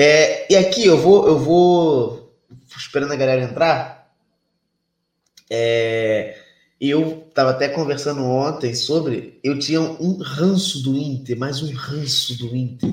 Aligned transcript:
É, 0.00 0.46
e 0.48 0.54
aqui 0.54 0.86
eu 0.86 0.96
vou, 0.96 1.26
eu 1.26 1.36
vou 1.36 2.32
esperando 2.76 3.12
a 3.12 3.16
galera 3.16 3.42
entrar. 3.42 4.12
É, 5.50 6.36
eu 6.80 7.26
estava 7.28 7.50
até 7.50 7.68
conversando 7.68 8.22
ontem 8.22 8.76
sobre. 8.76 9.40
Eu 9.42 9.58
tinha 9.58 9.80
um 9.80 10.18
ranço 10.22 10.84
do 10.84 10.96
Inter, 10.96 11.36
mais 11.36 11.60
um 11.64 11.74
ranço 11.74 12.38
do 12.38 12.54
Inter, 12.54 12.88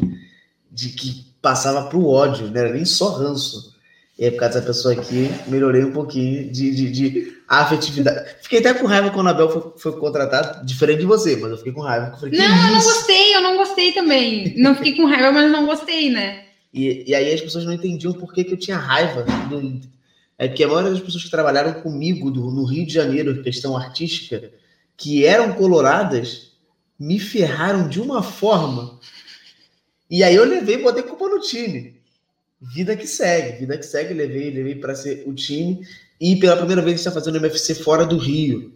de 0.71 0.89
que 0.89 1.27
passava 1.39 1.83
para 1.83 1.95
o 1.95 2.09
ódio, 2.09 2.47
não 2.47 2.59
era 2.59 2.73
nem 2.73 2.85
só 2.85 3.09
ranço. 3.09 3.75
E 4.17 4.25
aí, 4.25 4.31
por 4.31 4.39
causa 4.39 4.55
dessa 4.55 4.65
pessoa 4.65 4.95
aqui, 4.95 5.29
melhorei 5.47 5.83
um 5.83 5.91
pouquinho 5.91 6.51
de, 6.51 6.73
de, 6.73 6.89
de 6.89 7.37
afetividade. 7.47 8.35
Fiquei 8.41 8.59
até 8.59 8.73
com 8.73 8.87
raiva 8.87 9.11
quando 9.11 9.27
o 9.27 9.29
Abel 9.29 9.49
foi, 9.49 9.73
foi 9.77 9.99
contratado, 9.99 10.65
diferente 10.65 11.01
de 11.01 11.05
você, 11.05 11.35
mas 11.35 11.51
eu 11.51 11.57
fiquei 11.57 11.73
com 11.73 11.81
raiva. 11.81 12.17
Falei, 12.17 12.39
não, 12.39 12.45
eu 12.45 12.73
não 12.73 12.81
gostei, 12.81 13.35
eu 13.35 13.41
não 13.41 13.57
gostei 13.57 13.91
também. 13.91 14.55
Não 14.57 14.73
fiquei 14.73 14.95
com 14.95 15.05
raiva, 15.05 15.31
mas 15.31 15.51
não 15.51 15.67
gostei, 15.67 16.09
né? 16.09 16.44
E, 16.75 17.05
e 17.07 17.15
aí 17.15 17.33
as 17.33 17.41
pessoas 17.41 17.65
não 17.65 17.73
entendiam 17.73 18.13
por 18.13 18.33
que, 18.33 18.43
que 18.43 18.53
eu 18.53 18.57
tinha 18.57 18.77
raiva 18.77 19.23
do. 19.49 19.81
É 20.37 20.49
que 20.49 20.63
a 20.63 20.67
maioria 20.67 20.91
das 20.91 20.99
pessoas 20.99 21.23
que 21.23 21.31
trabalharam 21.31 21.81
comigo 21.81 22.29
do, 22.29 22.51
no 22.51 22.65
Rio 22.65 22.85
de 22.85 22.93
Janeiro, 22.93 23.41
questão 23.41 23.77
artística, 23.77 24.51
que 24.97 25.25
eram 25.25 25.53
coloradas, 25.53 26.51
me 26.99 27.17
ferraram 27.17 27.87
de 27.87 28.01
uma 28.01 28.21
forma. 28.21 28.99
E 30.11 30.23
aí 30.23 30.35
eu 30.35 30.43
levei 30.43 30.77
botei 30.77 31.03
culpa 31.03 31.29
no 31.29 31.39
time 31.39 31.95
vida 32.61 32.95
que 32.95 33.07
segue, 33.07 33.59
vida 33.59 33.77
que 33.77 33.85
segue, 33.85 34.13
levei, 34.13 34.49
levei 34.49 34.75
para 34.75 34.95
ser 34.95 35.23
o 35.25 35.33
time 35.33 35.85
e 36.19 36.35
pela 36.37 36.57
primeira 36.57 36.81
vez 36.81 36.99
está 36.99 37.11
fazendo 37.11 37.37
MFC 37.37 37.75
fora 37.75 38.05
do 38.05 38.17
Rio, 38.17 38.73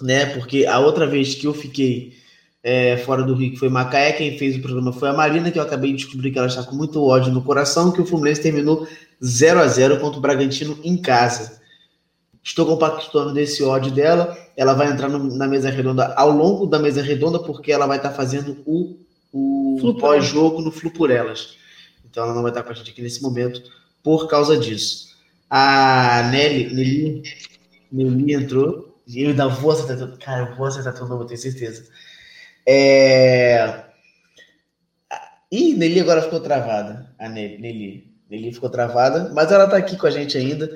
né? 0.00 0.26
Porque 0.34 0.66
a 0.66 0.80
outra 0.80 1.06
vez 1.06 1.34
que 1.34 1.46
eu 1.46 1.54
fiquei 1.54 2.18
é, 2.64 2.96
fora 2.96 3.22
do 3.22 3.34
Rio, 3.34 3.52
que 3.52 3.58
foi 3.58 3.68
Macaé, 3.68 4.12
quem 4.12 4.38
fez 4.38 4.56
o 4.56 4.62
programa 4.62 4.90
foi 4.90 5.10
a 5.10 5.12
Marina, 5.12 5.50
que 5.50 5.58
eu 5.58 5.62
acabei 5.62 5.90
de 5.90 5.98
descobrir 5.98 6.30
que 6.30 6.38
ela 6.38 6.48
está 6.48 6.62
com 6.62 6.74
muito 6.74 7.04
ódio 7.04 7.30
no 7.30 7.42
coração, 7.42 7.92
que 7.92 8.00
o 8.00 8.06
Fluminense 8.06 8.40
terminou 8.40 8.88
0 9.22 9.60
a 9.60 9.66
0 9.68 10.00
contra 10.00 10.18
o 10.18 10.22
Bragantino 10.22 10.78
em 10.82 10.96
casa. 10.96 11.60
Estou 12.42 12.64
compactando 12.64 13.34
desse 13.34 13.62
ódio 13.62 13.92
dela. 13.92 14.36
Ela 14.56 14.72
vai 14.72 14.90
entrar 14.90 15.10
no, 15.10 15.36
na 15.36 15.46
mesa 15.46 15.68
redonda 15.70 16.14
ao 16.14 16.30
longo 16.30 16.66
da 16.66 16.78
mesa 16.78 17.02
redonda, 17.02 17.38
porque 17.38 17.70
ela 17.70 17.86
vai 17.86 17.98
estar 17.98 18.12
fazendo 18.12 18.56
o, 18.64 18.98
o 19.30 19.94
pós-jogo 20.00 20.62
no 20.62 20.72
Flu 20.72 20.90
por 20.90 21.10
Elas. 21.10 21.56
Então 22.04 22.24
ela 22.24 22.34
não 22.34 22.42
vai 22.42 22.50
estar 22.50 22.62
com 22.62 22.70
a 22.70 22.74
gente 22.74 22.90
aqui 22.90 23.02
nesse 23.02 23.22
momento 23.22 23.62
por 24.02 24.26
causa 24.26 24.56
disso. 24.56 25.14
A 25.50 26.28
Nelly, 26.30 26.74
Nelly, 26.74 27.22
Nelly 27.92 28.32
entrou. 28.32 28.94
E 29.06 29.22
eu 29.22 29.30
ainda 29.30 29.48
vou 29.48 29.70
acertar. 29.70 30.16
Cara, 30.18 30.48
eu 30.48 30.56
vou 30.56 30.66
acertar 30.66 30.94
tudo, 30.94 31.10
não 31.10 31.26
tenho 31.26 31.40
certeza. 31.40 31.86
É... 32.66 33.84
Ih, 35.50 35.74
Nelly 35.74 36.00
agora 36.00 36.22
ficou 36.22 36.40
travada. 36.40 37.10
A 37.18 37.28
Nelly, 37.28 38.12
Nelly. 38.30 38.52
Ficou 38.52 38.70
travada, 38.70 39.30
mas 39.32 39.52
ela 39.52 39.64
está 39.64 39.76
aqui 39.76 39.96
com 39.96 40.06
a 40.06 40.10
gente 40.10 40.36
ainda. 40.36 40.70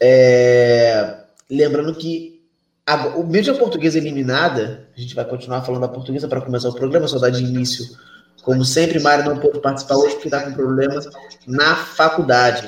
É... 0.00 1.16
Lembrando 1.50 1.94
que 1.94 2.42
a... 2.86 3.08
o 3.08 3.26
mesmo 3.26 3.54
a 3.54 3.58
portuguesa 3.58 3.98
eliminada, 3.98 4.88
a 4.96 5.00
gente 5.00 5.14
vai 5.14 5.24
continuar 5.24 5.62
falando 5.62 5.82
da 5.82 5.88
portuguesa 5.88 6.28
para 6.28 6.40
começar 6.40 6.68
o 6.68 6.74
programa, 6.74 7.08
só 7.08 7.18
dar 7.18 7.30
de 7.30 7.42
início 7.42 7.86
como 8.42 8.64
sempre, 8.64 8.98
Mário 8.98 9.26
não 9.26 9.38
pôde 9.38 9.60
participar 9.60 9.96
hoje 9.96 10.14
porque 10.14 10.28
está 10.28 10.42
com 10.42 10.52
problemas 10.52 11.06
na 11.46 11.76
faculdade. 11.76 12.66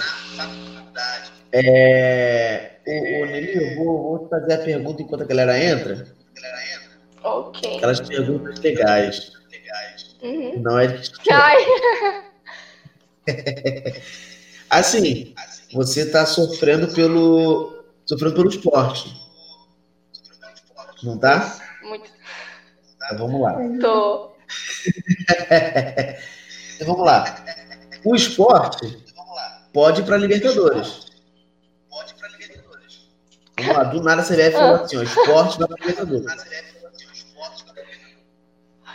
É, 1.52 2.72
o, 2.86 3.22
o 3.22 3.26
Nelly, 3.26 3.54
eu 3.54 3.76
vou, 3.76 4.02
vou, 4.02 4.28
fazer 4.28 4.52
a 4.52 4.58
pergunta 4.58 5.02
enquanto 5.02 5.22
a 5.22 5.26
galera 5.26 5.58
entra. 5.58 6.06
Ok. 7.22 7.76
Aquelas 7.76 8.00
perguntas 8.00 8.58
legais. 8.60 9.32
Uhum. 10.22 10.60
Não 10.60 10.78
é 10.78 10.86
de... 10.86 11.10
Assim, 14.70 15.34
você 15.72 16.02
está 16.02 16.26
sofrendo 16.26 16.88
pelo 16.94 17.84
sofrendo 18.04 18.34
pelo 18.34 18.48
esporte. 18.48 19.20
Não 21.02 21.18
tá? 21.18 21.58
Muito. 21.82 22.10
Tá, 22.98 23.16
vamos 23.16 23.40
lá. 23.40 23.54
Tô. 23.80 24.32
então, 26.76 26.86
vamos 26.86 27.06
lá. 27.06 27.44
O 28.04 28.14
esporte 28.14 29.04
pode 29.72 30.02
ir 30.02 30.04
para 30.04 30.16
Libertadores. 30.16 31.06
Vamos 33.58 33.76
lá, 33.76 33.84
do 33.84 34.02
nada 34.02 34.22
a 34.22 34.24
CBF 34.24 34.52
falou 34.52 34.84
assim: 34.84 34.96
ó, 34.96 35.02
esporte 35.02 35.58
vai 35.58 35.68
para 35.68 35.80
Libertadores. 35.80 36.69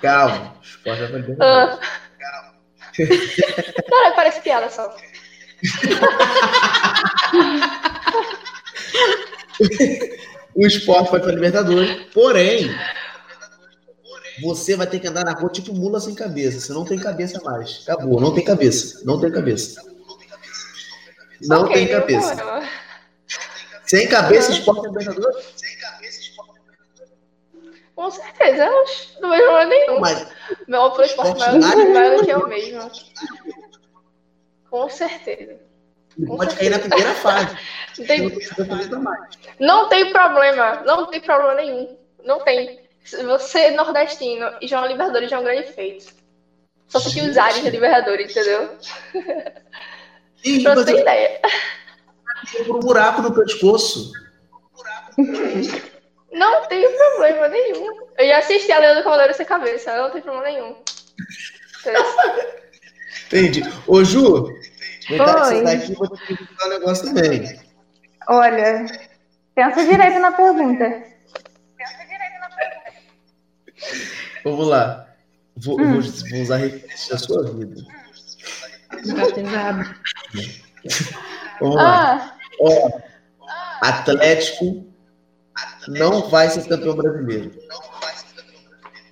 Calma, 0.02 0.56
esporte 0.62 1.00
vai 1.00 1.08
para 1.10 1.20
Libertadores. 1.20 1.80
Calma. 2.20 2.54
Cara, 3.90 4.12
parece 4.16 4.42
piada 4.42 4.70
só. 4.70 4.94
o 10.56 10.66
esporte 10.66 11.12
vai 11.12 11.20
para 11.20 11.32
Libertadores, 11.32 12.08
porém, 12.14 12.76
você 14.42 14.76
vai 14.76 14.88
ter 14.88 15.00
que 15.00 15.08
andar 15.08 15.24
na 15.24 15.34
rua 15.34 15.50
tipo 15.50 15.74
mula 15.74 16.00
sem 16.00 16.14
cabeça. 16.14 16.60
Você 16.60 16.74
não 16.74 16.86
tem 16.86 17.00
cabeça 17.00 17.42
mais. 17.44 17.86
Acabou, 17.88 18.20
não 18.20 18.34
tem 18.34 18.44
cabeça. 18.44 19.02
Não 19.06 19.20
tem 19.20 19.32
cabeça. 19.32 19.82
Não 21.42 21.68
tem 21.68 21.88
cabeça. 21.88 22.36
Sem 23.86 24.08
cabeça, 24.08 24.52
esporte 24.52 24.88
libertador? 24.88 25.32
Sem 25.56 25.75
cabeça, 25.75 25.75
esporte 25.75 25.75
Com 27.96 28.12
certeza, 28.12 28.70
não 29.22 29.30
vejo 29.30 29.44
problema 29.44 29.66
nenhum. 29.66 30.00
Mas, 30.02 30.28
Meu 30.68 30.82
outro 30.82 31.04
esporte 31.04 31.40
maior, 31.40 31.60
maior 31.60 32.18
do 32.18 32.26
que 32.26 32.32
eu 32.32 32.48
mesmo. 32.48 32.92
Com 34.70 34.90
certeza. 34.90 35.58
Com 36.28 36.36
pode 36.38 36.54
certeza. 36.54 36.58
cair 36.58 36.70
na 36.70 36.80
primeira 36.80 37.14
fase. 37.16 37.58
não, 37.98 38.06
tem... 38.06 39.58
não 39.60 39.90
tem 39.90 40.12
problema. 40.12 40.84
Não 40.86 41.06
tem 41.08 41.22
problema 41.22 41.56
nenhum. 41.56 41.98
Não 42.24 42.40
tem. 42.44 42.82
Você 43.06 43.72
nordestino 43.72 44.58
e 44.60 44.68
João 44.68 44.88
Libertadores 44.88 45.30
já 45.30 45.38
é 45.38 45.40
um 45.40 45.44
grande 45.44 45.72
feito. 45.72 46.14
Só 46.88 47.00
se 47.00 47.14
que 47.14 47.22
usarem 47.22 47.64
de 47.64 47.70
Libertadores, 47.70 48.32
entendeu? 48.32 48.78
Sim, 50.44 50.64
pra 50.64 50.76
você 50.76 50.86
ter 50.86 51.02
ideia. 51.02 51.42
Um 52.70 52.80
buraco 52.80 53.24
no 53.24 53.34
pescoço. 53.34 54.12
Não 56.36 56.68
tem 56.68 56.86
problema 56.98 57.48
nenhum. 57.48 58.08
Eu 58.18 58.28
já 58.28 58.40
assisti 58.40 58.72
a 58.72 58.80
Leandro 58.80 59.04
Cavaleiro 59.06 59.34
sem 59.34 59.46
cabeça, 59.46 59.96
não 59.96 60.12
tem 60.12 60.22
problema 60.22 60.46
nenhum. 60.46 60.76
Entendi. 63.28 63.64
Ô, 63.88 64.04
Ju, 64.04 64.50
verdade, 65.08 65.40
você 65.40 65.64
tá 65.64 65.72
aqui, 65.72 65.94
vou 65.94 66.10
te 66.10 66.28
perguntar 66.28 66.66
um 66.66 66.70
negócio 66.70 67.06
também. 67.06 67.60
Olha, 68.28 68.86
pensa 69.56 69.86
direito 69.86 70.20
na 70.20 70.34
pergunta. 70.34 71.04
Vamos 74.44 74.68
lá. 74.68 75.08
Vou, 75.56 75.80
hum. 75.80 76.02
vou, 76.02 76.12
vou 76.30 76.42
usar 76.42 76.58
referência 76.58 77.14
da 77.14 77.18
sua 77.18 77.44
vida. 77.44 77.82
Tá 78.90 79.34
pesado. 79.34 79.96
Vamos 81.62 81.76
lá. 81.76 82.14
Ah. 82.14 82.38
Ó, 82.60 82.92
Atlético 83.82 84.95
não 85.88 86.30
vai 86.30 86.50
ser 86.50 86.68
campeão 86.68 86.96
brasileiro. 86.96 87.52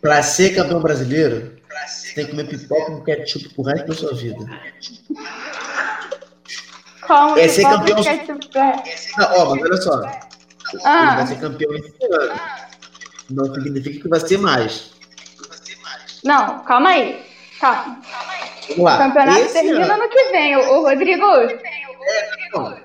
Para 0.02 0.22
ser 0.22 0.56
campeão 0.56 0.82
brasileiro, 0.82 1.56
você 1.88 2.14
tem 2.14 2.26
que 2.26 2.32
comer 2.32 2.48
pipoca 2.48 2.92
com 2.92 3.04
ketchup 3.04 3.50
pro 3.50 3.64
resto 3.64 3.88
da 3.88 3.94
sua 3.94 4.14
vida. 4.14 4.46
Como 7.08 7.38
é 7.38 7.48
ser 7.48 7.64
campeão. 7.64 8.02
Não, 9.18 9.38
ó, 9.38 9.56
mas 9.56 9.64
olha 9.64 9.78
só. 9.78 10.02
Ah. 10.84 11.04
Ele 11.06 11.16
vai 11.16 11.28
ser 11.28 11.40
campeão 11.40 11.76
esse 11.76 11.94
ano. 12.12 12.40
Não 13.30 13.54
significa 13.54 14.02
que 14.02 14.08
vai 14.08 14.20
ser 14.20 14.38
mais. 14.38 14.92
Não, 16.24 16.64
calma 16.64 16.90
aí. 16.90 17.26
Calma. 17.60 18.02
Vamos 18.70 18.84
lá. 18.84 18.96
O 18.96 18.98
campeonato 18.98 19.40
Esse 19.40 19.54
termina 19.54 19.84
ano... 19.84 19.94
ano 19.94 20.10
que 20.10 20.24
vem, 20.32 20.56
o, 20.58 20.82
Rodrigo. 20.82 21.26
É, 21.26 22.50
não. 22.54 22.78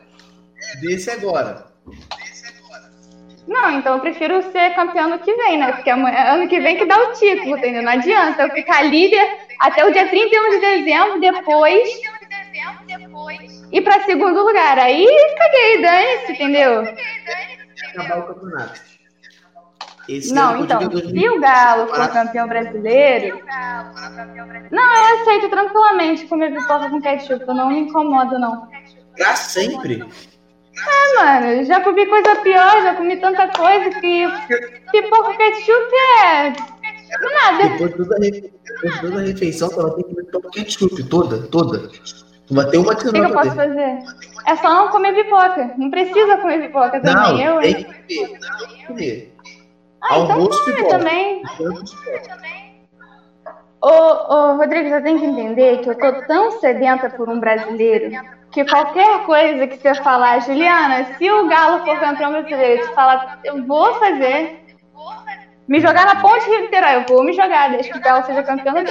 Desse 0.80 1.10
agora. 1.10 1.67
Não, 3.48 3.78
então 3.78 3.94
eu 3.94 4.00
prefiro 4.00 4.42
ser 4.52 4.74
campeão 4.74 5.06
ano 5.06 5.18
que 5.20 5.34
vem, 5.34 5.56
né? 5.56 5.72
Porque 5.72 5.88
é 5.88 5.94
ano 5.94 6.46
que 6.46 6.60
vem 6.60 6.76
que 6.76 6.84
dá 6.84 6.98
o 6.98 7.12
título, 7.14 7.56
entendeu? 7.56 7.82
Não 7.82 7.92
adianta 7.92 8.42
eu 8.42 8.50
ficar 8.50 8.82
líder 8.82 9.26
até 9.58 9.86
o 9.86 9.92
dia 9.92 10.06
31 10.06 10.50
de 10.50 10.60
dezembro, 10.60 11.18
depois. 11.18 11.88
Ir 13.72 13.80
pra 13.80 14.04
segundo 14.04 14.44
lugar. 14.44 14.78
Aí 14.78 15.06
caguei, 15.38 15.80
dane-se, 15.80 16.32
entendeu? 16.32 16.84
Acabar 17.94 18.18
o 18.18 18.34
campeonato. 18.34 18.80
Esse 20.08 20.32
não, 20.32 20.64
então, 20.64 20.80
se 20.80 21.28
o 21.28 21.40
Galo 21.40 21.88
for 21.88 22.08
campeão 22.10 22.48
brasileiro. 22.48 23.42
Não, 24.70 24.82
eu 24.82 25.20
aceito 25.20 25.48
tranquilamente 25.48 26.26
comer 26.26 26.54
pipoca 26.54 26.90
com 26.90 27.00
ketchup, 27.00 27.44
eu 27.46 27.54
não 27.54 27.68
me 27.68 27.80
incomodo, 27.80 28.38
não. 28.38 28.68
Pra 29.16 29.36
sempre? 29.36 30.06
É, 30.86 31.16
mano, 31.16 31.64
já 31.64 31.80
comi 31.80 32.06
coisa 32.06 32.36
pior, 32.36 32.82
já 32.82 32.94
comi 32.94 33.16
tanta 33.16 33.48
coisa 33.48 33.90
que 34.00 34.26
pipoca 34.92 35.36
ketchup 35.36 35.94
é. 36.24 36.52
Nada. 37.32 37.68
Depois 37.70 37.90
de 37.90 37.96
toda 39.00 39.18
a, 39.18 39.22
refeição, 39.22 39.70
ela 39.72 39.94
tem 39.94 40.04
que 40.04 40.10
comer 40.10 40.26
então 40.28 40.40
ketchup, 40.50 41.02
toda, 41.04 41.38
toda. 41.48 41.90
Não 42.50 42.62
vai 42.62 42.70
ter 42.70 42.78
uma 42.78 42.94
que 42.94 43.02
você 43.02 43.08
O 43.08 43.12
que, 43.12 43.18
eu 43.18 43.32
posso 43.32 43.54
fazer? 43.54 43.98
É 44.46 44.56
só 44.56 44.74
não 44.74 44.88
comer 44.88 45.14
pipoca. 45.14 45.74
Não 45.76 45.90
precisa 45.90 46.36
comer 46.38 46.66
pipoca 46.66 47.00
também. 47.00 47.14
Não, 47.14 47.40
eu, 47.40 47.60
tem 47.60 47.74
que 47.74 47.84
comer. 47.84 48.04
Tem 48.06 48.68
que 48.68 48.86
comer. 48.86 49.34
Ah, 50.00 50.18
então 50.18 50.32
Almoço 50.32 50.70
então 50.70 50.88
também. 50.88 51.42
Ô, 53.80 53.88
ô, 53.88 54.56
Rodrigo, 54.56 54.88
você 54.88 55.00
tem 55.02 55.18
que 55.18 55.24
entender 55.24 55.78
que 55.78 55.90
eu 55.90 55.94
tô 55.98 56.12
tão 56.26 56.50
sedenta 56.60 57.08
por 57.10 57.28
um 57.28 57.38
brasileiro 57.38 58.10
que 58.50 58.64
qualquer 58.64 59.24
coisa 59.24 59.66
que 59.66 59.78
você 59.78 59.94
falar, 59.96 60.40
Juliana, 60.40 61.16
se 61.16 61.30
o 61.30 61.46
Galo 61.48 61.84
for 61.84 62.00
campeão 62.00 62.32
brasileiro, 62.32 62.92
falar, 62.94 63.40
eu 63.44 63.64
vou 63.66 63.94
fazer. 63.94 64.64
Me 65.68 65.80
jogar 65.80 66.06
na 66.06 66.20
ponte 66.20 66.46
de 66.46 66.62
Niterói, 66.62 66.96
eu 66.96 67.04
vou 67.06 67.22
me 67.22 67.34
jogar, 67.34 67.70
desde 67.70 67.92
que 67.92 67.98
o 67.98 68.00
Galo 68.00 68.24
seja 68.24 68.42
campeão, 68.42 68.74
eu 68.78 68.84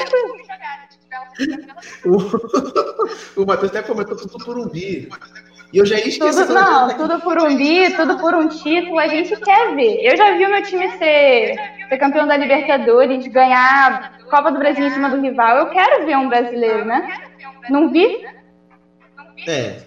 o, 2.05 2.17
o 3.41 3.45
Matheus 3.45 3.71
até 3.71 3.81
comentou 3.81 4.15
tudo 4.15 4.43
por 4.43 4.57
um 4.57 4.67
bi. 4.67 5.09
E 5.73 5.77
eu 5.77 5.85
já 5.85 5.97
esqueci. 5.97 6.19
Tudo, 6.19 6.53
não, 6.53 6.95
tudo 6.95 7.19
por 7.19 7.41
um 7.41 7.57
bi, 7.57 7.93
tudo 7.95 8.17
por 8.17 8.33
um 8.33 8.47
título, 8.47 8.99
a 8.99 9.07
gente 9.07 9.35
quer 9.37 9.75
ver. 9.75 10.03
Eu 10.03 10.15
já 10.15 10.37
vi 10.37 10.45
o 10.45 10.49
meu 10.49 10.63
time 10.63 10.89
ser, 10.97 11.55
ser 11.89 11.97
campeão 11.97 12.27
da 12.27 12.37
Libertadores, 12.37 13.27
ganhar 13.27 14.16
Copa 14.29 14.51
do 14.51 14.59
Brasil 14.59 14.85
em 14.85 14.91
cima 14.91 15.09
do 15.09 15.21
rival. 15.21 15.57
Eu 15.57 15.69
quero 15.69 16.05
ver 16.05 16.17
um 16.17 16.29
brasileiro, 16.29 16.85
né? 16.85 17.07
Não 17.69 17.91
vi? 17.91 18.25
É. 19.47 19.81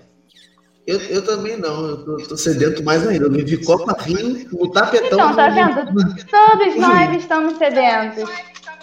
Eu, 0.86 0.98
eu 1.02 1.24
também 1.24 1.56
não, 1.56 1.86
eu 1.86 2.04
tô, 2.04 2.16
tô 2.28 2.36
sedento 2.36 2.82
mais 2.82 3.06
ainda. 3.06 3.26
Eu 3.26 3.30
vi 3.30 3.64
Copa 3.64 3.96
Rio, 4.02 4.48
o 4.52 4.68
tapetão. 4.68 5.06
Então, 5.06 5.36
tá 5.36 5.48
vendo? 5.48 5.86
Todos 6.26 6.76
nós 6.76 7.16
estamos 7.16 7.58
sedentos 7.58 8.28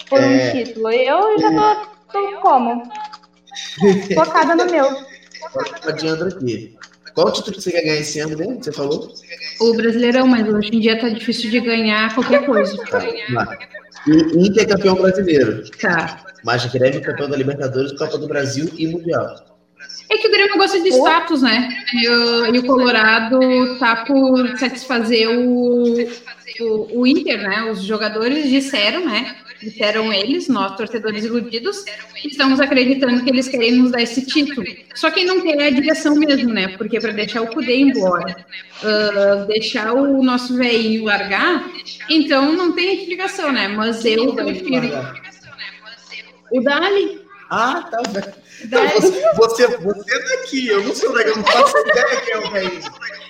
por 0.10 0.20
é... 0.20 0.26
um 0.26 0.52
título. 0.52 0.90
Eu 0.92 1.40
já 1.40 1.52
tô, 1.52 2.14
tô 2.14 2.40
como? 2.42 2.84
Focada 4.16 4.56
no 4.56 4.72
meu. 4.72 4.88
Adianta 5.86 6.28
aqui. 6.28 6.78
Qual 7.14 7.32
título 7.32 7.56
que 7.56 7.64
você 7.64 7.72
quer 7.72 7.82
ganhar 7.82 8.00
esse 8.00 8.20
ano 8.20 8.38
mesmo? 8.38 8.64
Você 8.64 8.72
falou? 8.72 9.12
O 9.60 9.74
Brasileirão, 9.74 10.28
mas 10.28 10.48
hoje 10.48 10.70
em 10.72 10.80
dia 10.80 11.00
tá 11.00 11.10
difícil 11.10 11.50
de 11.50 11.60
ganhar 11.60 12.14
qualquer 12.14 12.46
coisa. 12.46 12.78
Tá, 12.86 13.00
o 14.08 14.46
Inter 14.46 14.64
é 14.64 14.66
campeão 14.66 14.96
brasileiro. 14.96 15.64
Tá. 15.80 16.26
Mas 16.44 16.66
Grêmio 16.66 17.00
é 17.00 17.02
campeão 17.02 17.30
da 17.30 17.36
Libertadores, 17.36 17.92
Copa 17.94 18.18
do 18.18 18.28
Brasil 18.28 18.70
e 18.78 18.88
Mundial. 18.88 19.36
É 20.10 20.18
que 20.18 20.28
o 20.28 20.32
Grêmio 20.32 20.58
gosta 20.58 20.80
de 20.80 20.90
status, 20.90 21.42
né? 21.42 21.70
E 21.94 22.08
o, 22.08 22.56
e 22.56 22.60
o 22.60 22.66
Colorado 22.66 23.40
tá 23.80 24.06
por 24.06 24.58
satisfazer 24.58 25.30
o, 25.30 25.94
o, 26.62 27.00
o, 27.00 27.08
Inter, 27.08 27.42
né? 27.42 27.70
Os 27.70 27.84
jogadores 27.84 28.50
disseram, 28.50 29.06
né? 29.06 29.36
Disseram 29.62 30.14
eles, 30.14 30.48
nós, 30.48 30.76
torcedores 30.76 31.26
iludidos, 31.26 31.84
estamos 32.24 32.60
acreditando 32.60 33.24
que 33.24 33.30
eles 33.30 33.48
querem 33.48 33.74
nos 33.74 33.92
dar 33.92 34.02
esse 34.02 34.26
título. 34.26 34.66
Só 34.94 35.10
quem 35.10 35.26
não 35.26 35.42
quer 35.42 35.60
é 35.60 35.68
a 35.68 35.72
direção 35.72 36.16
mesmo, 36.16 36.54
né? 36.54 36.78
Porque 36.78 37.00
para 37.00 37.12
deixar 37.12 37.42
o 37.42 37.48
Cudê 37.48 37.78
embora, 37.78 38.46
uh, 38.84 39.48
deixar 39.48 39.94
o 39.94 40.22
nosso 40.24 40.56
velhinho 40.56 41.06
largar, 41.06 41.70
então 42.10 42.54
não 42.54 42.72
tem 42.74 42.96
explicação, 42.96 43.52
né? 43.52 43.68
Mas 43.68 44.06
eu 44.06 44.34
prefiro. 44.36 44.90
O 46.52 46.62
Dali. 46.62 47.22
Ah, 47.50 47.82
tá 47.90 48.02
você, 49.36 49.68
você, 49.78 50.14
é 50.14 50.38
daqui, 50.38 50.68
eu 50.68 50.84
não 50.84 50.96
sou 50.96 51.14
daqui, 51.14 51.30
eu 51.30 51.38
não 51.38 51.44
faço 51.46 51.78
ideia 51.78 52.22
quem 52.22 52.34
é 52.34 52.38
o 52.38 52.52
velho. 52.52 52.82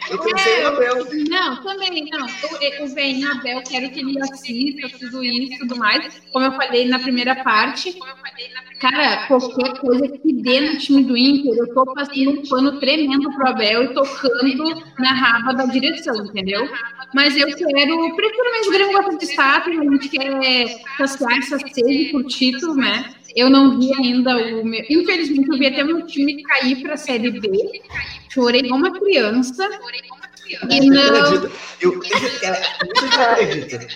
Eu 0.10 0.20
pensei 0.20 0.54
é, 0.54 0.66
Abel. 0.66 1.08
Não, 1.30 1.64
também, 1.64 2.10
não. 2.12 2.26
O, 2.26 2.88
velho 2.94 3.32
Abel, 3.32 3.62
quero 3.64 3.90
que 3.90 4.00
ele 4.00 4.20
assista 4.22 4.90
tudo 5.00 5.24
isso 5.24 5.54
e 5.54 5.58
tudo 5.60 5.78
mais. 5.78 6.22
Como 6.32 6.46
eu 6.46 6.52
falei 6.54 6.88
na 6.88 7.00
primeira 7.00 7.36
parte, 7.44 7.98
cara, 8.80 9.28
qualquer 9.28 9.80
coisa 9.80 10.08
que 10.08 10.34
dê 10.34 10.62
no 10.62 10.78
time 10.78 11.04
do 11.04 11.18
Inter, 11.18 11.54
eu 11.58 11.74
tô 11.74 11.86
passando 11.94 12.32
um 12.32 12.48
pano 12.48 12.80
tremendo 12.80 13.32
pro 13.34 13.50
Abel 13.50 13.84
e 13.84 13.94
tocando 13.94 14.84
na 15.00 15.14
raba 15.14 15.54
da 15.54 15.66
direção, 15.66 16.26
entendeu? 16.26 16.68
Mas 17.14 17.38
eu 17.38 17.48
quero, 17.48 17.72
mesmo 17.74 18.68
o 18.68 18.72
Grêmio 18.72 18.94
gosta 18.94 19.18
de 19.18 19.26
status, 19.26 19.78
a 19.78 19.84
gente 19.84 20.10
quer 20.10 20.68
saciar 20.98 21.38
essa 21.38 21.58
sede 21.60 22.12
por 22.12 22.24
título, 22.26 22.76
né? 22.76 23.14
Eu 23.36 23.50
não 23.50 23.80
vi 23.80 23.94
ainda 23.94 24.36
o 24.36 24.66
meu. 24.66 24.84
Infelizmente, 24.90 25.50
eu 25.50 25.58
vi 25.58 25.68
até 25.68 25.84
meu 25.84 26.06
time 26.06 26.44
cair 26.44 26.82
para 26.82 26.96
a 26.96 26.98
Série 26.98 27.32
B. 27.32 27.82
Chorei 28.30 28.68
como 28.68 28.88
uma 28.88 29.00
criança. 29.00 29.70
E 30.70 30.90
não. 30.90 31.50
Eu, 31.82 32.02
acredito. 33.32 33.88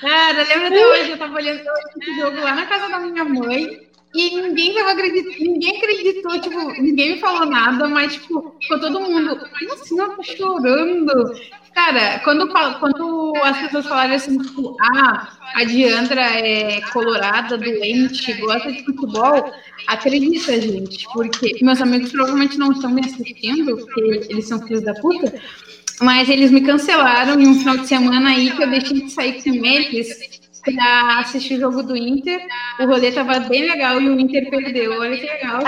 Cara, 0.00 0.42
lembra 0.42 0.66
até 0.66 0.86
hoje? 0.86 1.10
Eu 1.12 1.18
tava 1.18 1.34
olhando 1.36 1.62
esse 1.96 2.16
jogo 2.16 2.40
lá 2.40 2.54
na 2.54 2.66
casa 2.66 2.88
da 2.88 2.98
minha 2.98 3.24
mãe. 3.24 3.91
E 4.14 4.42
ninguém 4.42 4.74
tava 4.74 4.92
acreditando, 4.92 5.38
ninguém 5.38 5.76
acreditou, 5.78 6.40
tipo, 6.40 6.82
ninguém 6.82 7.14
me 7.14 7.20
falou 7.20 7.46
nada, 7.46 7.88
mas, 7.88 8.12
tipo, 8.12 8.54
ficou 8.60 8.78
todo 8.78 9.00
mundo, 9.00 9.38
como 9.58 9.72
assim 9.72 9.98
ela 9.98 10.14
tá 10.14 10.22
chorando? 10.22 11.32
Cara, 11.74 12.18
quando, 12.18 12.46
quando 12.78 13.32
as 13.42 13.58
pessoas 13.58 13.86
falaram 13.86 14.14
assim, 14.14 14.36
tipo, 14.36 14.76
ah, 14.82 15.32
a 15.54 15.64
Diandra 15.64 16.20
é 16.20 16.82
colorada, 16.92 17.56
doente, 17.56 18.34
gosta 18.34 18.70
de 18.70 18.84
futebol, 18.84 19.50
acredita, 19.86 20.60
gente, 20.60 21.06
porque 21.14 21.56
meus 21.62 21.80
amigos 21.80 22.12
provavelmente 22.12 22.58
não 22.58 22.72
estão 22.72 22.90
me 22.90 23.00
assistindo, 23.00 23.78
porque 23.78 24.26
eles 24.28 24.46
são 24.46 24.60
filhos 24.66 24.82
da 24.82 24.92
puta, 24.92 25.32
mas 26.02 26.28
eles 26.28 26.50
me 26.50 26.60
cancelaram 26.60 27.40
em 27.40 27.46
um 27.46 27.58
final 27.58 27.78
de 27.78 27.88
semana 27.88 28.28
aí 28.28 28.50
que 28.50 28.62
eu 28.62 28.68
deixei 28.68 29.00
de 29.00 29.10
sair 29.10 29.42
com 29.42 29.64
eles 29.64 30.41
para 30.64 31.18
assistir 31.20 31.56
o 31.56 31.60
jogo 31.60 31.82
do 31.82 31.96
Inter. 31.96 32.40
O 32.78 32.86
rolê 32.86 33.12
tava 33.12 33.40
bem 33.40 33.68
legal 33.68 34.00
e 34.00 34.08
o 34.08 34.18
Inter 34.18 34.48
perdeu. 34.48 35.00
Olha 35.00 35.16
que 35.16 35.26
legal. 35.26 35.60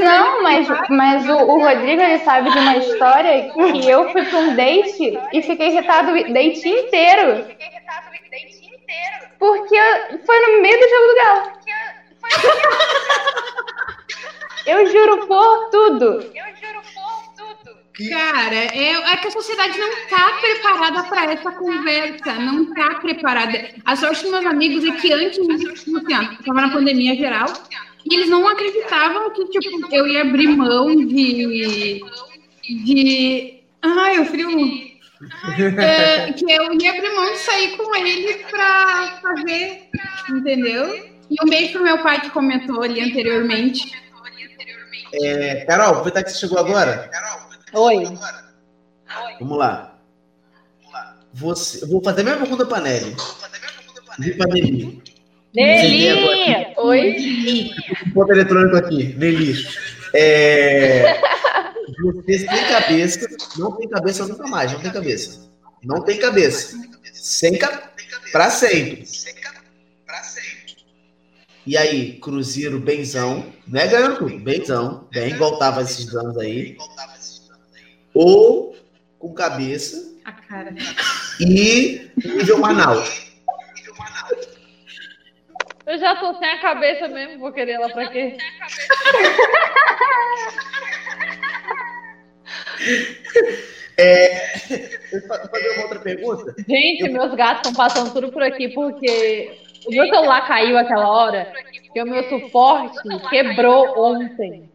Não, 0.00 0.42
mas, 0.42 0.68
mas 0.90 1.28
o, 1.28 1.36
o, 1.36 1.62
Rodrigo 1.62 2.02
ele 2.02 2.18
sabe 2.20 2.50
de 2.50 2.58
uma 2.58 2.76
história 2.76 3.50
que 3.52 3.88
eu 3.88 4.10
fui 4.10 4.24
para 4.24 4.38
um 4.38 4.56
date 4.56 5.18
e 5.32 5.42
fiquei 5.42 5.68
irritado 5.68 6.10
o 6.12 6.32
date 6.32 6.68
inteiro. 6.68 7.46
Porque 9.38 9.76
foi 10.26 10.40
no 10.40 10.62
meio 10.62 10.80
do 10.80 10.88
jogo 10.88 11.06
do 11.06 11.14
Galo. 11.16 11.52
Eu 14.66 14.86
juro 14.90 15.26
por 15.26 15.70
tudo. 15.70 16.06
Eu 16.06 16.20
juro 16.22 16.32
por 16.32 16.53
tudo. 17.94 18.10
Cara, 18.10 18.54
é, 18.54 18.92
é 18.92 19.16
que 19.16 19.28
a 19.28 19.30
sociedade 19.30 19.78
não 19.78 19.88
está 19.92 20.32
preparada 20.40 21.04
para 21.04 21.32
essa 21.32 21.52
conversa, 21.52 22.34
não 22.34 22.64
está 22.64 22.96
preparada. 22.96 23.70
A 23.84 23.96
sorte 23.96 24.22
dos 24.22 24.32
meus 24.32 24.46
amigos 24.46 24.84
é 24.84 24.90
que 24.92 25.12
antes 25.12 25.46
disso, 25.46 25.96
assim, 25.96 26.34
estava 26.40 26.60
na 26.60 26.70
pandemia 26.70 27.14
geral, 27.14 27.46
e 28.04 28.14
eles 28.14 28.28
não 28.28 28.46
acreditavam 28.48 29.30
que 29.30 29.46
tipo, 29.46 29.94
eu 29.94 30.06
ia 30.06 30.22
abrir 30.22 30.48
mão 30.48 30.94
de. 30.94 32.00
de. 32.62 33.60
Ai, 33.80 34.18
o 34.18 34.24
frio. 34.26 34.48
É, 35.56 36.32
que 36.32 36.44
eu 36.44 36.74
ia 36.74 36.90
abrir 36.90 37.14
mão 37.14 37.32
de 37.32 37.38
sair 37.38 37.76
com 37.78 37.96
eles 37.96 38.42
para 38.50 39.20
fazer, 39.22 39.88
entendeu? 40.28 40.94
E 41.30 41.36
um 41.42 41.48
beijo 41.48 41.72
pro 41.72 41.82
meu 41.82 42.02
pai 42.02 42.20
que 42.20 42.28
comentou 42.28 42.82
ali 42.82 43.00
anteriormente. 43.00 43.90
É, 45.14 45.64
Carol, 45.64 45.90
aproveitar 45.90 46.24
que 46.24 46.30
você 46.30 46.40
chegou 46.40 46.58
agora. 46.58 47.08
Oi. 47.74 48.04
Vamos 49.40 49.58
lá. 49.58 49.98
Você, 51.32 51.84
vou 51.86 52.02
fazer 52.02 52.20
a 52.20 52.24
mesma 52.24 52.40
pergunta 52.40 52.66
para 52.66 52.82
Nelly. 52.82 53.16
Vi 54.18 54.34
para 54.34 54.52
Nelly. 54.52 55.02
Nelly! 55.54 56.74
Oi. 56.76 57.70
Ponto 58.12 58.32
eletrônico 58.32 58.76
aqui. 58.76 59.14
Nelly. 59.14 59.66
É, 60.14 61.20
você 62.00 62.46
tem 62.46 62.68
cabeça, 62.68 63.26
não 63.58 63.72
tem 63.76 63.88
cabeça 63.88 64.26
nunca 64.26 64.46
mais, 64.46 64.72
não 64.72 64.80
tem 64.80 64.92
cabeça. 64.92 65.50
Não 65.82 66.04
tem 66.04 66.18
cabeça. 66.18 66.76
Sem 67.12 67.58
ca... 67.58 67.90
Para 68.32 68.50
sempre. 68.50 69.06
E 71.66 71.76
aí, 71.76 72.18
Cruzeiro, 72.20 72.78
benzão, 72.78 73.52
não 73.66 73.80
é 73.80 73.88
ganhando 73.88 74.18
tudo, 74.18 74.38
benzão, 74.38 75.08
bem, 75.10 75.30
igual 75.30 75.58
tava 75.58 75.82
esses 75.82 76.14
anos 76.14 76.36
aí. 76.36 76.76
Ou 78.14 78.76
com 79.18 79.34
cabeça. 79.34 80.14
A 80.24 80.32
cara. 80.32 80.74
E 81.40 82.10
nível 82.16 82.58
Manaus. 82.58 83.24
Eu 85.86 85.98
já 85.98 86.16
tô 86.16 86.34
sem 86.38 86.48
a 86.48 86.60
cabeça 86.60 87.08
mesmo, 87.08 87.40
vou 87.40 87.52
querer 87.52 87.78
lá 87.78 87.90
pra 87.90 88.08
quê? 88.08 88.38
É, 93.96 94.48
eu 95.12 95.20
fazer 95.28 95.70
uma 95.74 95.82
outra 95.82 96.00
pergunta. 96.00 96.54
Gente, 96.68 97.04
eu... 97.04 97.12
meus 97.12 97.34
gatos 97.34 97.58
estão 97.58 97.74
passando 97.74 98.12
tudo 98.12 98.32
por 98.32 98.42
aqui 98.42 98.70
porque 98.70 99.56
o 99.86 99.90
meu 99.90 100.06
celular 100.08 100.46
caiu 100.48 100.76
aquela 100.76 101.08
hora, 101.08 101.52
que 101.92 102.02
o 102.02 102.06
meu 102.06 102.28
suporte 102.28 102.98
quebrou 103.30 103.96
ontem. 103.96 104.68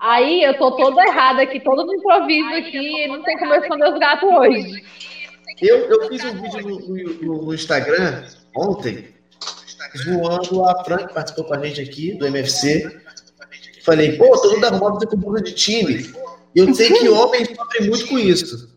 Aí 0.00 0.42
eu 0.42 0.56
tô 0.58 0.72
toda 0.76 1.02
errada 1.02 1.42
aqui, 1.42 1.60
todo 1.60 1.84
no 1.84 1.94
improviso 1.94 2.48
aqui, 2.54 3.06
não 3.06 3.22
tem 3.22 3.38
como 3.38 3.54
eu 3.54 3.60
esconder 3.60 3.92
os 3.92 3.98
gatos 3.98 4.28
hoje. 4.28 4.84
Eu, 5.60 5.76
eu 5.90 6.08
fiz 6.08 6.24
um 6.24 6.40
vídeo 6.40 6.68
no, 6.68 7.34
no, 7.34 7.42
no 7.44 7.54
Instagram 7.54 8.24
ontem 8.56 9.14
zoando 9.98 10.64
a 10.64 10.84
Fran, 10.84 11.06
que 11.06 11.14
participou 11.14 11.44
com 11.44 11.54
a 11.54 11.66
gente 11.66 11.80
aqui, 11.80 12.14
do 12.14 12.26
MFC. 12.26 13.00
Falei, 13.84 14.16
pô, 14.16 14.30
todo 14.38 14.54
mundo 14.54 14.64
arrumado 14.64 15.06
com 15.06 15.16
bunda 15.16 15.42
de 15.42 15.52
time. 15.52 16.12
E 16.54 16.58
eu 16.58 16.74
sei 16.74 16.92
que 16.92 17.08
homens 17.08 17.48
sofrem 17.48 17.88
muito 17.88 18.06
com 18.06 18.18
isso. 18.18 18.68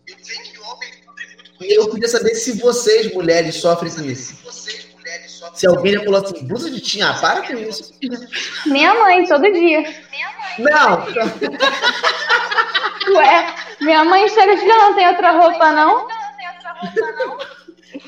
E 1.62 1.78
eu 1.78 1.90
queria 1.90 2.08
saber 2.08 2.36
se 2.36 2.54
vocês, 2.60 3.14
mulheres, 3.14 3.56
sofrem 3.56 3.94
com 3.94 4.02
isso. 4.02 4.36
Se 5.54 5.68
alguém 5.68 5.94
já 5.94 6.04
falou 6.04 6.22
assim, 6.22 6.46
blusa 6.46 6.70
de 6.70 6.80
tinha, 6.80 7.10
ah, 7.10 7.20
para 7.20 7.48
com 7.48 7.54
isso. 7.54 7.94
Minha 8.66 8.94
mãe, 8.96 9.26
todo 9.26 9.52
dia. 9.52 9.84
Não. 10.60 11.06
Ué, 13.16 13.56
minha 13.82 14.04
mãe 14.06 14.28
chega 14.30 14.54
e 14.54 14.66
não 14.68 14.96
tem 14.96 15.08
outra 15.08 15.32
roupa, 15.32 15.72
não? 15.72 16.08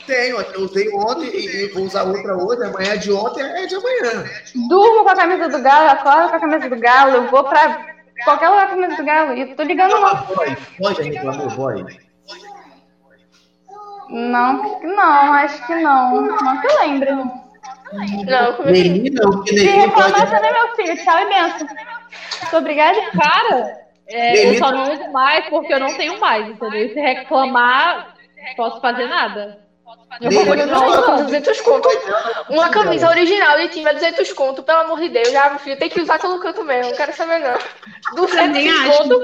Tenho, 0.08 0.40
eu 0.40 0.62
usei 0.62 0.90
ontem 0.94 1.30
e 1.34 1.68
vou 1.74 1.84
usar 1.84 2.04
outra 2.04 2.36
hoje. 2.36 2.64
Amanhã 2.64 2.94
é 2.94 2.98
de 2.98 3.12
ontem, 3.12 3.44
é 3.44 3.66
de 3.66 3.76
amanhã. 3.76 4.26
Durmo 4.68 5.04
com 5.04 5.10
a 5.10 5.16
camisa 5.16 5.50
do 5.50 5.62
Galo, 5.62 5.90
acordo 5.90 6.30
com 6.30 6.36
a 6.36 6.40
camisa 6.40 6.70
do 6.70 6.80
Galo, 6.80 7.12
eu 7.12 7.28
vou 7.30 7.44
pra 7.44 7.86
qualquer 8.24 8.50
lugar 8.50 8.68
com 8.68 8.74
a 8.74 8.76
camisa 8.76 8.98
do 8.98 9.06
Galo. 9.06 9.34
E 9.34 9.56
tô 9.56 9.64
ligando 9.64 10.00
lá. 10.00 10.26
Pode, 10.78 11.02
reclamou, 11.02 11.50
boy. 11.50 11.86
Não, 14.10 14.82
não, 14.82 15.34
acho 15.34 15.66
que 15.66 15.76
não. 15.76 16.22
Não 16.22 16.62
que 16.62 16.68
eu 16.68 16.80
lembre. 16.80 17.12
Não, 17.12 18.66
Menina, 18.66 19.22
o 19.28 19.44
que 19.44 19.58
Se 19.58 19.66
reclamar, 19.66 20.28
você 20.28 20.40
meu 20.40 20.76
filho. 20.76 21.04
Tchau 21.04 21.20
e 21.20 21.26
benção. 21.26 21.68
Muito 22.42 22.58
obrigada. 22.58 23.00
Cara, 23.12 23.86
é, 24.08 24.50
eu 24.50 24.58
só 24.58 24.72
não 24.72 24.92
uso 24.94 25.12
mais 25.12 25.48
porque 25.50 25.74
eu 25.74 25.80
não 25.80 25.96
tenho 25.98 26.20
mais, 26.20 26.48
entendeu? 26.48 26.90
Se 26.90 27.00
reclamar, 27.00 28.16
posso 28.56 28.80
fazer 28.82 29.08
nada. 29.08 29.65
Eu 30.20 30.32
vou 30.32 30.46
continuar 30.46 30.88
usando 30.88 31.24
200 31.26 31.62
conto. 31.62 31.90
Uma 32.50 32.70
camisa 32.70 33.08
original 33.10 33.58
de 33.58 33.70
time 33.70 33.90
é 33.90 33.94
200 33.94 34.34
conto, 34.34 34.64
pelo 34.64 34.80
amor 34.80 35.00
de 35.00 35.10
Deus. 35.10 35.30
Já, 35.30 35.50
meu 35.50 35.60
filho, 35.60 35.78
tem 35.78 35.90
que 35.90 36.02
usar 36.02 36.20
pelo 36.20 36.40
canto 36.40 36.64
mesmo, 36.64 36.90
não 36.90 36.98
quero 36.98 37.16
saber 37.16 37.40
não. 37.40 37.58
200 38.16 38.98
conto. 38.98 39.24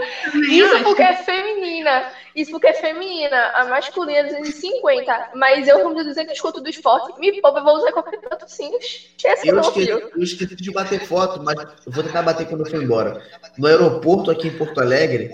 Isso 0.50 0.84
porque 0.84 1.02
é 1.02 1.16
feminina. 1.16 2.12
Isso 2.36 2.52
porque 2.52 2.68
é 2.68 2.74
feminina. 2.74 3.52
A 3.56 3.66
masculina 3.66 4.20
é 4.20 4.24
250. 4.24 5.32
Mas 5.36 5.68
eu, 5.68 5.80
como 5.80 5.96
200 5.96 6.40
conto 6.40 6.62
do 6.62 6.70
esporte, 6.70 7.20
me 7.20 7.42
poupa, 7.42 7.60
eu 7.60 7.64
vou 7.64 7.78
usar 7.78 7.92
qualquer 7.92 8.20
patrocínio. 8.20 8.78
Esquece 8.80 9.48
eu 9.48 9.56
não, 9.56 9.62
esqueci, 9.62 9.86
filho. 9.88 10.12
eu 10.16 10.24
esqueci 10.24 10.56
de 10.56 10.72
bater 10.72 11.00
foto, 11.06 11.42
mas 11.44 11.58
eu 11.60 11.92
vou 11.92 12.04
tentar 12.04 12.22
bater 12.22 12.48
quando 12.48 12.66
eu 12.66 12.70
for 12.70 12.82
embora. 12.82 13.22
No 13.58 13.68
aeroporto 13.68 14.30
aqui 14.30 14.50
em 14.50 14.58
Porto 14.58 14.80
Alegre, 14.80 15.32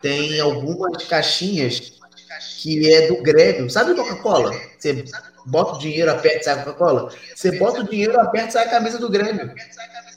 tem 0.00 0.38
algumas 0.40 1.04
caixinhas 1.04 1.98
que 2.38 2.92
é 2.92 3.08
do 3.08 3.22
Grêmio. 3.22 3.70
Sabe 3.70 3.94
Coca-Cola? 3.94 4.52
Você 4.78 5.04
bota 5.46 5.76
o 5.76 5.78
dinheiro, 5.78 6.10
aperta 6.10 6.38
e 6.38 6.44
sai 6.44 6.54
a 6.54 6.64
Coca-Cola? 6.64 7.10
Você 7.34 7.58
bota 7.58 7.80
o 7.80 7.88
dinheiro, 7.88 8.20
aperta 8.20 8.48
e 8.48 8.52
sai 8.52 8.66
a 8.66 8.70
camisa 8.70 8.98
do 8.98 9.10
Grêmio. 9.10 9.50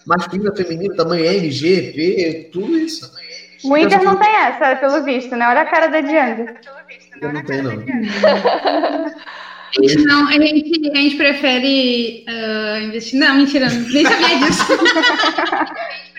Masculino, 0.05 0.55
feminino, 0.55 0.95
tamanho 0.95 1.25
M, 1.25 1.51
G, 1.51 1.91
P, 1.93 2.49
tudo 2.51 2.77
isso. 2.77 3.11
O 3.63 3.77
Inter 3.77 4.03
não 4.03 4.17
tem 4.17 4.29
essa, 4.29 4.75
pelo 4.77 5.03
visto, 5.03 5.35
né? 5.35 5.47
Olha 5.47 5.61
a 5.61 5.65
cara 5.65 5.87
da 5.87 6.01
Diana. 6.01 6.55
Eu 7.21 7.33
não 7.33 7.45
tenho, 7.45 7.63
não. 7.63 7.71
A 7.71 7.75
gente, 9.87 10.03
não, 10.03 10.27
a 10.27 10.31
gente, 10.31 10.91
a 10.91 10.95
gente 10.95 11.15
prefere 11.15 12.25
ah, 12.27 12.79
investir. 12.81 13.19
Não, 13.19 13.35
mentira, 13.35 13.69
nem 13.69 14.03
sabia 14.03 14.39
disso. 14.39 14.63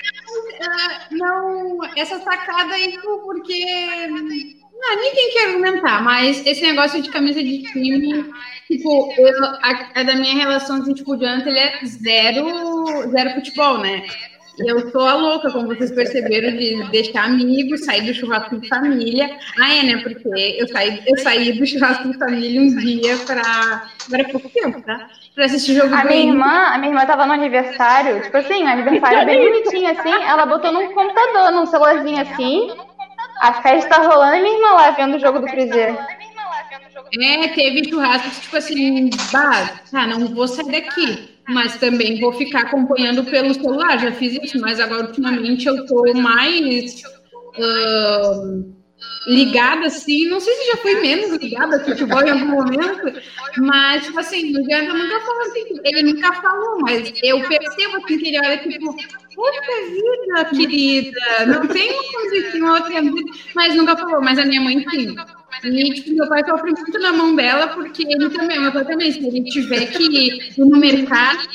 Ah, 0.64 1.06
não, 1.10 1.80
essa 1.96 2.20
sacada 2.20 2.74
aí 2.74 2.96
porque. 3.02 3.64
Não, 4.82 4.96
nem 4.96 5.14
tem 5.14 5.30
que 5.30 5.38
argumentar, 5.38 6.02
mas 6.02 6.44
esse 6.44 6.60
negócio 6.62 7.00
de 7.00 7.08
camisa 7.08 7.40
de 7.40 7.62
time, 7.62 8.24
tipo, 8.66 9.14
eu, 9.16 9.44
a, 9.44 9.90
a 9.94 10.02
da 10.02 10.16
minha 10.16 10.34
relação 10.34 10.82
assim, 10.82 10.92
tipo, 10.92 11.14
o 11.14 11.16
Jonathan, 11.16 11.50
ele 11.50 11.58
é 11.60 11.80
zero, 11.86 13.08
zero 13.10 13.30
futebol, 13.30 13.78
né? 13.78 14.04
Eu 14.58 14.90
sou 14.90 15.06
a 15.06 15.14
louca, 15.14 15.50
como 15.50 15.68
vocês 15.68 15.92
perceberam, 15.92 16.56
de 16.56 16.90
deixar 16.90 17.24
amigos, 17.24 17.84
sair 17.84 18.02
do 18.02 18.12
churrasco 18.12 18.58
de 18.58 18.68
família. 18.68 19.38
Ah, 19.58 19.74
é, 19.74 19.82
né? 19.82 19.96
Porque 20.02 20.28
eu 20.28 20.68
saí, 20.68 21.02
eu 21.06 21.18
saí 21.18 21.52
do 21.52 21.66
churrasco 21.66 22.12
de 22.12 22.18
família 22.18 22.60
um 22.60 22.76
dia 22.76 23.16
para. 23.18 23.88
Agora 24.06 24.22
é 24.22 24.24
pouco 24.24 24.48
tempo, 24.50 24.82
tá? 24.82 25.08
Pra 25.34 25.46
assistir 25.46 25.74
jogo 25.74 25.94
A 25.94 26.04
minha 26.04 26.26
irmã, 26.26 26.66
a 26.66 26.76
minha 26.76 26.90
irmã 26.90 27.06
tava 27.06 27.24
no 27.24 27.32
aniversário, 27.32 28.20
tipo 28.20 28.36
assim, 28.36 28.62
um 28.62 28.66
aniversário 28.66 29.24
bem 29.24 29.40
bonitinho 29.40 29.90
assim, 29.90 30.12
ela 30.12 30.44
botou 30.44 30.70
num 30.70 30.92
computador, 30.92 31.50
num 31.52 31.64
celularzinho 31.64 32.20
assim. 32.20 32.70
A 33.42 33.54
festa 33.60 33.96
rolando 33.96 34.36
e 34.36 34.42
minha 34.42 34.54
irmã 34.54 34.68
lá 34.74 34.90
vendo 34.92 35.16
o 35.16 35.18
jogo 35.18 35.40
do 35.40 35.46
Cruzeiro. 35.46 35.98
É, 37.20 37.48
teve 37.48 37.90
churrascos, 37.90 38.38
tipo 38.38 38.56
assim, 38.56 39.10
bah, 39.32 39.80
tá, 39.90 40.06
não 40.06 40.28
vou 40.28 40.46
sair 40.46 40.70
daqui, 40.70 41.40
mas 41.48 41.76
também 41.76 42.20
vou 42.20 42.32
ficar 42.32 42.60
acompanhando 42.60 43.24
pelo 43.24 43.52
celular, 43.52 43.98
já 43.98 44.12
fiz 44.12 44.38
isso, 44.40 44.60
mas 44.60 44.78
agora 44.78 45.06
ultimamente 45.08 45.66
eu 45.66 45.84
tô 45.86 46.14
mais 46.14 47.02
ahn, 47.58 48.72
ligada, 49.26 49.86
assim, 49.86 50.28
não 50.28 50.40
sei 50.40 50.52
se 50.54 50.72
já 50.72 50.76
fui 50.78 50.94
menos 51.00 51.30
ligada 51.36 51.76
ao 51.76 51.84
futebol 51.84 52.22
em 52.22 52.30
algum 52.30 52.46
momento, 52.46 53.20
mas, 53.58 54.04
tipo 54.04 54.18
assim, 54.18 54.50
o 54.50 54.64
Janta 54.68 54.92
nunca 54.92 55.20
falou 55.20 55.42
assim, 55.42 55.64
ele 55.84 56.12
nunca 56.12 56.32
falou, 56.34 56.80
mas 56.80 57.12
eu 57.22 57.40
percebo 57.48 57.96
assim 57.98 58.18
que 58.18 58.28
ele 58.28 58.38
olha, 58.38 58.58
tipo, 58.58 58.96
puta 59.34 59.60
vida, 59.90 60.44
querida, 60.50 61.46
não 61.46 61.66
tem 61.66 61.92
uma 61.92 62.12
coisa 62.12 62.48
assim, 62.48 62.60
uma 62.60 62.74
outra 62.74 63.00
vida, 63.00 63.32
mas 63.54 63.74
nunca 63.74 63.96
falou, 63.96 64.20
mas 64.20 64.38
a 64.38 64.44
minha 64.44 64.60
mãe 64.60 64.84
sim. 64.90 65.14
E, 65.64 65.94
tipo, 65.94 66.16
meu 66.16 66.28
pai 66.28 66.44
sofre 66.44 66.72
muito 66.72 66.98
na 66.98 67.12
mão 67.12 67.36
dela, 67.36 67.68
porque 67.68 68.02
ele 68.02 68.30
também, 68.30 68.58
meu 68.58 68.72
pai 68.72 68.84
também, 68.84 69.12
se 69.12 69.24
ele 69.24 69.44
tiver 69.44 69.86
que 69.86 70.02
ir 70.02 70.54
no 70.58 70.76
mercado, 70.78 71.46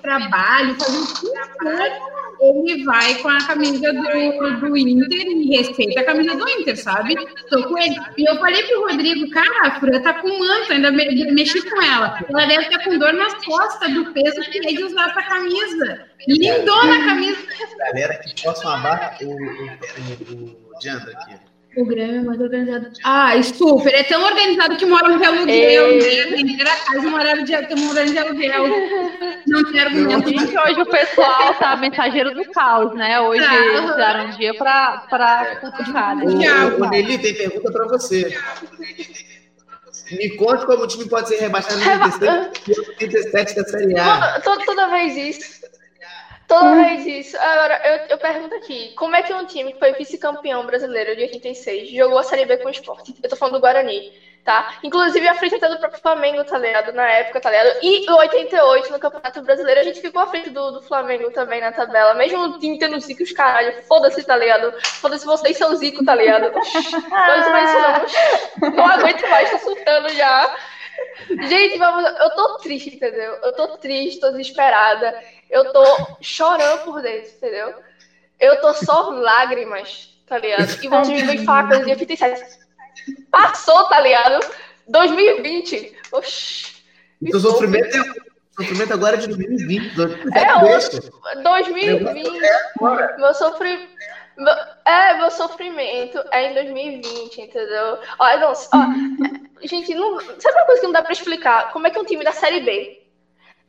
trabalho, 0.00 0.74
fazer 0.74 0.98
que 0.98 1.14
for, 1.58 2.11
ele 2.40 2.84
vai 2.84 3.14
com 3.16 3.28
a 3.28 3.38
camisa 3.46 3.92
do, 3.92 4.60
do 4.60 4.76
Inter 4.76 5.26
e 5.26 5.56
respeita 5.56 6.00
a 6.00 6.04
camisa 6.04 6.34
do 6.36 6.48
Inter, 6.48 6.76
sabe? 6.76 7.14
Tô 7.50 7.62
com 7.68 7.78
ele. 7.78 7.96
E 8.18 8.28
eu 8.28 8.36
falei 8.38 8.62
pro 8.64 8.88
Rodrigo, 8.88 9.30
cara, 9.30 9.68
a 9.68 9.80
Fran 9.80 10.00
tá 10.02 10.14
com 10.14 10.38
manto, 10.38 10.72
ainda 10.72 10.90
me- 10.90 11.30
mexi 11.32 11.62
com 11.68 11.80
ela. 11.82 12.18
Ela 12.28 12.46
deve 12.46 12.62
estar 12.62 12.84
com 12.84 12.98
dor 12.98 13.12
nas 13.12 13.34
costas 13.44 13.92
do 13.94 14.12
peso 14.12 14.40
que 14.50 14.58
é 14.58 14.72
de 14.72 14.84
usar 14.84 15.10
essa 15.10 15.22
camisa. 15.22 16.06
Lindona 16.28 16.96
a 16.96 17.04
camisa. 17.06 17.38
Galera 17.78 18.14
que 18.18 18.42
possa 18.42 18.68
uma 18.68 18.78
barra, 18.78 19.16
o, 19.22 19.26
o, 19.26 19.34
o, 19.34 20.44
o 20.74 20.78
Diandra 20.80 21.12
aqui. 21.12 21.51
O 21.74 21.86
Grêmio 21.86 22.16
é 22.16 22.22
mais 22.22 22.38
organizado. 22.40 22.90
Ah, 23.02 23.42
super. 23.42 23.94
É 23.94 24.02
tão 24.02 24.22
organizado 24.22 24.76
que 24.76 24.84
moram 24.84 25.16
de 25.16 25.24
aluguel. 25.24 25.86
Ei. 25.88 26.24
né? 26.30 26.36
Vender 26.36 26.68
a 26.68 26.76
casa 26.76 27.08
moraram 27.08 27.44
de, 27.44 27.56
tão 27.66 27.78
morando 27.78 28.10
de 28.12 28.18
aluguel. 28.18 28.64
Não 29.46 29.64
tem 29.72 29.80
argumento. 29.80 30.28
Gente, 30.28 30.58
hoje 30.58 30.80
o 30.82 30.86
pessoal 30.86 31.54
tá 31.54 31.74
mensageiro 31.76 32.34
do 32.34 32.44
caos, 32.50 32.94
né? 32.94 33.18
Hoje 33.20 33.42
Tá. 33.42 33.54
eles 33.56 33.80
tiraram 33.90 34.26
um 34.26 34.30
dia 34.36 34.54
pra, 34.54 35.04
pra 35.08 35.56
cutucar, 35.56 36.16
né? 36.16 36.24
O, 36.26 36.38
Thiago. 36.38 36.84
o 36.84 36.88
Nelly 36.90 37.18
tem 37.18 37.34
pergunta 37.34 37.72
para 37.72 37.86
você. 37.88 38.36
Me 40.10 40.36
conte 40.36 40.66
como 40.66 40.82
o 40.84 40.86
time 40.86 41.08
pode 41.08 41.28
ser 41.28 41.36
rebaixado 41.40 41.76
no 41.76 41.84
36 41.84 42.78
e 43.00 43.06
37 43.08 43.54
da 43.56 43.64
Série 43.64 43.98
A. 43.98 44.40
Toda 44.42 44.88
vez 44.88 45.16
isso. 45.16 45.61
Toda 46.46 46.76
vez 46.76 47.04
isso. 47.06 47.36
Agora, 47.38 47.80
eu, 47.82 48.00
eu 48.10 48.18
pergunto 48.18 48.54
aqui, 48.54 48.92
como 48.94 49.16
é 49.16 49.22
que 49.22 49.32
um 49.32 49.44
time 49.44 49.72
que 49.72 49.78
foi 49.78 49.92
vice-campeão 49.94 50.66
brasileiro 50.66 51.14
de 51.16 51.22
86 51.22 51.88
jogou 51.88 52.18
a 52.18 52.22
Série 52.22 52.44
B 52.44 52.58
com 52.58 52.68
o 52.68 52.70
esporte? 52.70 53.14
Eu 53.22 53.28
tô 53.28 53.36
falando 53.36 53.54
do 53.54 53.60
Guarani, 53.60 54.04
tá? 54.44 54.66
Inclusive, 54.82 55.26
a 55.28 55.34
frente 55.34 55.54
até 55.54 55.68
do 55.68 55.78
próprio 55.78 56.00
Flamengo, 56.02 56.44
tá 56.44 56.58
ligado? 56.58 56.92
Na 56.92 57.08
época, 57.10 57.40
tá 57.40 57.48
ligado? 57.50 57.74
E 57.80 58.02
o 58.10 58.16
88 58.16 58.92
no 58.92 58.98
Campeonato 58.98 59.40
Brasileiro, 59.42 59.80
a 59.80 59.82
gente 59.84 60.00
ficou 60.00 60.20
à 60.20 60.26
frente 60.26 60.50
do, 60.50 60.72
do 60.72 60.80
Flamengo 60.82 61.30
também 61.30 61.60
na 61.60 61.72
tabela. 61.72 62.14
Mesmo 62.14 62.38
o 62.40 62.52
time 62.58 62.76
tendo 62.76 63.00
zico, 63.00 63.22
os 63.22 63.32
caralho. 63.32 63.72
Foda-se, 63.88 64.22
tá 64.22 64.36
ligado? 64.36 64.74
Foda-se 65.00 65.24
vocês, 65.24 65.56
seu 65.56 65.74
zico, 65.74 66.04
tá 66.04 66.14
ligado? 66.14 66.52
Não 67.26 67.38
não. 67.38 68.72
Não 68.74 68.86
aguento 68.86 69.26
mais, 69.28 69.50
tô 69.50 69.58
surtando 69.58 70.08
já. 70.14 70.50
Gente, 71.40 71.78
vamos, 71.78 72.04
eu 72.20 72.30
tô 72.34 72.48
triste, 72.60 72.90
entendeu? 72.94 73.36
Eu 73.42 73.52
tô 73.54 73.68
triste, 73.68 74.18
tô 74.20 74.30
desesperada. 74.30 75.14
Eu 75.52 75.70
tô 75.70 75.84
chorando 76.22 76.82
por 76.84 77.02
dentro, 77.02 77.30
entendeu? 77.36 77.74
Eu 78.40 78.60
tô 78.62 78.72
só 78.72 79.10
lágrimas, 79.10 80.08
tá 80.26 80.38
ligado? 80.38 80.82
E 80.82 80.88
me 80.88 81.22
vêm 81.22 81.44
falar 81.44 81.68
coisa 81.68 81.84
de 81.84 81.90
87. 81.90 82.58
Passou, 83.30 83.84
tá 83.84 84.00
ligado? 84.00 84.40
2020. 84.88 85.94
Oxi. 86.10 86.82
me 87.20 87.36
O 87.36 87.38
sofrimento, 87.38 87.96
é, 87.96 88.02
sofrimento 88.56 88.94
agora 88.94 89.16
é 89.16 89.18
de 89.18 89.26
2020. 89.28 89.94
do- 89.94 90.14
É 90.36 90.60
deixa. 90.64 91.12
2020. 91.42 92.40
Agora, 92.76 93.16
Meu 93.18 93.34
sofrimento. 93.34 93.92
É, 94.86 95.18
meu 95.18 95.30
sofrimento 95.30 96.24
é 96.32 96.50
em 96.50 96.54
2020, 96.54 97.42
entendeu? 97.42 97.98
Olha, 98.18 98.40
não, 98.40 98.52
ó, 98.52 99.66
gente, 99.66 99.94
não, 99.94 100.18
sabe 100.18 100.56
uma 100.56 100.64
coisa 100.64 100.80
que 100.80 100.86
não 100.86 100.92
dá 100.92 101.02
pra 101.02 101.12
explicar? 101.12 101.70
Como 101.70 101.86
é 101.86 101.90
que 101.90 101.98
um 101.98 102.04
time 102.06 102.24
da 102.24 102.32
Série 102.32 102.60
B 102.60 103.01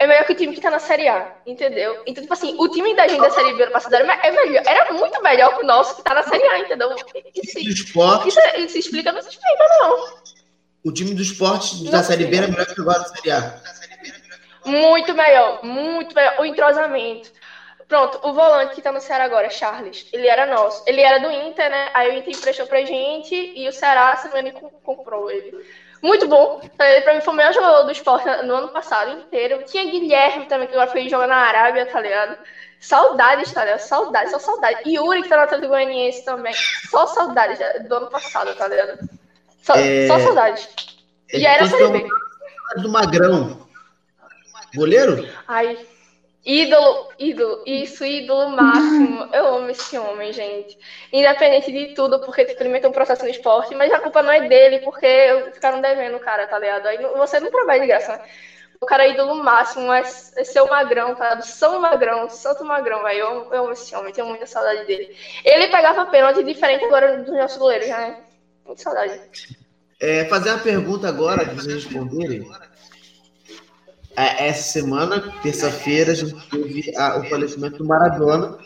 é 0.03 0.07
melhor 0.07 0.25
que 0.25 0.33
o 0.33 0.35
time 0.35 0.53
que 0.53 0.61
tá 0.61 0.69
na 0.69 0.79
Série 0.79 1.07
A, 1.07 1.31
entendeu? 1.45 2.01
Então, 2.05 2.21
tipo 2.21 2.33
assim, 2.33 2.55
o 2.57 2.67
time 2.67 2.95
da 2.95 3.07
gente 3.07 3.21
da 3.21 3.29
Série 3.29 3.53
B 3.53 3.63
ano 3.63 3.71
passado 3.71 3.95
era, 3.95 4.13
é 4.21 4.31
melhor, 4.31 4.63
era 4.65 4.93
muito 4.93 5.21
melhor 5.21 5.55
que 5.55 5.63
o 5.63 5.67
nosso 5.67 5.95
que 5.95 6.03
tá 6.03 6.13
na 6.13 6.23
Série 6.23 6.45
A, 6.47 6.59
entendeu? 6.59 6.95
Isso, 7.33 7.57
o 7.57 7.61
esporte, 7.61 8.27
isso, 8.29 8.39
isso 8.57 8.77
explica, 8.77 9.11
não 9.11 9.21
se 9.21 9.29
explica, 9.29 9.63
não. 9.79 10.05
o 10.83 10.91
time 10.91 11.13
do 11.13 11.21
esporte 11.21 11.89
da 11.89 12.03
Série 12.03 12.25
B 12.25 12.37
era 12.37 12.47
melhor 12.47 12.65
que 12.65 12.81
agora 12.81 12.99
da 12.99 13.05
Série 13.05 13.31
A. 13.31 13.61
Muito 14.65 15.13
melhor, 15.13 15.59
muito 15.63 16.15
melhor. 16.15 16.35
O 16.39 16.45
entrosamento. 16.45 17.31
Pronto, 17.87 18.19
o 18.23 18.33
volante 18.33 18.75
que 18.75 18.81
tá 18.81 18.91
no 18.91 19.01
Ceará 19.01 19.25
agora, 19.25 19.49
Charles, 19.49 20.07
ele 20.11 20.27
era 20.27 20.45
nosso. 20.45 20.81
Ele 20.87 21.01
era 21.01 21.19
do 21.19 21.29
Inter, 21.29 21.69
né? 21.69 21.89
Aí 21.93 22.09
o 22.09 22.17
Inter 22.17 22.33
emprestou 22.33 22.65
pra 22.65 22.83
gente 22.85 23.35
e 23.55 23.67
o 23.67 23.73
Ceará, 23.73 24.15
se 24.15 24.29
não 24.29 24.41
me 24.41 24.51
comprou 24.51 25.29
ele. 25.29 25.51
Muito 26.03 26.27
bom. 26.27 26.59
Ele 26.77 27.01
pra 27.01 27.13
mim 27.13 27.21
foi 27.21 27.33
o 27.33 27.37
melhor 27.37 27.53
jogador 27.53 27.83
do 27.83 27.91
esporte 27.93 28.25
no 28.43 28.55
ano 28.55 28.67
passado 28.67 29.17
inteiro. 29.19 29.63
Tinha 29.63 29.89
Guilherme 29.89 30.45
também, 30.47 30.67
que 30.67 30.73
agora 30.73 30.91
foi 30.91 31.07
jogar 31.07 31.27
na 31.27 31.37
Arábia, 31.37 31.85
tá 31.85 32.01
ligado? 32.01 32.37
Saudades, 32.77 33.53
tá 33.53 33.63
ligado? 33.63 33.79
Saudades, 33.79 34.31
só 34.31 34.39
saudades. 34.39 34.85
Yuri, 34.85 35.23
que 35.23 35.29
tá 35.29 35.37
no 35.37 35.43
Atlético 35.43 35.69
Goianiense 35.69 36.25
também. 36.25 36.53
Só 36.89 37.07
saudades 37.07 37.57
do 37.87 37.95
ano 37.95 38.07
passado, 38.07 38.53
tá 38.55 38.67
ligado? 38.67 38.99
Só, 39.61 39.75
é... 39.75 40.07
só 40.07 40.19
saudades. 40.19 40.67
E 41.31 41.45
era 41.45 41.65
Série 41.65 41.87
B. 41.87 42.07
Do 42.81 42.89
Magrão. 42.89 43.65
Goleiro? 44.75 45.25
Ai, 45.47 45.87
ídolo, 46.45 47.07
ídolo, 47.17 47.61
isso, 47.65 48.03
ídolo 48.05 48.49
máximo. 48.49 49.27
Eu 49.31 49.55
amo 49.55 49.69
esse 49.69 49.97
homem, 49.97 50.31
gente. 50.33 50.77
Independente 51.11 51.71
de 51.71 51.93
tudo, 51.93 52.19
porque 52.19 52.41
experimentou 52.41 52.89
um 52.89 52.93
processo 52.93 53.23
no 53.23 53.29
esporte, 53.29 53.73
mas 53.75 53.91
a 53.91 53.99
culpa 53.99 54.21
não 54.21 54.31
é 54.31 54.47
dele, 54.47 54.79
porque 54.79 55.07
ficaram 55.53 55.81
devendo 55.81 56.17
o 56.17 56.19
cara, 56.19 56.47
tá 56.47 56.59
ligado? 56.59 56.87
Aí 56.87 56.97
você 56.97 57.39
não 57.39 57.49
provém 57.49 57.81
de 57.81 57.87
graça, 57.87 58.13
né? 58.13 58.19
O 58.83 58.85
cara 58.85 59.05
é 59.05 59.11
ídolo 59.11 59.35
máximo, 59.35 59.87
mas 59.87 60.33
é 60.35 60.43
seu 60.43 60.67
magrão, 60.67 61.15
tá? 61.15 61.39
São 61.41 61.79
Magrão, 61.79 62.29
Santo 62.29 62.65
Magrão, 62.65 63.01
velho. 63.03 63.19
Eu, 63.19 63.53
eu 63.53 63.63
amo 63.63 63.71
esse 63.71 63.95
homem, 63.95 64.11
tenho 64.11 64.27
muita 64.27 64.45
saudade 64.45 64.85
dele. 64.85 65.15
Ele 65.45 65.69
pegava 65.69 66.05
pênalti 66.07 66.43
diferente 66.43 66.83
agora 66.83 67.17
dos 67.17 67.33
nossos 67.33 67.57
goleiros, 67.57 67.87
né? 67.87 68.17
Muita 68.65 68.83
saudade. 68.83 69.21
É, 70.01 70.25
fazer 70.25 70.49
uma 70.49 70.59
pergunta 70.59 71.07
agora, 71.07 71.45
que 71.45 71.55
vocês 71.55 71.85
responderem. 71.85 72.45
É, 74.15 74.47
essa 74.47 74.71
semana, 74.71 75.33
terça-feira, 75.41 76.11
a 76.11 76.15
gente 76.15 76.49
teve 76.49 76.95
a, 76.95 77.19
o 77.19 77.23
falecimento 77.29 77.77
do 77.77 77.85
Maradona 77.85 78.57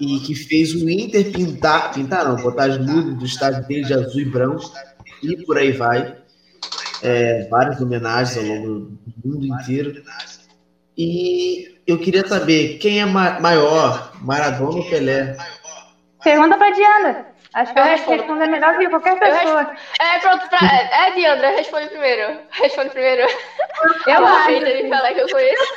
e 0.00 0.18
que 0.20 0.34
fez 0.34 0.74
o 0.74 0.88
Inter 0.88 1.30
pintar, 1.30 1.92
pintar 1.92 2.26
não, 2.26 2.36
botar 2.36 2.64
as 2.64 2.78
luzes 2.78 3.18
do 3.18 3.24
estádio 3.24 3.66
dele 3.66 3.84
de 3.84 3.94
azul 3.94 4.20
e 4.20 4.24
branco 4.24 4.72
e 5.22 5.36
por 5.44 5.58
aí 5.58 5.72
vai. 5.72 6.16
É, 7.02 7.48
várias 7.48 7.80
homenagens 7.80 8.38
ao 8.38 8.44
longo 8.44 8.98
do 9.06 9.28
mundo 9.28 9.46
inteiro. 9.46 10.02
E 10.96 11.78
eu 11.86 11.98
queria 11.98 12.26
saber 12.26 12.78
quem 12.78 13.00
é 13.00 13.04
ma 13.04 13.40
maior, 13.40 14.12
Maradona 14.22 14.78
ou 14.78 14.88
Pelé? 14.88 15.36
Pergunta 16.22 16.56
para 16.56 16.70
Diana. 16.70 17.31
Acho 17.54 17.72
que 17.72 17.78
eu, 17.78 17.84
eu 17.84 17.90
respondo. 17.90 18.16
responder 18.16 18.46
melhor 18.46 18.78
que 18.78 18.88
qualquer 18.88 19.18
pessoa. 19.18 19.74
É, 20.00 20.18
pronto, 20.20 20.48
pra... 20.48 20.58
é, 20.66 21.08
é 21.08 21.10
Diandra, 21.12 21.50
responde 21.50 21.88
primeiro. 21.88 22.38
Responde 22.50 22.90
primeiro. 22.90 23.22
Eu 24.06 24.26
acho. 24.26 24.60
de 24.60 24.88
falar 24.88 25.12
que 25.12 25.20
eu 25.20 25.28
conheço. 25.28 25.74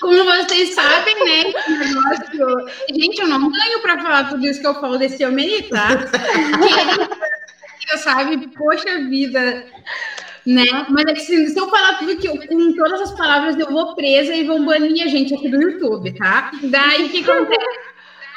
Como 0.00 0.24
vocês 0.24 0.74
sabem, 0.74 1.14
né? 1.24 1.52
Negócio... 1.68 2.68
Gente, 2.90 3.20
eu 3.20 3.28
não 3.28 3.50
ganho 3.50 3.80
pra 3.80 4.00
falar 4.00 4.30
tudo 4.30 4.46
isso 4.46 4.60
que 4.60 4.66
eu 4.66 4.74
falo 4.74 4.98
desse 4.98 5.24
homem 5.24 5.62
tá? 5.68 5.88
Quem 7.80 7.98
sabe, 7.98 8.48
poxa 8.48 8.98
vida. 9.08 9.64
Né? 10.44 10.64
Mas 10.88 11.04
é 11.06 11.12
que 11.12 11.20
se, 11.20 11.48
se 11.48 11.58
eu 11.58 11.68
falar 11.68 11.98
tudo 11.98 12.16
que 12.16 12.26
eu, 12.26 12.38
com 12.38 12.74
todas 12.74 13.02
as 13.02 13.12
palavras, 13.12 13.58
eu 13.58 13.70
vou 13.70 13.94
presa 13.94 14.34
e 14.34 14.44
vão 14.44 14.64
banir 14.64 15.04
a 15.04 15.08
gente 15.08 15.34
aqui 15.34 15.48
do 15.48 15.60
YouTube, 15.60 16.10
tá? 16.14 16.50
Daí 16.62 17.04
o 17.04 17.10
que 17.10 17.22
acontece? 17.22 17.87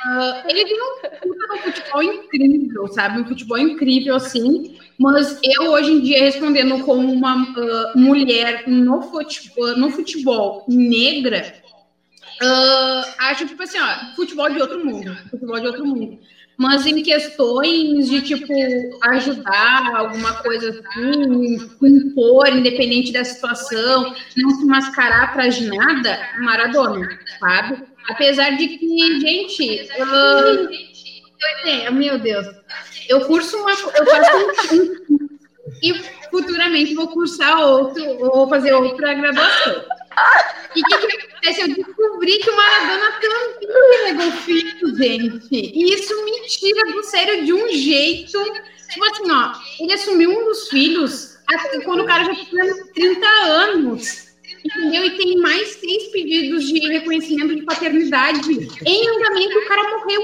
Uh, 0.05 0.49
ele 0.49 0.65
tem 0.65 0.81
um, 0.81 1.55
um 1.55 1.57
futebol 1.59 2.03
incrível, 2.03 2.87
sabe? 2.87 3.21
Um 3.21 3.25
futebol 3.25 3.57
incrível, 3.57 4.15
assim. 4.15 4.77
Mas 4.97 5.39
eu, 5.43 5.71
hoje 5.71 5.91
em 5.91 6.01
dia, 6.01 6.23
respondendo 6.23 6.83
como 6.83 7.11
uma 7.11 7.35
uh, 7.35 7.97
mulher 7.97 8.67
no 8.67 9.01
futebol, 9.03 9.77
no 9.77 9.91
futebol 9.91 10.65
negra, 10.67 11.53
uh, 12.41 13.13
acho, 13.19 13.47
tipo 13.47 13.61
assim, 13.61 13.77
ó, 13.79 14.15
futebol 14.15 14.49
de 14.49 14.59
outro 14.59 14.83
mundo. 14.83 15.15
Futebol 15.29 15.59
de 15.59 15.67
outro 15.67 15.85
mundo. 15.85 16.19
Mas 16.57 16.85
em 16.85 17.01
questões 17.01 18.07
de, 18.07 18.21
tipo, 18.21 18.53
ajudar 19.09 19.95
alguma 19.95 20.33
coisa 20.43 20.69
assim, 20.69 21.57
impor, 21.81 22.49
independente 22.49 23.11
da 23.11 23.23
situação, 23.23 24.13
não 24.37 24.49
se 24.51 24.65
mascarar 24.65 25.33
para 25.33 25.45
nada, 25.61 26.19
Maradona, 26.39 27.19
sabe? 27.39 27.83
Apesar 28.09 28.57
de 28.57 28.67
que, 28.67 29.19
gente, 29.19 29.89
eu, 31.85 31.93
meu 31.93 32.19
Deus, 32.19 32.45
eu 33.09 33.21
curso 33.25 33.57
uma, 33.57 33.71
eu 33.71 34.05
faço 34.05 34.75
um, 34.75 35.29
e 35.81 35.93
futuramente 36.29 36.93
vou 36.93 37.07
cursar 37.07 37.59
outro, 37.61 38.03
ou 38.19 38.47
fazer 38.47 38.73
outra 38.73 39.13
graduação. 39.13 39.85
E 40.75 40.79
o 40.79 40.83
que, 40.83 40.97
que 40.97 41.27
acontece? 41.27 41.61
Eu 41.61 41.67
descobri 41.69 42.37
que 42.39 42.49
o 42.49 42.55
Maradona 42.55 43.11
também 43.19 44.13
negou 44.13 44.31
filho, 44.31 44.95
gente. 44.95 45.47
E 45.51 45.93
isso 45.93 46.25
me 46.25 46.47
tira 46.47 46.91
do 46.91 47.03
sério 47.03 47.45
de 47.45 47.53
um 47.53 47.69
jeito. 47.69 48.39
Tipo 48.89 49.05
assim, 49.05 49.31
ó, 49.31 49.53
ele 49.79 49.93
assumiu 49.93 50.31
um 50.31 50.45
dos 50.45 50.69
filhos 50.69 51.37
quando 51.83 52.01
o 52.01 52.05
cara 52.05 52.25
já 52.25 52.35
tinha 52.35 52.85
30 52.93 53.27
anos. 53.27 54.30
Entendeu? 54.63 55.05
E 55.05 55.17
tem 55.17 55.37
mais 55.37 55.67
seis 55.69 56.07
pedidos 56.09 56.67
de 56.67 56.79
reconhecimento 56.87 57.55
de 57.55 57.63
paternidade 57.63 58.51
em 58.85 59.07
andamento. 59.09 59.57
O 59.57 59.67
cara 59.67 59.97
morreu. 59.97 60.21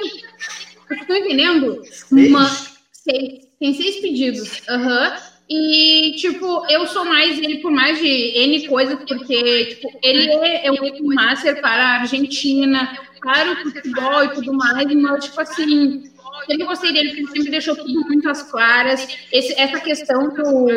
Vocês 0.87 1.01
estão 1.01 1.17
entendendo? 1.17 1.81
Uma, 2.11 2.45
seis. 2.91 3.47
Tem 3.59 3.73
seis 3.73 3.97
pedidos. 3.97 4.61
Aham. 4.69 5.09
Uhum. 5.09 5.37
E, 5.49 6.13
tipo, 6.17 6.65
eu 6.69 6.85
sou 6.87 7.05
mais 7.05 7.39
ele 7.39 7.59
por 7.59 7.71
mais 7.71 7.97
de 7.99 8.05
N 8.05 8.67
coisas, 8.67 8.99
porque, 9.07 9.65
tipo, 9.65 9.97
ele 10.03 10.29
é, 10.29 10.67
é 10.67 10.71
um 10.71 11.15
master 11.15 11.61
para 11.61 11.83
a 11.83 12.01
Argentina, 12.01 12.99
para 13.21 13.53
o 13.53 13.55
futebol 13.55 14.25
e 14.25 14.33
tudo 14.33 14.53
mais, 14.53 14.93
mas, 14.93 15.23
tipo 15.23 15.39
assim, 15.39 16.03
eu 16.49 16.65
gostei 16.65 16.91
dele, 16.91 17.09
porque 17.09 17.21
ele 17.21 17.31
sempre 17.31 17.51
deixou 17.51 17.75
tudo 17.77 18.01
muito 18.01 18.29
às 18.29 18.43
claras. 18.43 19.07
Esse, 19.31 19.53
essa 19.57 19.79
questão 19.79 20.29
do 20.29 20.67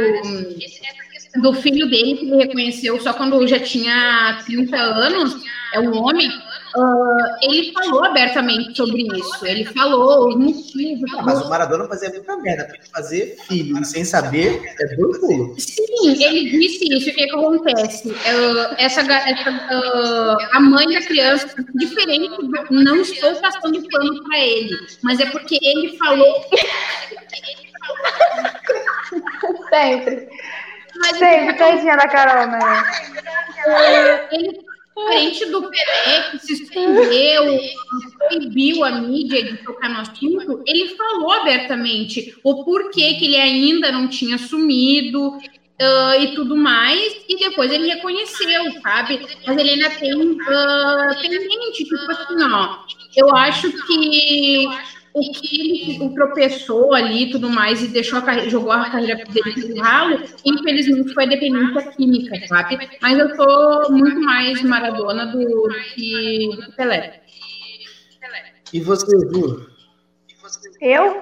do 1.37 1.53
filho 1.55 1.88
dele, 1.88 2.16
que 2.16 2.25
ele 2.27 2.37
reconheceu 2.37 3.01
só 3.01 3.12
quando 3.12 3.47
já 3.47 3.61
tinha 3.61 4.43
30 4.45 4.77
anos, 4.77 5.37
é 5.73 5.79
um 5.79 5.97
homem, 6.03 6.29
uh, 6.29 7.37
ele 7.43 7.73
falou 7.73 8.05
abertamente 8.05 8.77
sobre 8.77 9.03
isso. 9.03 9.47
Ele 9.47 9.64
falou 9.66 10.29
os 10.29 10.37
motivos. 10.37 11.11
mas 11.25 11.40
o 11.40 11.49
Maradona 11.49 11.87
fazia 11.87 12.11
muita 12.11 12.37
merda, 12.38 12.64
porque 12.64 12.83
fazer 12.93 13.37
filho 13.47 13.85
sem 13.85 14.05
saber 14.05 14.61
é 14.81 14.97
duro 14.97 15.21
pulo. 15.21 15.55
Sim, 15.59 16.25
ele 16.25 16.51
disse 16.51 16.93
isso. 16.93 17.11
O 17.11 17.14
que, 17.14 17.27
que 17.27 17.31
acontece? 17.31 18.09
Uh, 18.09 18.75
essa, 18.79 19.01
essa 19.03 19.51
uh, 19.51 20.37
a 20.53 20.61
mãe 20.61 20.88
da 20.93 21.03
criança, 21.03 21.55
diferente, 21.77 22.37
não 22.71 22.97
estou 22.97 23.33
passando 23.37 23.81
pano 23.88 24.25
para 24.25 24.38
ele, 24.40 24.77
mas 25.03 25.21
é 25.21 25.27
porque 25.27 25.57
ele 25.62 25.97
falou. 25.97 26.45
Sempre. 29.71 30.29
Mas 31.01 31.17
Sempre, 31.17 31.57
tadinha 31.57 31.97
da 31.97 32.07
Carol, 32.09 32.47
né? 32.47 32.59
Ele, 34.33 34.61
diferente 34.97 35.47
do 35.47 35.63
Pelé, 35.63 36.31
que 36.31 36.39
se 36.39 36.53
escondeu, 36.63 37.59
proibiu 38.19 38.85
a 38.85 38.91
mídia 38.93 39.43
de 39.43 39.57
tocar 39.65 39.89
no 39.89 40.01
assunto, 40.01 40.63
ele 40.67 40.95
falou 40.95 41.33
abertamente 41.33 42.37
o 42.45 42.65
porquê 42.65 43.15
que 43.15 43.25
ele 43.25 43.37
ainda 43.37 43.91
não 43.91 44.09
tinha 44.09 44.39
sumido, 44.39 45.39
Uh, 45.83 46.21
e 46.21 46.35
tudo 46.35 46.55
mais, 46.55 47.25
e 47.27 47.39
depois 47.39 47.73
ele 47.73 47.89
reconheceu, 47.89 48.71
sabe? 48.83 49.27
Mas 49.47 49.57
ele 49.57 49.71
ainda 49.71 49.89
tem 49.89 50.13
uh, 50.15 51.23
pendente, 51.23 51.85
tipo 51.85 52.11
assim, 52.11 52.43
ó. 52.53 52.81
Eu 53.17 53.35
acho 53.35 53.73
que 53.87 54.69
o 55.12 55.20
que 55.20 55.99
ele 55.99 56.14
tropeçou 56.14 56.94
ali 56.94 57.25
e 57.25 57.31
tudo 57.31 57.49
mais 57.51 57.83
e 57.83 57.88
deixou 57.88 58.18
a 58.18 58.23
carreira, 58.23 58.49
jogou 58.49 58.73
a 58.73 58.90
carreira 58.90 59.16
dele 59.29 59.75
no 59.75 59.83
ralo, 59.83 60.23
infelizmente 60.44 61.12
foi 61.12 61.27
dependência 61.27 61.83
química, 61.92 62.35
sabe? 62.46 62.79
Mas 63.01 63.18
eu 63.18 63.35
sou 63.35 63.90
muito 63.90 64.20
mais 64.20 64.62
Maradona 64.62 65.27
do, 65.27 65.38
do, 65.38 65.68
que, 65.94 66.49
Pelé. 66.77 67.12
E 68.73 68.81
você, 68.81 69.18
Ju? 69.33 69.66
Eu? 70.81 71.20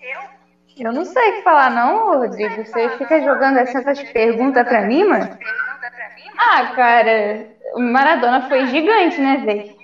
Eu? 0.00 0.34
Eu 0.76 0.92
não 0.92 1.04
sei 1.04 1.30
o 1.30 1.32
que 1.34 1.42
falar, 1.42 1.70
não, 1.70 2.18
Rodrigo. 2.18 2.64
Você 2.64 2.88
fica 2.98 3.20
jogando 3.22 3.58
essas 3.58 4.02
perguntas 4.12 4.66
pra 4.66 4.82
mim, 4.82 5.04
mano? 5.04 5.28
Ah, 6.36 6.66
cara, 6.74 7.46
o 7.74 7.80
Maradona 7.80 8.48
foi 8.48 8.66
gigante, 8.66 9.20
né, 9.20 9.36
velho? 9.38 9.74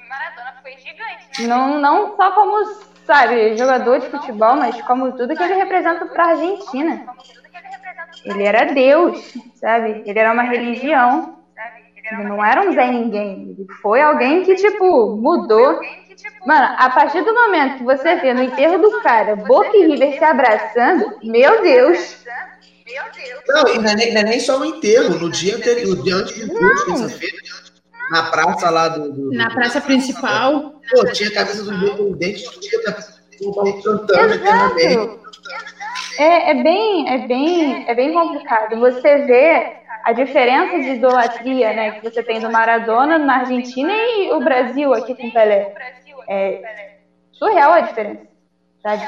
Não, 1.47 1.79
não 1.79 2.17
só 2.17 2.33
como 2.33 2.65
sabe, 3.07 3.57
jogador 3.57 4.01
de 4.01 4.09
futebol, 4.09 4.57
mas 4.57 4.81
como 4.83 5.13
tudo 5.13 5.35
que 5.37 5.43
ele 5.43 5.55
representa 5.55 6.07
para 6.07 6.25
a 6.25 6.29
Argentina. 6.31 7.07
Ele 8.25 8.43
era 8.43 8.73
Deus, 8.73 9.35
sabe? 9.55 10.03
Ele 10.05 10.19
era 10.19 10.33
uma 10.33 10.43
religião. 10.43 11.39
Ele 12.13 12.25
não 12.25 12.45
era 12.45 12.63
um 12.63 12.73
Zé 12.73 12.87
Ninguém. 12.91 13.55
Ele 13.57 13.67
foi 13.81 14.01
alguém 14.01 14.43
que, 14.43 14.55
tipo, 14.57 15.17
mudou. 15.17 15.81
Mano, 16.47 16.75
a 16.79 16.91
partir 16.91 17.23
do 17.25 17.33
momento 17.33 17.79
que 17.79 17.85
você 17.85 18.17
vê 18.17 18.35
no 18.35 18.43
enterro 18.43 18.79
do 18.79 19.01
cara 19.01 19.37
Boca 19.37 19.75
e 19.75 19.87
River 19.87 20.19
se 20.19 20.25
abraçando, 20.25 21.19
meu 21.23 21.63
Deus. 21.63 22.25
Não, 23.47 23.69
e 23.69 23.79
não 23.79 23.91
é, 23.91 23.95
nem, 23.95 24.17
é 24.17 24.23
nem 24.25 24.41
só 24.41 24.59
o 24.59 24.65
enterro, 24.65 25.19
no 25.19 25.31
dia 25.31 25.57
anterior, 25.57 25.97
no 25.97 26.03
dia 26.03 26.17
antes 26.17 26.49
do 26.49 26.53
curso, 26.53 26.87
terça-feira, 26.87 27.37
na 28.11 28.25
praça 28.25 28.71
lá 28.71 28.89
do. 28.89 29.13
do 29.13 29.33
na 29.33 29.49
praça 29.51 29.81
principal. 29.81 30.80
Pô, 30.91 31.05
tinha 31.13 31.29
a 31.29 31.35
cabeça 31.35 31.63
do 31.63 31.73
Independente, 31.73 32.61
tinha 32.61 32.81
o 33.43 33.83
cantando 33.83 34.35
eternamente. 34.35 35.21
É, 36.19 36.51
é, 36.51 36.63
bem, 36.63 37.09
é, 37.09 37.19
bem, 37.27 37.89
é 37.89 37.95
bem 37.95 38.13
complicado. 38.13 38.79
Você 38.79 39.19
vê 39.25 39.77
a 40.05 40.13
diferença 40.13 40.79
de 40.79 40.91
idolatria 40.91 41.73
né, 41.73 41.93
que 41.93 42.11
você 42.11 42.23
tem 42.23 42.41
do 42.41 42.51
Maradona 42.51 43.19
na 43.19 43.39
Argentina 43.39 43.93
e 43.93 44.33
o 44.33 44.41
Brasil 44.41 44.93
aqui 44.93 45.15
com 45.15 45.29
o 45.29 45.33
Pelé. 45.33 45.75
É 46.29 46.91
surreal 47.33 47.73
a 47.73 47.81
diferença. 47.81 48.29
Sabe? 48.83 49.03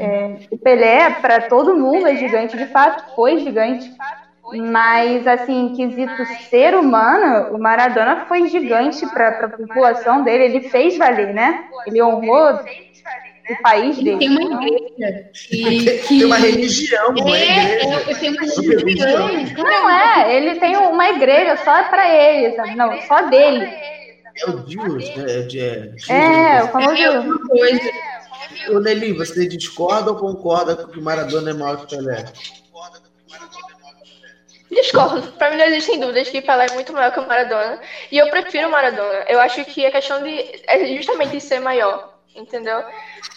É, 0.00 0.38
o 0.50 0.58
Pelé, 0.58 1.10
para 1.10 1.48
todo 1.48 1.76
mundo, 1.76 2.06
é 2.06 2.16
gigante, 2.16 2.56
de 2.56 2.66
fato, 2.66 3.14
foi 3.14 3.38
gigante. 3.38 3.90
Mas, 4.56 5.26
assim, 5.26 5.66
em 5.66 5.74
quesito 5.74 6.24
ser 6.48 6.74
humano, 6.74 7.54
o 7.54 7.58
Maradona 7.58 8.24
foi 8.26 8.48
gigante 8.48 9.06
para 9.06 9.28
a 9.28 9.48
população 9.48 10.22
dele. 10.22 10.44
Ele 10.44 10.68
fez 10.68 10.96
valer, 10.96 11.34
né? 11.34 11.64
Ele 11.86 12.02
honrou 12.02 12.54
o 13.50 13.62
país 13.62 13.96
dele. 13.96 14.18
Tem 14.18 14.30
uma 14.30 14.64
igreja. 14.64 15.30
Que, 15.32 15.90
tem 16.08 16.24
uma 16.24 16.36
religião, 16.36 17.10
uma 17.10 17.36
é, 17.36 17.74
igreja. 17.74 18.26
É, 18.26 18.30
uma 18.30 18.80
religião. 18.80 19.28
Não 19.56 19.90
é, 19.90 20.36
ele 20.36 20.60
tem 20.60 20.76
uma 20.76 21.08
igreja 21.10 21.56
só 21.58 21.84
para 21.84 22.08
ele, 22.08 22.56
sabe? 22.56 22.74
Não, 22.74 23.00
só 23.02 23.22
dele. 23.28 23.66
É 23.66 24.50
o 24.50 24.56
Deus, 24.58 25.16
né? 25.16 25.24
É, 25.28 26.12
é, 26.12 26.56
é 26.58 26.62
o 26.62 26.68
famoso. 26.68 26.96
É 26.96 27.20
uma 27.20 27.48
coisa. 27.48 27.90
Ô, 28.70 28.80
Nelly, 28.80 29.12
você 29.12 29.46
discorda 29.46 30.10
ou 30.10 30.16
concorda 30.16 30.76
que 30.76 30.98
o 30.98 31.02
Maradona 31.02 31.50
é 31.50 31.54
maior 31.54 31.86
que 31.86 31.94
o 31.94 31.98
Pelé? 31.98 32.24
Discordo. 34.80 35.32
Para 35.32 35.50
mim 35.50 35.56
não 35.56 35.64
existem 35.66 35.98
dúvidas 35.98 36.28
que 36.28 36.42
Pelé 36.42 36.66
é 36.66 36.74
muito 36.74 36.92
maior 36.92 37.12
que 37.12 37.20
o 37.20 37.26
Maradona. 37.26 37.80
E 38.10 38.18
eu 38.18 38.28
prefiro 38.30 38.68
o 38.68 38.70
Maradona. 38.70 39.24
Eu 39.28 39.40
acho 39.40 39.64
que 39.64 39.84
a 39.84 39.90
questão 39.90 40.22
de 40.22 40.62
é 40.66 40.96
justamente 40.96 41.40
ser 41.40 41.60
maior 41.60 42.18
entendeu? 42.34 42.84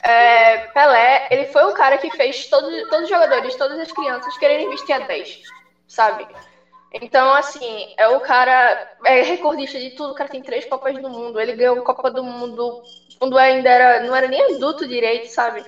É, 0.04 0.58
Pelé, 0.68 1.28
ele 1.32 1.46
foi 1.48 1.64
o 1.66 1.74
cara 1.74 1.98
que 1.98 2.12
fez 2.12 2.48
todo, 2.48 2.68
todos 2.88 3.04
os 3.04 3.10
jogadores, 3.10 3.56
todas 3.56 3.80
as 3.80 3.92
crianças 3.92 4.38
quererem 4.38 4.70
vestir 4.70 4.94
a 4.94 5.00
10, 5.00 5.42
sabe? 5.88 6.28
Então, 6.94 7.34
assim, 7.34 7.94
é 7.98 8.08
o 8.10 8.20
cara, 8.20 8.96
é 9.06 9.22
recordista 9.22 9.80
de 9.80 9.92
tudo, 9.92 10.12
o 10.12 10.16
cara 10.16 10.30
tem 10.30 10.42
três 10.42 10.66
Copas 10.66 11.02
do 11.02 11.10
Mundo, 11.10 11.40
ele 11.40 11.56
ganhou 11.56 11.82
Copa 11.84 12.12
do 12.12 12.24
Mundo 12.24 12.82
quando 13.18 13.38
ainda 13.38 13.70
era, 13.70 14.04
não 14.04 14.16
era 14.16 14.28
nem 14.28 14.56
adulto 14.56 14.88
direito, 14.88 15.28
sabe? 15.28 15.64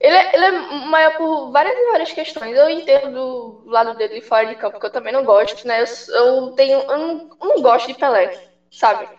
Ele 0.00 0.14
é, 0.16 0.28
ele 0.32 0.44
é 0.44 0.50
maior 0.52 1.10
por 1.12 1.50
várias 1.50 1.76
e 1.76 1.90
várias 1.90 2.12
questões. 2.12 2.56
Eu 2.56 2.68
entendo 2.68 3.10
do 3.12 3.62
lado 3.70 3.94
dele 3.94 4.20
fora 4.20 4.46
de 4.46 4.54
campo, 4.54 4.78
que 4.78 4.86
eu 4.86 4.90
também 4.90 5.12
não 5.12 5.24
gosto, 5.24 5.66
né? 5.66 5.80
Eu, 5.82 5.86
eu 6.14 6.52
tenho, 6.52 6.84
eu 6.88 6.98
não, 6.98 7.22
eu 7.40 7.48
não 7.48 7.60
gosto 7.62 7.86
de 7.86 7.94
Pelé, 7.94 8.30
sabe? 8.70 9.10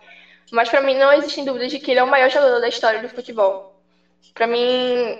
Mas 0.52 0.68
para 0.70 0.80
mim 0.80 0.96
não 0.96 1.12
existem 1.12 1.44
dúvidas 1.44 1.70
de 1.70 1.78
que 1.78 1.90
ele 1.90 2.00
é 2.00 2.02
o 2.04 2.06
maior 2.06 2.30
jogador 2.30 2.60
da 2.60 2.68
história 2.68 3.00
do 3.00 3.08
futebol. 3.08 3.62
Para 4.34 4.46
mim, 4.46 5.16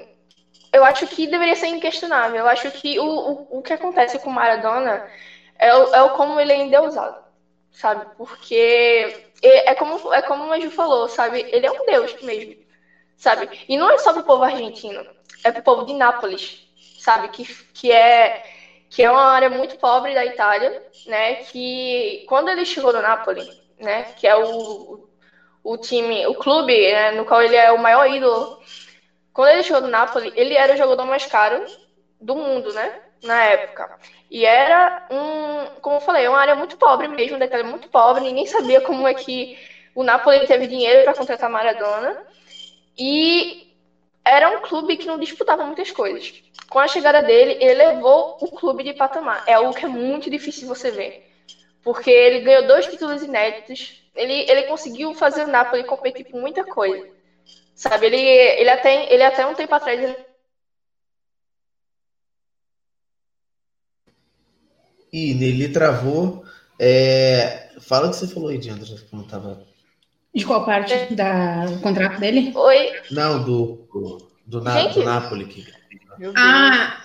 eu 0.73 0.85
acho 0.85 1.07
que 1.07 1.27
deveria 1.27 1.57
ser 1.57 1.69
inquestionável. 1.69 2.39
Eu 2.41 2.47
acho 2.49 2.71
que 2.71 2.99
o, 3.01 3.33
o, 3.33 3.59
o 3.59 3.63
que 3.63 3.73
acontece 3.73 4.19
com 4.19 4.31
Maradona 4.31 5.03
é 5.59 5.75
o, 5.75 5.89
é 5.93 6.03
o 6.03 6.11
como 6.11 6.41
ele 6.41 6.53
é 6.53 6.57
endeusado, 6.57 7.17
sabe? 7.73 8.07
Porque 8.17 9.15
é, 9.43 9.75
como, 9.75 9.99
é 10.15 10.23
como 10.23 10.45
o 10.45 10.49
Maju 10.49 10.71
falou, 10.71 11.09
sabe? 11.09 11.47
Ele 11.51 11.67
é 11.67 11.71
um 11.71 11.85
deus 11.87 12.17
mesmo, 12.21 12.57
sabe? 13.17 13.51
E 13.69 13.77
não 13.77 13.91
é 13.91 13.99
só 13.99 14.13
pro 14.13 14.23
povo 14.25 14.45
argentino, 14.45 15.07
é 15.45 15.51
pro 15.53 15.63
povo 15.63 15.83
de 15.85 15.93
Nápoles, 15.93 16.67
sabe? 16.99 17.29
Que, 17.29 17.45
que 17.73 17.93
é 17.93 18.41
que 18.89 19.03
é 19.05 19.11
uma 19.11 19.23
área 19.23 19.49
muito 19.49 19.79
pobre 19.79 20.15
da 20.15 20.27
Itália, 20.27 20.73
né? 21.07 21.37
Que 21.37 22.23
quando 22.27 22.49
ele 22.49 22.65
chegou 22.65 22.93
no 22.93 23.01
Nápoles, 23.01 23.47
né? 23.79 24.05
Que 24.17 24.27
é 24.27 24.37
o, 24.37 25.01
o 25.63 25.77
time, 25.77 26.27
o 26.27 26.35
clube, 26.35 26.73
né, 26.93 27.11
no 27.13 27.25
qual 27.25 27.43
ele 27.43 27.57
é 27.57 27.71
o 27.71 27.79
maior 27.79 28.07
ídolo. 28.09 28.51
Quando 29.33 29.51
ele 29.53 29.63
chegou 29.63 29.83
no 29.83 29.89
Napoli, 29.89 30.33
ele 30.35 30.55
era 30.55 30.73
o 30.75 30.77
jogador 30.77 31.05
mais 31.07 31.27
caro 31.27 31.65
do 32.21 32.35
mundo, 32.35 32.73
né? 32.73 32.93
Na 33.23 33.43
época. 33.45 33.89
E 34.31 34.45
era 34.45 34.93
um, 35.11 35.67
como 35.81 35.97
eu 35.97 36.01
falei, 36.01 36.27
uma 36.27 36.39
área 36.39 36.55
muito 36.55 36.77
pobre 36.77 37.07
mesmo, 37.09 37.39
daquela 37.39 37.63
muito 37.63 37.89
pobre, 37.89 38.25
ninguém 38.25 38.47
sabia 38.47 38.81
como 38.81 39.07
é 39.07 39.15
que 39.15 39.57
o 39.95 40.03
Napoli 40.03 40.47
teve 40.47 40.67
dinheiro 40.67 41.03
para 41.03 41.15
contratar 41.15 41.51
Maradona. 41.51 42.17
E 42.99 43.57
era 44.25 44.49
um 44.49 44.61
clube 44.61 44.97
que 44.97 45.07
não 45.07 45.19
disputava 45.19 45.65
muitas 45.65 45.91
coisas. 45.91 46.33
Com 46.69 46.79
a 46.79 46.87
chegada 46.87 47.23
dele, 47.23 47.57
ele 47.61 47.75
levou 47.75 48.37
o 48.41 48.49
clube 48.49 48.83
de 48.85 48.93
patamar. 48.93 49.43
É 49.47 49.55
algo 49.55 49.73
que 49.73 49.85
é 49.85 49.89
muito 49.89 50.31
difícil 50.31 50.69
você 50.69 50.91
ver. 50.91 51.15
Porque 51.83 52.11
ele 52.11 52.41
ganhou 52.41 52.67
dois 52.67 52.87
títulos 52.87 53.23
inéditos, 53.23 54.03
ele, 54.15 54.45
ele 54.49 54.65
conseguiu 54.65 55.15
fazer 55.15 55.45
o 55.45 55.49
Napoli 55.49 55.83
competir 55.83 56.27
com 56.31 56.39
muita 56.39 56.63
coisa. 56.63 57.09
Sabe, 57.75 58.07
ele, 58.07 58.19
ele, 58.19 58.69
até, 58.69 59.13
ele 59.13 59.23
até 59.23 59.47
um 59.47 59.55
tempo 59.55 59.75
atrás. 59.75 60.01
Ele... 60.01 60.17
Ih, 65.13 65.35
Nelly 65.35 65.73
travou. 65.73 66.45
É... 66.79 67.67
Fala 67.81 68.07
o 68.09 68.11
que 68.11 68.17
você 68.17 68.29
falou 68.29 68.51
aí, 68.51 68.59
Diandra, 68.59 68.95
que 68.95 69.17
não 69.17 69.25
tava. 69.27 69.70
De 70.35 70.45
qual 70.45 70.65
parte 70.65 70.95
é. 70.95 71.07
da, 71.07 71.67
do 71.67 71.81
contrato 71.81 72.21
dele? 72.21 72.53
Oi? 72.55 72.93
Não, 73.11 73.43
do, 73.43 73.89
do, 73.93 74.29
do, 74.47 74.61
Na, 74.63 74.87
do 74.87 75.03
Napoli. 75.03 75.45
Que... 75.47 75.67
Ah! 76.37 76.97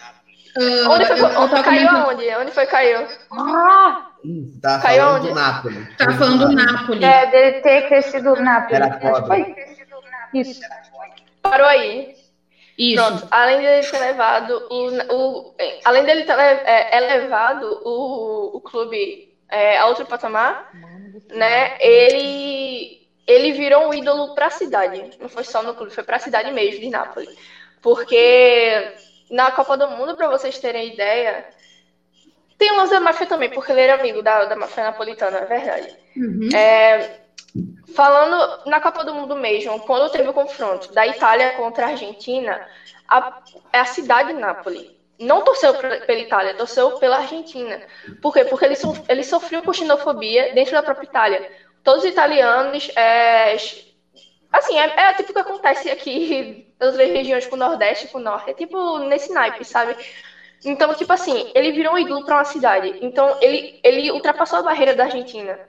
Uh, 0.57 0.89
onde 0.89 1.05
foi, 1.05 1.19
eu, 1.19 1.27
eu 1.27 1.63
caiu 1.63 1.89
aonde? 1.89 2.29
Onde 2.29 2.51
foi 2.51 2.65
caiu? 2.65 3.07
Ah! 3.31 4.11
Tá 4.61 4.79
Caiu 4.79 5.03
falando 5.03 5.19
onde? 5.19 5.27
do 5.27 5.35
Napoli. 5.35 5.95
Tá 5.97 6.11
falando 6.13 6.47
do 6.47 6.51
Napoli. 6.53 7.03
É, 7.03 7.25
dele 7.27 7.61
ter 7.61 7.87
crescido 7.87 8.33
o 8.33 8.41
Napoli. 8.41 8.75
Era 8.75 8.97
pobre. 8.97 9.55
Isso. 10.33 10.61
Parou 11.41 11.67
aí. 11.67 12.15
Isso. 12.77 13.03
Pronto, 13.03 13.27
além 13.31 13.61
dele 13.61 13.87
ter 13.87 13.99
levado 13.99 14.67
o, 14.69 15.13
o 15.13 15.55
além 15.85 16.03
dele 16.03 16.23
ter 16.23 16.37
é, 16.37 16.97
elevado 16.97 17.81
o, 17.85 18.57
o 18.57 18.61
clube 18.61 19.33
é, 19.49 19.77
a 19.77 19.85
outro 19.87 20.05
patamar, 20.05 20.69
né? 21.33 21.77
Ele 21.79 23.04
ele 23.27 23.51
virou 23.51 23.87
um 23.87 23.93
ídolo 23.93 24.33
para 24.33 24.47
a 24.47 24.51
cidade. 24.51 25.11
Não 25.19 25.27
foi 25.29 25.43
só 25.43 25.63
no 25.63 25.73
clube, 25.73 25.93
foi 25.93 26.03
para 26.03 26.17
a 26.17 26.19
cidade 26.19 26.51
mesmo 26.51 26.79
de 26.79 26.89
Nápoles. 26.89 27.29
Porque 27.81 28.93
na 29.29 29.51
Copa 29.51 29.77
do 29.77 29.87
Mundo, 29.87 30.15
para 30.15 30.27
vocês 30.27 30.57
terem 30.57 30.93
ideia, 30.93 31.45
tem 32.57 32.71
o 32.71 32.75
lance 32.75 32.93
da 32.93 32.99
máfia 32.99 33.27
também, 33.27 33.49
porque 33.49 33.71
ele 33.71 33.81
era 33.81 33.95
amigo 33.95 34.21
da, 34.21 34.45
da 34.45 34.55
máfia 34.55 34.83
napolitana, 34.83 35.39
é 35.39 35.45
verdade. 35.45 35.95
Uhum. 36.15 36.49
É, 36.53 37.19
falando 37.95 38.65
na 38.65 38.79
Copa 38.79 39.03
do 39.03 39.13
Mundo 39.13 39.35
mesmo, 39.35 39.79
quando 39.81 40.11
teve 40.11 40.29
o 40.29 40.33
confronto 40.33 40.93
da 40.93 41.05
Itália 41.07 41.51
contra 41.51 41.85
a 41.87 41.89
Argentina, 41.89 42.61
a, 43.07 43.41
é 43.73 43.79
a 43.79 43.85
cidade 43.85 44.33
de 44.33 44.39
Nápoles 44.39 44.95
não 45.19 45.43
torceu 45.43 45.73
pela 45.73 46.19
Itália, 46.19 46.53
torceu 46.55 46.91
pela 46.93 47.17
Argentina. 47.17 47.81
Por 48.21 48.33
quê? 48.33 48.43
Porque 48.43 48.65
ele, 48.65 48.75
ele 49.07 49.23
sofreu 49.23 49.63
com 49.63 49.71
xenofobia 49.71 50.53
dentro 50.53 50.73
da 50.73 50.83
própria 50.83 51.05
Itália. 51.05 51.51
Todos 51.85 52.03
os 52.03 52.09
italianos. 52.09 52.89
É, 52.97 53.55
assim, 54.51 54.77
é, 54.77 54.93
é 54.97 55.13
tipo 55.13 55.31
o 55.31 55.33
que 55.33 55.39
acontece 55.39 55.89
aqui 55.89 56.65
nas 56.79 56.95
regiões, 56.97 57.47
pro 57.47 57.57
Nordeste, 57.57 58.07
pro 58.09 58.19
Norte. 58.19 58.49
É 58.51 58.53
tipo 58.53 58.99
nesse 58.99 59.31
naipe, 59.33 59.63
sabe? 59.63 59.95
Então, 60.65 60.93
tipo 60.95 61.13
assim, 61.13 61.45
ele 61.53 61.71
virou 61.71 61.93
um 61.93 61.97
ídolo 61.99 62.23
para 62.23 62.37
uma 62.37 62.45
cidade. 62.45 62.95
Então, 62.99 63.37
ele, 63.41 63.75
ele 63.83 64.11
ultrapassou 64.11 64.59
a 64.59 64.63
barreira 64.63 64.95
da 64.95 65.05
Argentina. 65.05 65.61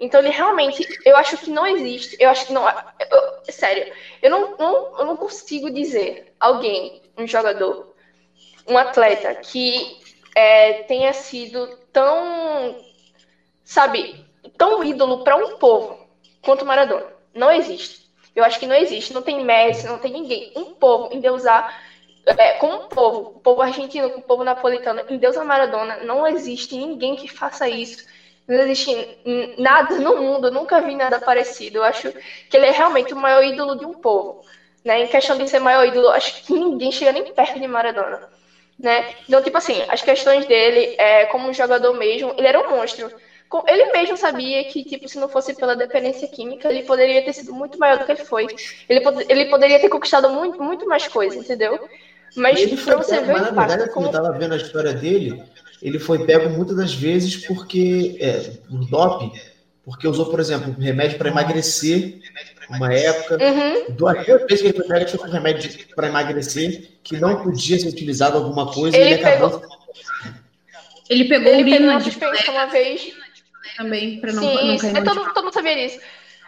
Então, 0.00 0.20
ele 0.20 0.30
realmente, 0.30 0.86
eu 1.04 1.16
acho 1.16 1.38
que 1.38 1.50
não 1.50 1.66
existe, 1.66 2.16
eu 2.20 2.28
acho 2.28 2.46
que 2.46 2.52
não, 2.52 2.68
eu, 2.68 3.22
sério, 3.50 3.86
eu 4.20 4.30
não, 4.30 4.50
não, 4.58 4.88
eu 4.98 5.04
não 5.06 5.16
consigo 5.16 5.70
dizer 5.70 6.22
alguém, 6.40 6.92
um 7.16 7.26
jogador, 7.26 7.86
um 8.66 8.76
atleta 8.78 9.34
que 9.34 9.96
é, 10.34 10.74
tenha 10.74 11.12
sido 11.12 11.68
tão, 11.92 12.76
sabe, 13.64 14.21
tão 14.56 14.82
ídolo 14.82 15.18
para 15.18 15.36
um 15.36 15.48
povo 15.58 15.98
quanto 16.40 16.64
Maradona. 16.64 17.06
Não 17.34 17.50
existe. 17.50 18.00
Eu 18.34 18.44
acho 18.44 18.58
que 18.58 18.66
não 18.66 18.74
existe. 18.74 19.12
Não 19.12 19.22
tem 19.22 19.44
Messi, 19.44 19.86
não 19.86 19.98
tem 19.98 20.12
ninguém. 20.12 20.50
Um 20.54 20.64
povo 20.64 21.08
em 21.10 21.28
usar 21.30 21.64
é, 22.38 22.52
como 22.52 22.76
um 22.76 22.88
povo, 22.88 23.30
o 23.34 23.40
povo 23.40 23.60
argentino, 23.62 24.06
o 24.08 24.22
povo 24.22 24.44
napolitano, 24.44 25.02
em 25.08 25.18
Deus 25.18 25.36
a 25.36 25.44
Maradona, 25.44 25.98
não 26.04 26.26
existe 26.26 26.76
ninguém 26.76 27.16
que 27.16 27.26
faça 27.28 27.68
isso. 27.68 28.04
Não 28.46 28.60
existe 28.60 29.08
nada 29.56 29.98
no 29.98 30.16
mundo, 30.16 30.50
nunca 30.50 30.80
vi 30.80 30.94
nada 30.94 31.18
parecido. 31.20 31.78
Eu 31.78 31.84
acho 31.84 32.12
que 32.48 32.56
ele 32.56 32.66
é 32.66 32.70
realmente 32.70 33.14
o 33.14 33.16
maior 33.16 33.42
ídolo 33.42 33.76
de 33.76 33.84
um 33.84 33.94
povo. 33.94 34.36
Né? 34.84 35.00
Em 35.00 35.06
questão 35.06 35.36
de 35.38 35.48
ser 35.48 35.60
maior 35.60 35.86
ídolo, 35.86 36.08
acho 36.10 36.44
que 36.44 36.52
ninguém 36.52 36.90
chega 36.90 37.12
nem 37.12 37.24
perto 37.24 37.58
de 37.58 37.66
Maradona. 37.66 38.20
Né? 38.78 39.04
Então, 39.28 39.42
tipo 39.42 39.56
assim, 39.56 39.84
as 39.88 40.02
questões 40.02 40.44
dele, 40.46 40.94
é, 40.98 41.24
como 41.26 41.52
jogador 41.52 41.92
mesmo, 41.94 42.34
ele 42.36 42.46
era 42.48 42.60
um 42.60 42.70
monstro. 42.70 43.12
Ele 43.66 43.92
mesmo 43.92 44.16
sabia 44.16 44.64
que, 44.64 44.84
tipo, 44.84 45.08
se 45.08 45.18
não 45.18 45.28
fosse 45.28 45.54
pela 45.54 45.76
dependência 45.76 46.26
química, 46.28 46.68
ele 46.68 46.84
poderia 46.84 47.22
ter 47.22 47.32
sido 47.32 47.52
muito 47.52 47.78
maior 47.78 47.98
do 47.98 48.04
que 48.04 48.12
ele 48.12 48.24
foi. 48.24 48.46
Ele, 48.88 49.00
pod 49.00 49.24
ele 49.28 49.46
poderia 49.46 49.80
ter 49.80 49.88
conquistado 49.88 50.30
muito, 50.30 50.62
muito 50.62 50.86
mais 50.86 51.06
coisas, 51.08 51.38
entendeu? 51.44 51.78
Mas 52.36 52.60
ele 52.60 52.76
pra 52.76 52.96
você 52.96 53.20
ver 53.20 53.32
mas, 53.32 53.42
na 53.42 53.50
verdade, 53.50 53.82
assim, 53.82 53.92
como... 53.92 54.06
eu 54.06 54.12
tava 54.12 54.32
vendo 54.32 54.54
a 54.54 54.56
história 54.56 54.94
dele, 54.94 55.42
ele 55.82 55.98
foi 55.98 56.24
pego 56.24 56.48
muitas 56.48 56.76
das 56.76 56.94
vezes 56.94 57.44
porque 57.46 58.16
é, 58.20 58.38
por 58.68 58.88
doping, 58.88 59.32
porque 59.84 60.08
usou, 60.08 60.26
por 60.26 60.40
exemplo, 60.40 60.74
remédio 60.78 61.18
para 61.18 61.28
emagrecer 61.28 62.20
uma 62.70 62.92
época. 62.94 63.36
Uhum. 63.36 63.94
Duas 63.94 64.24
vezes 64.24 64.62
que 64.62 64.68
ele 64.68 64.78
foi 64.78 64.86
pego, 64.86 65.10
foi 65.10 65.18
com 65.18 65.26
remédio 65.26 65.86
para 65.94 66.08
emagrecer 66.08 66.88
que 67.02 67.18
não 67.18 67.42
podia 67.42 67.78
ser 67.78 67.88
utilizado 67.88 68.38
alguma 68.38 68.72
coisa 68.72 68.96
ele, 68.96 69.14
ele 69.14 69.24
acabou. 69.24 69.60
Pegou... 69.60 69.82
Ele 71.10 71.24
pegou 71.26 71.52
ele 71.52 71.62
urina 71.62 72.00
pegou 72.00 72.32
de 72.32 72.50
uma 72.50 72.66
vez 72.66 73.12
também 73.76 74.20
para 74.20 74.32
não, 74.32 74.42
Sim, 74.42 74.68
não 74.68 74.78
cair 74.78 74.96
é, 74.96 75.02
todo, 75.02 75.32
todo 75.32 75.44
mundo 75.44 75.54
sabia 75.54 75.74
disso. 75.76 76.00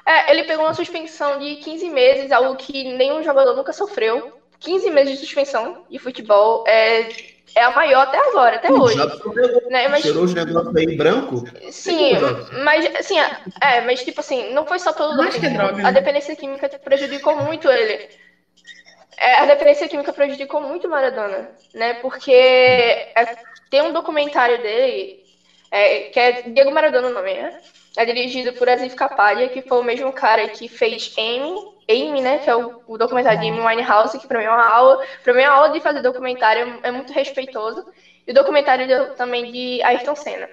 É, 0.06 0.30
ele 0.30 0.44
pegou 0.44 0.66
uma 0.66 0.74
suspensão 0.74 1.38
de 1.38 1.56
15 1.56 1.88
meses, 1.88 2.32
algo 2.32 2.56
que 2.56 2.84
nenhum 2.94 3.22
jogador 3.22 3.56
nunca 3.56 3.72
sofreu. 3.72 4.32
15 4.60 4.90
meses 4.90 5.18
de 5.18 5.26
suspensão 5.26 5.84
de 5.90 5.98
futebol 5.98 6.64
é, 6.66 7.08
é 7.54 7.62
a 7.62 7.70
maior 7.70 8.02
até 8.02 8.18
agora, 8.18 8.56
até 8.56 8.70
hoje. 8.72 8.96
Já 8.96 9.06
né? 9.70 9.88
mas, 9.88 10.02
tirou 10.02 10.24
os 10.24 10.34
negócios 10.34 10.76
aí 10.76 10.96
branco? 10.96 11.44
Sim, 11.70 12.12
mas 12.64 12.96
assim, 12.96 13.18
é, 13.60 13.80
mas 13.82 14.02
tipo 14.02 14.20
assim, 14.20 14.52
não 14.52 14.66
foi 14.66 14.78
só 14.78 14.92
pelo 14.92 15.16
doping. 15.16 15.46
É 15.46 15.50
droga, 15.50 15.76
né? 15.76 15.88
A 15.88 15.90
dependência 15.90 16.36
química 16.36 16.68
prejudicou 16.68 17.36
muito 17.36 17.68
ele. 17.70 18.08
É, 19.16 19.36
a 19.36 19.46
dependência 19.46 19.88
química 19.88 20.12
prejudicou 20.12 20.60
muito 20.60 20.86
o 20.86 20.90
Maradona, 20.90 21.50
né? 21.72 21.94
Porque 21.94 22.32
é, 22.32 23.36
tem 23.70 23.82
um 23.82 23.92
documentário 23.92 24.60
dele, 24.60 25.23
é, 25.74 26.00
que 26.02 26.20
é 26.20 26.42
Diego 26.42 26.70
Maradona 26.70 27.08
o 27.08 27.12
nome, 27.12 27.34
né? 27.34 27.60
É 27.96 28.04
dirigido 28.04 28.52
por 28.52 28.68
Asif 28.68 28.94
Kapadia, 28.94 29.48
que 29.48 29.60
foi 29.60 29.80
o 29.80 29.82
mesmo 29.82 30.12
cara 30.12 30.48
que 30.48 30.68
fez 30.68 31.12
Amy, 31.18 31.52
Amy, 31.90 32.22
né? 32.22 32.38
Que 32.38 32.48
é 32.48 32.54
o, 32.54 32.80
o 32.86 32.96
documentário 32.96 33.40
de 33.40 33.48
Amy 33.48 33.58
Winehouse, 33.60 34.16
que 34.16 34.28
para 34.28 34.38
mim 34.38 34.44
é 34.44 34.50
uma 34.50 34.64
aula. 34.64 35.04
Para 35.24 35.34
mim, 35.34 35.42
a 35.42 35.50
aula 35.50 35.70
de 35.70 35.80
fazer 35.80 36.00
documentário 36.00 36.78
é 36.80 36.92
muito 36.92 37.12
respeitoso. 37.12 37.84
E 38.24 38.30
o 38.30 38.34
documentário 38.34 38.86
de, 38.86 39.16
também 39.16 39.50
de 39.50 39.82
Ayrton 39.82 40.14
Senna. 40.14 40.48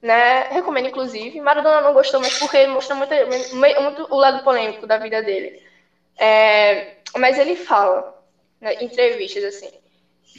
Né? 0.00 0.44
Recomendo, 0.50 0.86
inclusive. 0.86 1.40
Maradona 1.40 1.80
não 1.80 1.92
gostou, 1.92 2.20
mas 2.20 2.38
porque 2.38 2.56
ele 2.56 2.70
mostra 2.70 2.94
muito, 2.94 3.12
muito 3.52 4.06
o 4.08 4.16
lado 4.16 4.44
polêmico 4.44 4.86
da 4.86 4.96
vida 4.96 5.24
dele. 5.24 5.60
É, 6.16 6.94
mas 7.16 7.36
ele 7.36 7.56
fala, 7.56 8.14
né, 8.60 8.74
em 8.74 8.84
entrevistas, 8.84 9.42
assim, 9.42 9.70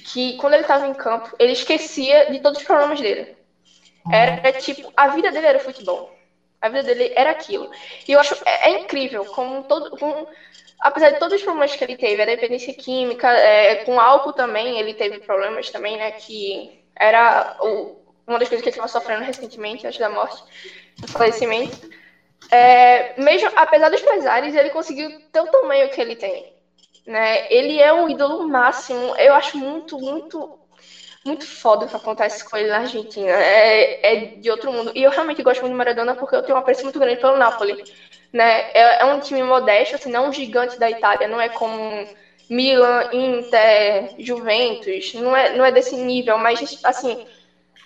que 0.05 0.37
quando 0.37 0.53
ele 0.53 0.61
estava 0.61 0.87
em 0.87 0.93
campo, 0.93 1.35
ele 1.37 1.51
esquecia 1.51 2.31
de 2.31 2.39
todos 2.39 2.59
os 2.59 2.65
problemas 2.65 3.01
dele. 3.01 3.36
Era 4.11 4.51
tipo, 4.51 4.91
a 4.95 5.07
vida 5.07 5.31
dele 5.31 5.47
era 5.47 5.59
futebol. 5.59 6.09
A 6.61 6.69
vida 6.69 6.83
dele 6.83 7.11
era 7.15 7.29
aquilo. 7.31 7.69
E 8.07 8.11
eu 8.11 8.19
acho 8.19 8.35
é, 8.45 8.69
é 8.69 8.71
incrível 8.71 9.25
como 9.25 9.63
todo. 9.63 9.89
Com, 9.91 10.25
apesar 10.79 11.11
de 11.11 11.19
todos 11.19 11.35
os 11.35 11.43
problemas 11.43 11.75
que 11.75 11.83
ele 11.83 11.95
teve, 11.95 12.21
a 12.21 12.25
dependência 12.25 12.73
química, 12.73 13.29
é, 13.31 13.75
com 13.75 13.99
álcool 13.99 14.33
também, 14.33 14.79
ele 14.79 14.93
teve 14.93 15.19
problemas 15.19 15.69
também, 15.69 15.97
né? 15.97 16.11
Que 16.11 16.71
era 16.95 17.55
o, 17.59 17.93
uma 18.25 18.39
das 18.39 18.49
coisas 18.49 18.61
que 18.61 18.69
ele 18.69 18.73
estava 18.73 18.87
sofrendo 18.87 19.23
recentemente, 19.23 19.85
antes 19.85 19.99
da 19.99 20.09
morte, 20.09 20.43
do 20.99 21.07
falecimento. 21.07 21.77
É, 22.51 23.19
mesmo 23.19 23.49
apesar 23.55 23.89
dos 23.89 24.01
pesares, 24.01 24.55
ele 24.55 24.69
conseguiu 24.69 25.11
ter 25.31 25.41
o 25.41 25.47
tamanho 25.47 25.89
que 25.89 26.01
ele 26.01 26.15
tem. 26.15 26.45
Né? 27.05 27.45
Ele 27.49 27.79
é 27.79 27.93
um 27.93 28.09
ídolo 28.09 28.47
máximo. 28.47 29.15
Eu 29.17 29.33
acho 29.33 29.57
muito, 29.57 29.97
muito 29.99 30.49
muito 31.27 31.45
foda 31.45 31.87
que 31.87 31.95
acontece 31.95 32.43
com 32.43 32.57
ele 32.57 32.69
na 32.69 32.79
Argentina. 32.79 33.31
É, 33.31 33.97
é 34.01 34.15
de 34.35 34.49
outro 34.49 34.71
mundo. 34.71 34.91
E 34.95 35.03
eu 35.03 35.11
realmente 35.11 35.43
gosto 35.43 35.61
muito 35.61 35.73
do 35.73 35.77
Maradona 35.77 36.15
porque 36.15 36.35
eu 36.35 36.41
tenho 36.41 36.55
um 36.55 36.59
apreço 36.59 36.83
muito 36.83 36.99
grande 36.99 37.19
pelo 37.19 37.37
Napoli. 37.37 37.77
Né? 38.31 38.61
É, 38.73 39.01
é 39.01 39.05
um 39.05 39.19
time 39.19 39.43
modesto, 39.43 39.95
assim, 39.95 40.09
não 40.09 40.27
um 40.27 40.31
gigante 40.31 40.79
da 40.79 40.89
Itália, 40.89 41.27
não 41.27 41.39
é 41.39 41.49
como 41.49 42.05
Milan, 42.49 43.03
Inter, 43.11 44.07
Juventus, 44.17 45.13
não 45.13 45.35
é, 45.35 45.51
não 45.51 45.65
é 45.65 45.71
desse 45.71 45.95
nível, 45.95 46.37
mas 46.37 46.79
assim, 46.83 47.17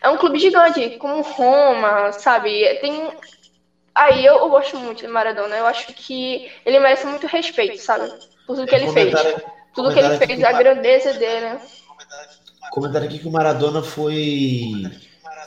é 0.01 0.09
um 0.09 0.17
clube 0.17 0.39
gigante, 0.39 0.95
como 0.97 1.21
Roma, 1.21 2.11
sabe? 2.11 2.73
Tem. 2.75 3.11
Aí 3.93 4.25
eu, 4.25 4.35
eu 4.35 4.49
gosto 4.49 4.77
muito 4.77 5.05
do 5.05 5.11
Maradona, 5.11 5.55
eu 5.55 5.65
acho 5.65 5.87
que 5.93 6.41
ele 6.65 6.79
merece 6.79 7.05
muito 7.05 7.27
respeito, 7.27 7.79
sabe? 7.79 8.09
Por 8.45 8.55
tudo 8.55 8.67
que 8.67 8.75
ele 8.75 8.91
fez. 8.91 9.13
Tudo 9.73 9.93
que 9.93 9.99
ele 9.99 10.17
fez, 10.17 10.43
a 10.43 10.51
grandeza 10.51 11.13
dele, 11.13 11.53
né? 11.53 11.61
Comentaram 12.71 13.05
aqui 13.05 13.19
que 13.19 13.27
o 13.27 13.31
Maradona 13.31 13.83
foi 13.83 14.89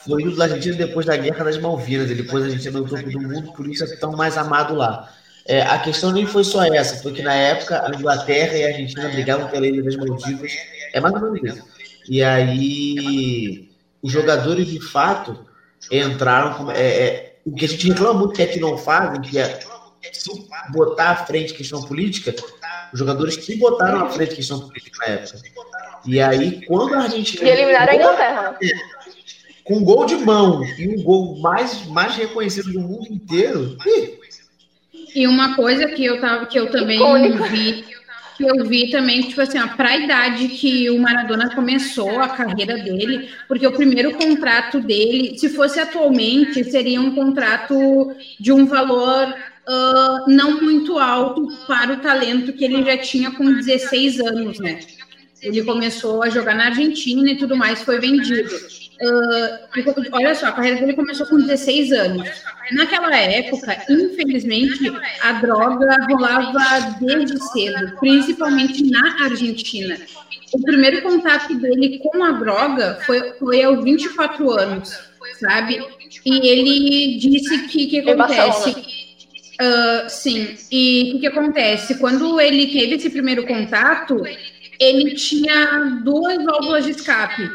ídolo 0.06 0.36
da 0.36 0.44
Argentina 0.44 0.76
depois 0.76 1.06
da 1.06 1.16
Guerra 1.16 1.44
das 1.44 1.58
Malvinas. 1.58 2.10
Ele 2.10 2.22
pôs 2.24 2.42
a 2.42 2.46
Argentina 2.46 2.78
no 2.78 2.86
topo 2.86 3.10
do 3.10 3.20
mundo, 3.20 3.52
por 3.52 3.66
isso 3.66 3.82
é 3.82 3.96
tão 3.96 4.12
mais 4.12 4.36
amado 4.36 4.74
lá. 4.74 5.10
É, 5.46 5.62
a 5.62 5.78
questão 5.78 6.12
nem 6.12 6.26
foi 6.26 6.44
só 6.44 6.64
essa, 6.64 7.02
foi 7.02 7.12
que 7.12 7.22
na 7.22 7.34
época 7.34 7.82
a 7.84 7.94
Inglaterra 7.94 8.56
e 8.56 8.64
a 8.64 8.68
Argentina 8.68 9.08
brigavam 9.08 9.48
pela 9.48 9.66
Ilha 9.66 9.82
das 9.82 9.96
Maldivas. 9.96 10.52
É 10.92 11.00
mais 11.00 11.14
ou 11.14 11.20
menos 11.32 11.42
isso. 11.42 11.64
E 12.08 12.22
aí 12.22 13.70
os 14.02 14.12
jogadores 14.12 14.66
de 14.66 14.80
fato 14.80 15.46
entraram. 15.90 16.70
É, 16.70 16.82
é, 16.82 17.34
o 17.46 17.54
que 17.54 17.64
a 17.64 17.68
gente 17.68 17.88
reclama 17.88 18.20
muito 18.20 18.34
que 18.34 18.42
é 18.42 18.46
que 18.46 18.60
não 18.60 18.76
fazem, 18.78 19.20
que 19.20 19.38
é 19.38 19.60
se 20.12 20.30
botar 20.70 21.10
à 21.10 21.16
frente 21.16 21.54
questão 21.54 21.82
política, 21.82 22.34
os 22.92 22.98
jogadores 22.98 23.36
que 23.36 23.56
botaram 23.56 24.04
à 24.04 24.10
frente 24.10 24.34
questão 24.34 24.60
política 24.60 24.98
na 25.06 25.14
época. 25.14 25.38
E 26.06 26.20
aí, 26.20 26.64
quando 26.66 26.94
a 26.94 27.02
Argentina. 27.02 27.48
E 27.48 27.52
eliminaram 27.52 27.92
a 27.92 27.96
Inglaterra. 27.96 28.58
Com 29.64 29.78
um 29.78 29.84
gol 29.84 30.04
de 30.04 30.16
mão 30.16 30.62
e 30.78 30.88
um 30.88 31.02
gol 31.02 31.38
mais, 31.40 31.86
mais 31.86 32.14
reconhecido 32.16 32.70
do 32.72 32.80
mundo 32.80 33.06
inteiro. 33.10 33.78
E 35.14 35.26
uma 35.26 35.54
coisa 35.56 35.86
que 35.86 36.04
eu, 36.04 36.20
tava, 36.20 36.46
que 36.46 36.58
eu 36.58 36.70
também 36.70 36.96
Icônico. 36.96 37.44
vi, 37.44 37.84
que 38.36 38.44
eu 38.44 38.64
vi 38.64 38.90
também, 38.90 39.22
tipo 39.22 39.40
assim, 39.40 39.58
para 39.68 39.90
a 39.90 39.96
idade 39.96 40.48
que 40.48 40.90
o 40.90 40.98
Maradona 40.98 41.54
começou 41.54 42.20
a 42.20 42.28
carreira 42.28 42.76
dele, 42.76 43.30
porque 43.48 43.66
o 43.66 43.72
primeiro 43.72 44.12
contrato 44.14 44.80
dele, 44.80 45.38
se 45.38 45.48
fosse 45.48 45.80
atualmente, 45.80 46.64
seria 46.64 47.00
um 47.00 47.14
contrato 47.14 48.12
de 48.38 48.52
um 48.52 48.66
valor 48.66 49.34
uh, 49.68 50.30
não 50.30 50.60
muito 50.60 50.98
alto 50.98 51.48
para 51.66 51.94
o 51.94 52.00
talento 52.00 52.52
que 52.52 52.64
ele 52.64 52.84
já 52.84 52.98
tinha 52.98 53.30
com 53.30 53.52
16 53.52 54.20
anos, 54.20 54.58
né? 54.58 54.80
Ele 55.44 55.62
começou 55.62 56.22
a 56.22 56.30
jogar 56.30 56.54
na 56.54 56.66
Argentina 56.66 57.30
e 57.30 57.36
tudo 57.36 57.54
mais, 57.54 57.82
foi 57.82 58.00
vendido. 58.00 58.50
Uh, 59.02 60.12
olha 60.12 60.34
só, 60.34 60.46
a 60.46 60.52
carreira 60.52 60.80
dele 60.80 60.94
começou 60.94 61.26
com 61.26 61.36
16 61.36 61.92
anos. 61.92 62.28
Naquela 62.72 63.14
época, 63.14 63.76
infelizmente, 63.90 64.90
a 65.20 65.32
droga 65.32 65.96
rolava 66.08 66.96
desde 67.00 67.38
cedo, 67.52 67.96
principalmente 67.98 68.90
na 68.90 69.24
Argentina. 69.24 69.98
O 70.52 70.62
primeiro 70.62 71.02
contato 71.02 71.54
dele 71.56 71.98
com 71.98 72.24
a 72.24 72.32
droga 72.32 72.98
foi, 73.04 73.32
foi 73.32 73.62
aos 73.62 73.84
24 73.84 74.50
anos, 74.50 74.98
sabe? 75.40 75.84
E 76.24 76.48
ele 76.48 77.18
disse 77.18 77.66
que 77.66 77.86
que 77.86 78.10
acontece? 78.10 78.70
Uh, 79.60 80.08
sim, 80.08 80.56
e 80.70 81.10
o 81.10 81.12
que, 81.12 81.18
que 81.20 81.26
acontece? 81.26 81.98
Quando 81.98 82.40
ele 82.40 82.66
teve 82.72 82.94
esse 82.94 83.08
primeiro 83.08 83.46
contato, 83.46 84.20
ele 84.80 85.14
tinha 85.14 86.00
duas 86.02 86.42
válvulas 86.44 86.84
de 86.84 86.92
escape. 86.92 87.50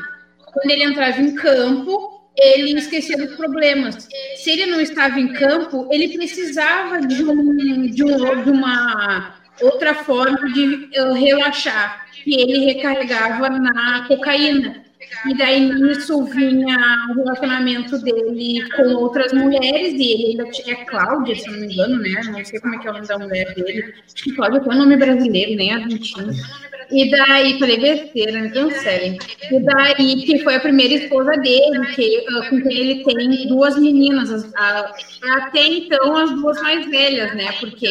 Quando 0.46 0.72
ele 0.72 0.84
entrava 0.84 1.22
em 1.22 1.36
campo, 1.36 2.20
ele 2.38 2.78
esquecia 2.78 3.18
dos 3.18 3.36
problemas. 3.36 4.08
Se 4.36 4.52
ele 4.52 4.68
não 4.68 4.80
estava 4.80 5.20
em 5.20 5.34
campo, 5.34 5.88
ele 5.92 6.18
precisava 6.18 7.02
de, 7.02 7.24
um, 7.24 7.88
de, 7.88 8.04
um, 8.04 8.44
de 8.44 8.50
uma 8.50 9.36
outra 9.62 9.94
forma 9.94 10.52
de 10.54 10.90
uh, 10.98 11.14
relaxar, 11.14 12.06
que 12.24 12.40
ele 12.40 12.66
recarregava 12.66 13.50
na 13.50 14.06
cocaína. 14.08 14.89
E 15.28 15.38
daí 15.38 15.74
nisso 15.74 16.24
vinha 16.26 16.78
o 17.10 17.14
relacionamento 17.14 17.98
dele 18.00 18.70
com 18.76 18.94
outras 18.96 19.34
mulheres, 19.34 19.94
e 19.94 20.14
ele 20.14 20.26
ainda 20.32 20.52
tinha 20.52 20.76
é 20.76 20.86
Cláudia, 20.86 21.36
se 21.36 21.50
não 21.50 21.60
me 21.60 21.74
engano, 21.74 21.98
né? 22.00 22.22
Não 22.26 22.46
sei 22.46 22.60
como 22.60 22.76
é 22.76 22.80
que 22.80 22.88
é 22.88 22.92
o 22.92 22.94
nome 22.94 23.08
da 23.08 23.18
mulher 23.18 23.54
dele. 23.54 23.94
Acho 24.06 24.24
que 24.24 24.36
Cláudia 24.36 24.62
um 24.66 24.78
nome 24.78 24.98
brasileiro, 24.98 25.56
nem 25.56 25.74
argentino. 25.74 26.32
E 26.92 27.10
daí, 27.12 27.60
falei 27.60 27.80
besteira, 27.80 28.42
me 28.42 28.50
cancelem. 28.50 29.20
E 29.52 29.60
daí, 29.60 30.26
que 30.26 30.40
foi 30.40 30.56
a 30.56 30.60
primeira 30.60 30.96
esposa 30.96 31.32
dele, 31.32 31.86
que, 31.94 32.20
uh, 32.20 32.50
com 32.50 32.62
quem 32.62 32.78
ele 32.78 33.04
tem 33.04 33.48
duas 33.48 33.78
meninas, 33.78 34.52
até 34.56 35.68
então 35.68 36.18
as 36.18 36.32
duas 36.32 36.60
mais 36.62 36.90
velhas, 36.90 37.36
né? 37.36 37.52
Porque 37.60 37.88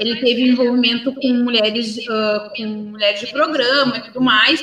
ele 0.00 0.16
teve 0.20 0.48
envolvimento 0.48 1.12
com 1.14 1.28
mulheres, 1.28 1.98
uh, 1.98 2.50
com 2.56 2.66
mulheres 2.66 3.20
de 3.20 3.26
programa 3.32 3.98
e 3.98 4.02
tudo 4.02 4.20
mais. 4.22 4.62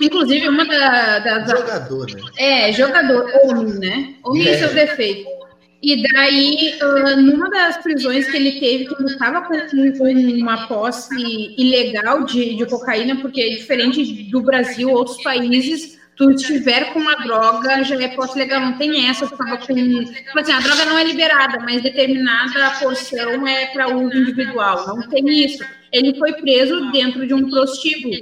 Inclusive, 0.00 0.48
uma 0.48 0.64
da, 0.64 1.18
das. 1.18 1.50
Jogador, 1.50 2.06
né? 2.10 2.22
É, 2.38 2.72
jogador, 2.72 3.30
homem, 3.44 3.74
né? 3.74 4.14
Homem 4.24 4.48
é. 4.48 4.54
e 4.54 4.58
seus 4.58 4.72
defeitos. 4.72 5.42
E 5.82 6.00
daí, 6.00 6.78
uh, 6.80 7.20
numa 7.20 7.50
das 7.50 7.78
prisões 7.78 8.30
que 8.30 8.36
ele 8.36 8.60
teve, 8.60 8.86
que 8.86 9.02
ele 9.02 9.10
estava 9.10 9.42
com, 9.42 9.58
com, 9.98 10.12
uma 10.40 10.68
posse 10.68 11.16
ilegal 11.58 12.24
de, 12.24 12.54
de 12.54 12.66
cocaína, 12.66 13.16
porque 13.16 13.56
diferente 13.56 14.30
do 14.30 14.42
Brasil, 14.42 14.90
outros 14.90 15.20
países, 15.24 15.98
tu 16.16 16.30
estiver 16.30 16.92
com 16.92 17.00
uma 17.00 17.16
droga, 17.16 17.82
já 17.82 18.00
é 18.00 18.08
posse 18.14 18.38
legal, 18.38 18.60
não 18.60 18.78
tem 18.78 19.08
essa, 19.08 19.26
tu 19.26 19.36
tava 19.36 19.56
com... 19.56 19.74
Tipo 19.74 20.38
assim, 20.38 20.52
a 20.52 20.60
droga 20.60 20.84
não 20.84 20.98
é 20.98 21.02
liberada, 21.02 21.58
mas 21.58 21.82
determinada 21.82 22.78
porção 22.78 23.44
é 23.48 23.66
para 23.66 23.88
uso 23.88 24.16
individual, 24.16 24.86
não 24.86 25.08
tem 25.08 25.44
isso. 25.44 25.64
Ele 25.90 26.16
foi 26.16 26.32
preso 26.34 26.92
dentro 26.92 27.26
de 27.26 27.34
um 27.34 27.50
prostíbulo, 27.50 28.14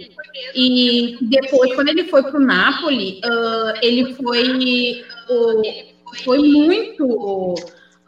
E 0.54 1.18
depois, 1.22 1.74
quando 1.74 1.88
ele 1.88 2.04
foi 2.04 2.22
para 2.22 2.36
o 2.36 2.44
Napoli, 2.44 3.20
uh, 3.24 3.78
ele 3.82 4.14
foi, 4.14 5.04
uh, 5.28 5.62
foi 6.24 6.38
muito 6.38 7.54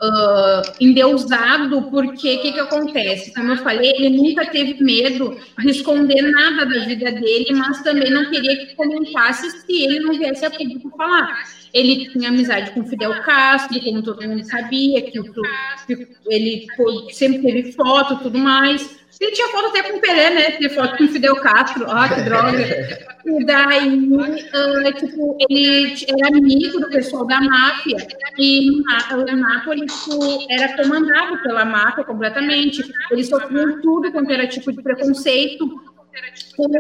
uh, 0.03 0.63
endeusado, 0.81 1.83
porque 1.91 2.37
o 2.37 2.43
que, 2.43 2.53
que 2.53 2.61
acontece? 2.61 3.33
Como 3.33 3.53
eu 3.53 3.57
falei, 3.59 3.91
ele 3.91 4.11
nunca 4.11 4.47
teve 4.47 4.83
medo 4.83 5.37
de 5.59 5.71
esconder 5.71 6.23
nada 6.33 6.67
da 6.67 6.85
vida 6.85 7.13
dele, 7.13 7.53
mas 7.53 7.83
também 7.83 8.11
não 8.11 8.29
queria 8.31 8.67
que 8.67 8.75
comentasse 8.75 9.51
se 9.51 9.85
ele 9.85 10.01
não 10.01 10.19
viesse 10.19 10.45
a 10.45 10.51
público 10.51 10.91
falar. 10.97 11.45
Ele 11.73 12.11
tinha 12.11 12.29
amizade 12.29 12.73
com 12.73 12.85
Fidel 12.85 13.23
Castro, 13.23 13.81
como 13.81 14.03
todo 14.03 14.29
mundo 14.29 14.45
sabia, 14.45 15.01
que, 15.01 15.19
ele 16.27 16.67
sempre 17.13 17.41
teve 17.41 17.73
foto 17.73 18.15
e 18.15 18.23
tudo 18.25 18.39
mais. 18.39 19.02
Ele 19.21 19.31
tinha 19.33 19.49
foto 19.49 19.67
até 19.67 19.83
com 19.83 19.99
o 19.99 20.01
Pelé, 20.01 20.31
né? 20.31 20.51
Tinha 20.53 20.71
foto 20.71 20.97
com 20.97 21.05
o 21.05 21.09
Fidel 21.09 21.37
Castro. 21.37 21.87
Ah, 21.89 22.09
que 22.09 22.23
droga. 22.23 22.59
E 23.25 23.45
daí, 23.45 24.11
uh, 24.11 24.93
tipo, 24.99 25.37
ele 25.49 25.95
era 26.09 26.37
amigo 26.37 26.81
do 26.81 26.89
pessoal 26.89 27.25
da 27.25 27.41
máfia. 27.41 27.99
E 28.39 28.71
o 28.71 29.37
Nápoles 29.37 29.93
tipo, 30.05 30.47
era 30.51 30.77
comandado 30.77 31.41
pela 31.43 31.65
máfia 31.65 32.05
completamente. 32.05 32.83
Eles 33.11 33.29
sofriam 33.29 33.81
tudo 33.81 34.11
quanto 34.11 34.33
era 34.33 34.47
tipo 34.47 34.73
de 34.73 34.83
preconceito 34.83 35.92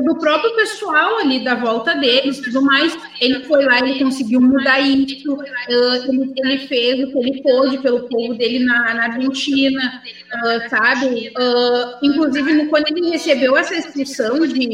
do 0.04 0.18
próprio 0.18 0.54
pessoal 0.54 1.18
ali 1.18 1.42
da 1.42 1.54
volta 1.54 1.94
deles, 1.94 2.40
tudo 2.40 2.62
mais. 2.62 2.96
Ele 3.20 3.42
foi 3.44 3.64
lá, 3.64 3.78
ele 3.78 3.98
conseguiu 3.98 4.40
mudar 4.40 4.80
isso, 4.80 5.36
ele, 6.08 6.32
ele, 6.36 6.58
fez 6.66 7.02
o 7.02 7.12
que 7.12 7.18
ele 7.18 7.42
pôde 7.42 7.78
pelo 7.78 8.08
povo 8.08 8.34
dele 8.34 8.64
na, 8.64 8.94
na 8.94 9.04
Argentina, 9.04 10.02
sabe? 10.68 11.32
Inclusive, 12.02 12.66
quando 12.66 12.88
ele 12.88 13.10
recebeu 13.10 13.56
essa 13.56 13.74
expulsão 13.74 14.46
de, 14.46 14.66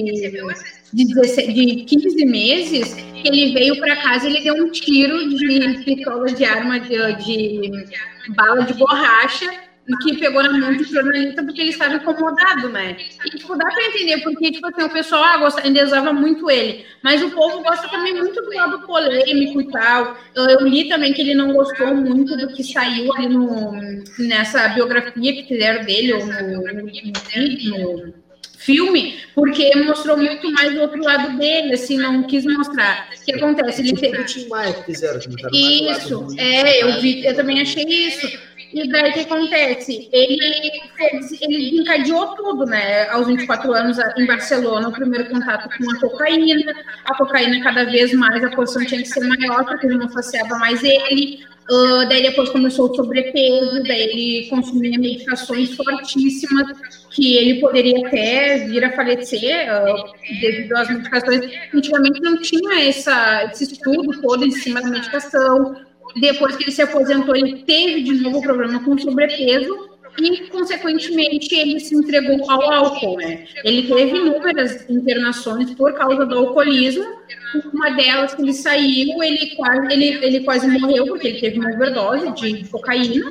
de, 0.93 1.05
16, 1.15 1.55
de 1.55 1.85
15 1.85 2.27
meses, 2.27 2.97
ele 3.25 3.53
veio 3.53 3.79
para 3.79 3.97
casa, 3.97 4.27
ele 4.27 4.43
deu 4.43 4.55
um 4.55 4.71
tiro 4.71 5.29
de 5.29 5.85
pistola 5.85 6.27
de 6.27 6.45
arma 6.45 6.81
de, 6.81 7.15
de 7.25 8.35
bala 8.35 8.63
de 8.63 8.75
borracha 8.75 9.68
que 9.97 10.19
pegou 10.19 10.43
na 10.43 10.53
mão 10.53 10.77
de 10.77 10.85
jornalista 10.85 11.43
porque 11.43 11.61
ele 11.63 11.71
estava 11.71 11.95
incomodado, 11.95 12.69
né? 12.69 12.97
E, 13.25 13.31
tipo, 13.31 13.57
dá 13.57 13.65
para 13.65 13.87
entender 13.87 14.19
porque, 14.19 14.53
tipo 14.53 14.67
assim, 14.67 14.83
o 14.83 14.91
pessoal 14.91 15.25
ah, 15.25 15.37
gosta, 15.39 15.67
endeusava 15.67 16.13
muito 16.13 16.51
ele. 16.51 16.85
Mas 17.03 17.23
o 17.23 17.31
povo 17.31 17.63
gosta 17.63 17.89
também 17.89 18.15
muito 18.15 18.41
do 18.41 18.55
lado 18.55 18.87
polêmico 18.87 19.61
e 19.61 19.71
tal. 19.71 20.17
Eu, 20.35 20.45
eu, 20.45 20.67
li 20.67 20.89
também 20.89 21.13
que 21.13 21.23
ele 21.23 21.35
não 21.35 21.53
gostou 21.53 21.95
muito 21.95 22.37
do 22.37 22.49
que 22.49 22.63
saiu 22.63 23.13
ali 23.15 23.29
no, 23.29 23.73
nessa 24.19 24.69
biografia 24.69 25.33
que 25.33 25.49
fizeram 25.49 25.85
dele, 25.85 26.13
ou 26.13 26.27
no, 26.27 26.63
no, 26.63 28.19
filme, 28.59 29.19
porque 29.35 29.75
mostrou 29.77 30.19
muito 30.19 30.53
mais 30.53 30.77
o 30.77 30.81
outro 30.83 31.03
lado 31.03 31.39
dele, 31.39 31.73
assim, 31.73 31.97
não 31.97 32.25
quis 32.25 32.45
mostrar. 32.45 33.09
O 33.19 33.25
que 33.25 33.33
acontece? 33.33 33.81
Ele 33.81 33.95
teve... 33.95 34.25
Isso, 35.53 36.27
é, 36.37 36.83
eu 36.83 37.01
vi, 37.01 37.25
eu 37.25 37.35
também 37.35 37.63
achei 37.63 37.85
isso. 37.85 38.39
E 38.73 38.87
daí 38.91 39.11
o 39.11 39.15
que 39.15 39.21
acontece? 39.21 40.09
Ele, 40.13 40.39
ele 41.41 41.85
tudo, 42.37 42.67
né? 42.67 43.09
Aos 43.09 43.27
24 43.27 43.73
anos 43.73 43.99
em 44.17 44.27
Barcelona, 44.27 44.89
o 44.89 44.93
primeiro 44.93 45.31
contato 45.31 45.69
com 45.77 45.91
a 45.91 46.01
cocaína. 46.01 46.75
A 47.07 47.15
cocaína, 47.15 47.63
cada 47.63 47.85
vez 47.85 48.13
mais, 48.13 48.45
a 48.45 48.51
porção 48.51 48.85
tinha 48.85 49.03
que 49.03 49.09
ser 49.09 49.25
maior, 49.27 49.65
porque 49.65 49.87
ele 49.87 49.97
não 49.97 50.09
faceava 50.11 50.59
mais 50.59 50.83
ele. 50.83 51.41
Uh, 51.71 52.09
daí 52.09 52.23
depois 52.23 52.49
começou 52.49 52.91
o 52.91 52.97
sobrepeso, 52.97 53.83
daí 53.83 54.01
ele 54.01 54.49
consumia 54.49 54.99
medicações 54.99 55.75
fortíssimas, 55.75 56.67
que 57.11 57.37
ele 57.37 57.61
poderia 57.61 58.07
até 58.07 58.67
vir 58.67 58.83
a 58.85 58.93
falecer 58.93 59.67
uh, 59.71 60.41
devido 60.41 60.75
às 60.75 60.89
medicações. 60.89 61.43
Antigamente 61.75 62.21
não 62.21 62.41
tinha 62.41 62.89
essa, 62.89 63.45
esse 63.53 63.65
estudo 63.65 64.19
todo 64.23 64.47
em 64.47 64.51
cima 64.51 64.81
da 64.81 64.89
medicação 64.89 65.88
depois 66.17 66.57
que 66.57 66.65
ele 66.65 66.73
se 66.73 66.83
aposentou, 66.83 67.37
ele 67.37 67.63
teve 67.65 68.03
de 68.03 68.15
novo 68.15 68.41
problema 68.41 68.83
com 68.83 68.97
sobrepeso 68.99 69.89
e, 70.21 70.49
consequentemente, 70.49 71.55
ele 71.55 71.79
se 71.79 71.95
entregou 71.95 72.51
ao 72.51 72.73
álcool. 72.73 73.17
Né? 73.19 73.47
Ele 73.65 73.87
teve 73.87 74.17
inúmeras 74.17 74.89
internações 74.89 75.71
por 75.75 75.93
causa 75.95 76.27
do 76.27 76.39
alcoolismo. 76.39 77.05
Uma 77.73 77.91
delas 77.91 78.35
que 78.35 78.43
ele 78.43 78.53
saiu, 78.53 79.23
ele 79.23 79.55
quase, 79.55 79.93
ele, 79.93 80.25
ele 80.25 80.41
quase 80.41 80.67
morreu 80.67 81.07
porque 81.07 81.29
ele 81.29 81.41
teve 81.41 81.61
uma 81.61 81.71
overdose 81.73 82.33
de, 82.33 82.69
cocaína. 82.69 83.31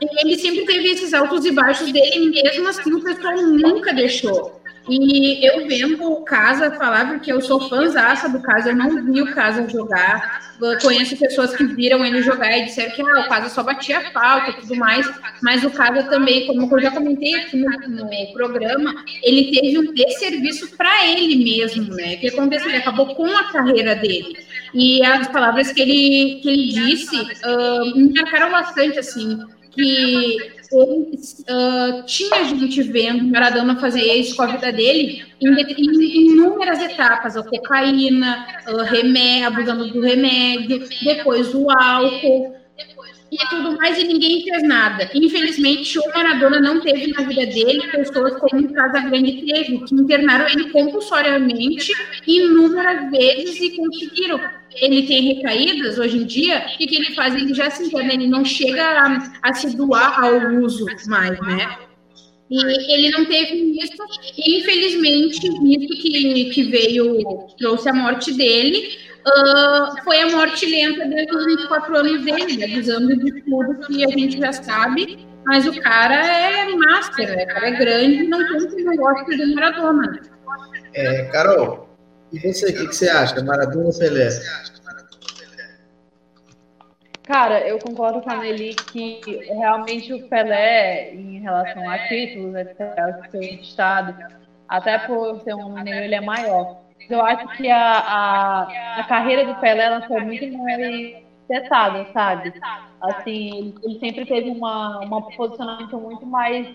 E 0.00 0.26
ele 0.26 0.38
sempre 0.38 0.64
teve 0.66 0.88
esses 0.90 1.14
altos 1.14 1.44
e 1.44 1.52
baixos 1.52 1.90
dele, 1.90 2.30
mesmo 2.30 2.68
assim 2.68 2.92
o 2.92 3.02
pessoal 3.02 3.36
nunca 3.42 3.94
deixou. 3.94 4.55
E 4.88 5.44
eu 5.44 5.66
vendo 5.66 6.04
o 6.04 6.22
Casa 6.22 6.70
falar, 6.72 7.08
porque 7.08 7.32
eu 7.32 7.40
sou 7.40 7.68
fãzaça 7.68 8.28
do 8.28 8.40
Casa, 8.40 8.70
eu 8.70 8.76
não 8.76 9.04
vi 9.04 9.20
o 9.20 9.34
Casa 9.34 9.68
jogar. 9.68 10.54
Eu 10.60 10.78
conheço 10.78 11.16
pessoas 11.16 11.56
que 11.56 11.64
viram 11.64 12.04
ele 12.04 12.22
jogar 12.22 12.56
e 12.56 12.66
disseram 12.66 12.94
que 12.94 13.02
ah, 13.02 13.20
o 13.20 13.28
Casa 13.28 13.48
só 13.48 13.62
batia 13.62 14.00
falta 14.12 14.50
e 14.50 14.54
tudo 14.54 14.76
mais, 14.76 15.06
mas 15.42 15.64
o 15.64 15.70
Casa 15.70 16.04
também, 16.04 16.46
como 16.46 16.72
eu 16.72 16.82
já 16.82 16.90
comentei 16.90 17.34
aqui 17.34 17.56
no, 17.56 17.68
no 17.68 18.32
programa, 18.32 19.04
ele 19.22 19.50
teve 19.50 19.78
um 19.78 19.92
desserviço 19.92 20.76
para 20.76 21.06
ele 21.06 21.44
mesmo, 21.44 21.94
né? 21.94 22.14
O 22.14 22.20
que 22.20 22.28
aconteceu? 22.28 22.68
Ele 22.68 22.78
acabou 22.78 23.14
com 23.14 23.26
a 23.26 23.44
carreira 23.52 23.94
dele. 23.96 24.36
E 24.72 25.04
as 25.04 25.26
palavras 25.28 25.72
que 25.72 25.80
ele, 25.80 26.40
que 26.42 26.48
ele 26.48 26.68
disse 26.68 27.16
uh, 27.16 27.96
me 27.96 28.12
marcaram 28.12 28.50
bastante, 28.50 28.98
assim, 28.98 29.38
que 29.72 30.55
ele 30.72 31.10
uh, 31.12 32.04
tinha 32.06 32.44
gente 32.44 32.82
vendo 32.82 33.24
Maradona 33.24 33.78
fazer 33.78 34.02
isso 34.02 34.36
com 34.36 34.42
a 34.42 34.46
vida 34.46 34.72
dele 34.72 35.24
em, 35.40 35.48
em 35.48 36.32
inúmeras 36.32 36.80
etapas, 36.80 37.36
a 37.36 37.42
cocaína, 37.42 38.46
uh, 38.68 38.82
remédio, 38.82 39.46
abusando 39.46 39.92
do 39.92 40.00
remédio, 40.00 40.88
depois 41.02 41.54
o 41.54 41.70
álcool 41.70 42.55
e 43.40 43.48
tudo 43.48 43.76
mais, 43.76 43.98
e 43.98 44.04
ninguém 44.04 44.42
fez 44.42 44.62
nada. 44.62 45.10
Infelizmente, 45.14 45.98
o 45.98 46.08
Maradona 46.14 46.60
não 46.60 46.80
teve 46.80 47.12
na 47.12 47.22
vida 47.22 47.46
dele 47.46 47.86
pessoas 47.88 48.36
como 48.36 48.62
o 48.62 48.72
Casagrande 48.72 49.44
teve, 49.46 49.78
que 49.84 49.94
internaram 49.94 50.48
ele 50.48 50.70
compulsoriamente 50.70 51.92
inúmeras 52.26 53.10
vezes 53.10 53.60
e 53.60 53.76
conseguiram 53.76 54.40
ele 54.78 55.06
tem 55.06 55.34
recaídas 55.34 55.98
hoje 55.98 56.18
em 56.18 56.24
dia, 56.26 56.66
e 56.78 56.86
que 56.86 56.96
ele 56.96 57.14
faz? 57.14 57.34
Ele 57.34 57.54
já 57.54 57.70
se 57.70 57.84
interna, 57.84 58.12
ele 58.12 58.26
não 58.26 58.44
chega 58.44 58.84
a, 58.84 59.32
a 59.42 59.54
se 59.54 59.74
doar 59.74 60.22
ao 60.22 60.52
uso 60.62 60.84
mais, 61.06 61.38
né? 61.40 61.78
E 62.48 62.92
ele 62.92 63.10
não 63.10 63.24
teve 63.24 63.76
isso, 63.80 63.96
e 64.36 64.58
infelizmente, 64.58 65.46
isso 65.46 66.02
que, 66.02 66.50
que 66.50 66.62
veio, 66.64 67.46
trouxe 67.58 67.88
a 67.88 67.94
morte 67.94 68.32
dele, 68.34 68.98
uh, 69.26 70.04
foi 70.04 70.20
a 70.20 70.30
morte 70.30 70.66
lenta 70.66 71.04
desde 71.06 71.34
os 71.34 71.44
24 71.44 71.96
anos 71.96 72.24
dele, 72.24 72.64
avisando 72.64 73.16
de 73.16 73.42
tudo 73.42 73.86
que 73.86 74.04
a 74.04 74.08
gente 74.08 74.38
já 74.38 74.52
sabe, 74.52 75.26
mas 75.44 75.66
o 75.66 75.80
cara 75.80 76.14
é 76.14 76.66
master, 76.74 77.36
né? 77.36 77.44
o 77.44 77.46
cara 77.48 77.68
é 77.68 77.72
grande, 77.72 78.28
não 78.28 78.38
tem 78.46 78.68
que 78.68 78.82
não 78.82 78.96
gosta 78.96 79.36
do 79.36 79.54
Maradona. 79.54 80.20
É, 80.94 81.24
Carol, 81.24 81.88
e 82.32 82.38
você, 82.38 82.70
o 82.70 82.76
que, 82.76 82.88
que, 82.88 82.96
você 82.96 83.08
acha? 83.08 83.42
Maradona 83.42 83.86
ou 83.86 83.98
Pelé? 83.98 84.28
Cara, 87.24 87.66
eu 87.66 87.78
concordo 87.80 88.20
com 88.20 88.30
a 88.30 88.36
Nelly 88.36 88.74
que 88.74 89.20
realmente 89.48 90.12
o 90.14 90.28
Pelé, 90.28 91.12
em 91.12 91.40
relação 91.40 91.88
a 91.90 91.98
títulos, 92.06 92.54
etc., 92.54 93.30
seu 93.30 93.40
estado, 93.40 94.16
até 94.68 94.98
por 94.98 95.40
ser 95.42 95.54
um 95.54 95.74
negro, 95.74 96.04
ele 96.04 96.14
é 96.14 96.20
maior. 96.20 96.85
Eu 97.08 97.24
acho 97.24 97.48
que 97.56 97.68
a, 97.70 97.98
a, 97.98 99.00
a 99.00 99.04
carreira 99.04 99.44
do 99.44 99.60
Pelé 99.60 99.84
ela 99.84 100.06
foi 100.06 100.20
muito 100.22 100.58
mais 100.58 101.24
setada, 101.46 102.06
sabe? 102.12 102.52
Assim, 103.00 103.74
ele, 103.82 103.98
sempre 104.00 104.26
teve 104.26 104.50
uma, 104.50 104.98
uma 105.00 105.22
posicionamento 105.22 105.98
muito 105.98 106.26
mais 106.26 106.68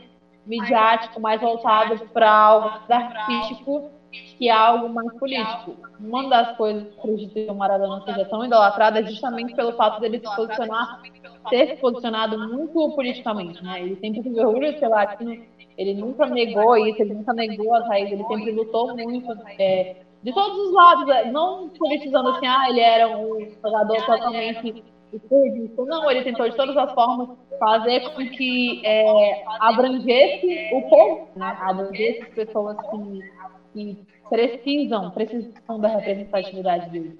midiático, 0.45 1.19
mais 1.19 1.41
voltado 1.41 1.99
para 2.13 2.31
algo 2.31 2.79
artístico 2.89 3.91
que 4.11 4.49
algo 4.49 4.89
mais 4.89 5.13
político. 5.17 5.77
Uma 5.99 6.27
das 6.27 6.57
coisas 6.57 6.87
que 7.01 7.27
que 7.27 7.49
o 7.49 7.55
Maradona 7.55 8.03
seja 8.03 8.25
tão 8.25 8.43
idolatrado 8.43 8.97
é 8.97 9.03
justamente 9.03 9.55
pelo 9.55 9.73
fato 9.73 10.01
dele 10.01 10.19
se 10.19 10.35
posicionar, 10.35 11.01
ter 11.49 11.67
se 11.67 11.75
posicionado 11.77 12.37
muito 12.37 12.95
politicamente, 12.95 13.63
né? 13.63 13.81
Ele 13.81 13.95
sempre 13.97 14.21
teve 14.21 14.39
orgulho 14.39 14.73
de 14.73 14.79
ser 14.79 14.87
latino, 14.87 15.45
ele 15.77 15.93
nunca 15.93 16.25
negou 16.25 16.75
isso, 16.77 17.01
ele 17.01 17.13
nunca 17.13 17.33
negou 17.33 17.73
as 17.75 17.87
raízes, 17.87 18.13
ele 18.13 18.25
sempre 18.25 18.51
lutou 18.51 18.95
muito 18.97 19.31
é, 19.57 19.97
de 20.23 20.33
todos 20.33 20.57
os 20.57 20.73
lados, 20.73 21.09
é, 21.09 21.31
não 21.31 21.69
politizando 21.69 22.29
assim, 22.29 22.47
ah, 22.47 22.69
ele 22.69 22.79
era 22.79 23.17
um 23.17 23.39
jogador 23.63 24.05
totalmente 24.05 24.83
esquerdista, 25.11 25.85
não, 25.85 26.09
ele 26.09 26.23
tentou 26.23 26.49
de 26.49 26.55
todas 26.55 26.77
as 26.77 26.93
formas 26.93 27.37
fazer 27.59 28.01
com 28.11 28.25
que 28.29 28.85
é, 28.85 29.43
abrangesse 29.59 30.69
o 30.73 30.81
povo, 30.89 31.27
né? 31.35 31.57
abrangesse 31.59 32.25
pessoas 32.31 32.77
que 32.89 33.31
que 33.73 33.97
precisam, 34.29 35.11
precisam 35.11 35.79
da 35.79 35.87
representatividade 35.87 36.89
dele. 36.89 37.19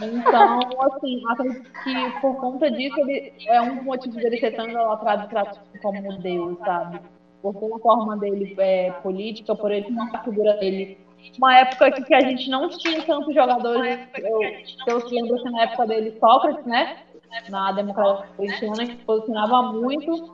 Então, 0.00 0.60
assim, 0.82 1.22
acredito 1.28 1.70
que 1.82 2.20
por 2.20 2.36
conta 2.36 2.70
disso 2.70 3.00
ele 3.00 3.32
é 3.46 3.60
um 3.60 3.82
motivo 3.82 4.16
dele 4.16 4.38
ser 4.38 4.52
tão 4.52 4.68
idolatrado 4.68 5.28
como 5.82 6.18
Deus, 6.18 6.58
sabe? 6.58 7.00
Por 7.42 7.54
toda 7.54 7.76
a 7.76 7.78
forma 7.78 8.16
dele 8.16 8.54
é, 8.58 8.90
política, 9.02 9.54
por 9.54 9.70
ele 9.70 9.86
uma 9.88 10.22
figura 10.22 10.54
dele 10.58 10.98
uma 11.36 11.58
época 11.58 11.90
que, 11.92 12.02
que 12.02 12.14
a 12.14 12.20
gente 12.20 12.48
não 12.48 12.68
tinha 12.68 13.02
tantos 13.02 13.34
jogadores. 13.34 13.98
Eu, 14.16 14.40
eu 14.86 15.08
lembro 15.08 15.42
que 15.42 15.50
na 15.50 15.62
época 15.62 15.86
dele, 15.86 16.16
Sócrates, 16.18 16.64
né? 16.64 16.96
Na 17.48 17.72
democracia 17.72 18.24
cristiana, 18.36 18.86
que 18.86 18.96
posicionava 19.04 19.62
muito, 19.72 20.32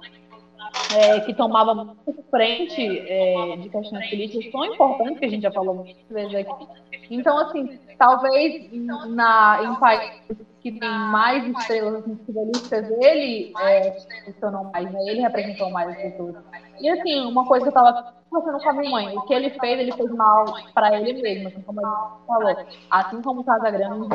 é, 0.95 1.21
que 1.21 1.35
tomava 1.35 1.75
muito 1.75 2.25
frente 2.31 2.83
é, 3.09 3.57
de 3.57 3.69
questões 3.69 4.11
políticas 4.11 4.53
tão 4.53 4.65
importantes 4.65 5.19
que 5.19 5.25
a 5.25 5.29
gente 5.29 5.43
já 5.43 5.53
falou 5.53 5.75
muitas 5.75 6.09
vezes 6.09 6.35
aqui. 6.35 6.67
Então, 7.11 7.39
assim, 7.39 7.79
talvez 7.99 8.71
na, 8.73 9.61
em 9.63 9.75
países 9.77 10.37
que 10.61 10.73
tem 10.73 10.89
mais 10.89 11.47
estrelas 11.47 12.07
individualistas, 12.07 12.91
ele 13.03 13.53
é, 13.61 13.95
funcionou 14.25 14.65
mais, 14.73 14.91
né? 14.91 14.99
ele 15.09 15.21
representou 15.21 15.71
mais 15.71 15.91
as 15.91 15.97
pessoas. 16.03 16.37
E 16.81 16.89
assim, 16.89 17.27
uma 17.27 17.47
coisa 17.47 17.71
que 17.71 17.77
eu 17.77 17.81
estava 17.81 18.15
conversando 18.31 18.63
com 18.63 18.69
a 18.71 18.73
minha 18.73 18.91
mãe, 18.91 19.17
o 19.17 19.23
que 19.23 19.35
ele 19.35 19.51
fez, 19.51 19.79
ele 19.79 19.93
fez 19.93 20.11
mal 20.11 20.45
para 20.73 20.99
ele 20.99 21.21
mesmo, 21.21 21.49
assim 21.49 21.63
como 21.63 21.87
a 21.87 22.19
falou. 22.27 22.57
Assim 22.91 23.23
como 23.23 23.45
Casa 23.45 23.71
Grande, 23.71 24.09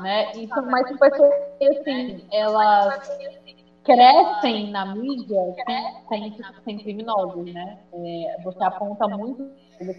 né? 0.00 0.30
Então, 0.34 0.64
mas 0.66 0.86
são 0.86 0.96
pessoas 0.98 1.32
que, 1.58 1.66
assim, 1.66 2.24
elas 2.30 3.08
crescem 3.84 4.70
na 4.70 4.84
mídia 4.84 5.38
sem, 6.64 6.78
criminosos, 6.78 7.52
né? 7.52 7.78
É, 7.92 8.36
você 8.42 8.64
aponta 8.64 9.06
muito 9.06 9.50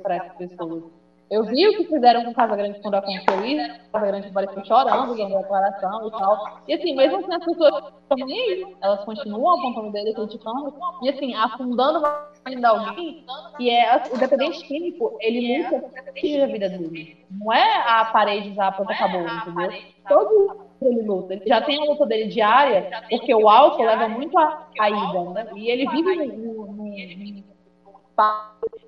para 0.01 0.15
essas 0.15 0.33
pessoas. 0.37 0.83
Eu 1.29 1.43
vi 1.43 1.67
o 1.67 1.75
que 1.75 1.85
fizeram 1.85 2.23
com 2.23 2.33
Casa 2.33 2.55
Grande 2.55 2.79
quando 2.81 2.95
aconteceu 2.95 3.45
isso. 3.45 3.75
Casa 3.91 4.05
Grande 4.05 4.27
apareceu 4.27 4.65
chorando, 4.65 5.15
dando 5.15 5.37
declaração 5.37 6.07
e 6.07 6.11
tal. 6.11 6.61
E 6.67 6.73
assim, 6.73 6.95
mesmo 6.95 7.17
assim, 7.17 7.33
as 7.33 7.43
pessoas 7.43 7.73
estão 8.01 8.17
nem 8.27 8.39
aí. 8.39 8.77
Elas 8.81 9.03
continuam 9.03 9.59
apontando 9.59 9.91
dele, 9.91 10.13
criticando. 10.13 10.73
E 11.01 11.09
assim, 11.09 11.33
afundando 11.33 12.03
ainda 12.45 12.69
alguém. 12.69 13.25
E 13.59 13.69
é 13.71 14.03
o 14.13 14.17
dependente 14.17 14.67
químico, 14.67 15.17
ele 15.19 15.63
luta 15.63 15.83
pela 16.13 16.47
vida 16.47 16.69
dele. 16.69 17.25
Não 17.31 17.51
é 17.51 17.83
a 17.87 18.05
parede 18.05 18.53
já 18.53 18.71
pronto, 18.71 18.91
acabou, 18.91 19.27
entendeu? 19.27 19.71
Todo 20.07 20.64
ele 20.81 21.01
luta. 21.01 21.33
Ele 21.33 21.45
já 21.45 21.61
tem 21.61 21.79
a 21.79 21.85
luta 21.85 22.05
dele 22.05 22.29
diária, 22.29 22.89
porque 23.09 23.33
o 23.33 23.47
álcool 23.47 23.83
leva 23.83 24.07
muito 24.09 24.37
a 24.37 24.67
caída, 24.75 25.23
né? 25.31 25.47
E 25.55 25.69
ele 25.69 25.87
vive 25.89 26.15
no, 26.27 26.67
no 26.67 26.85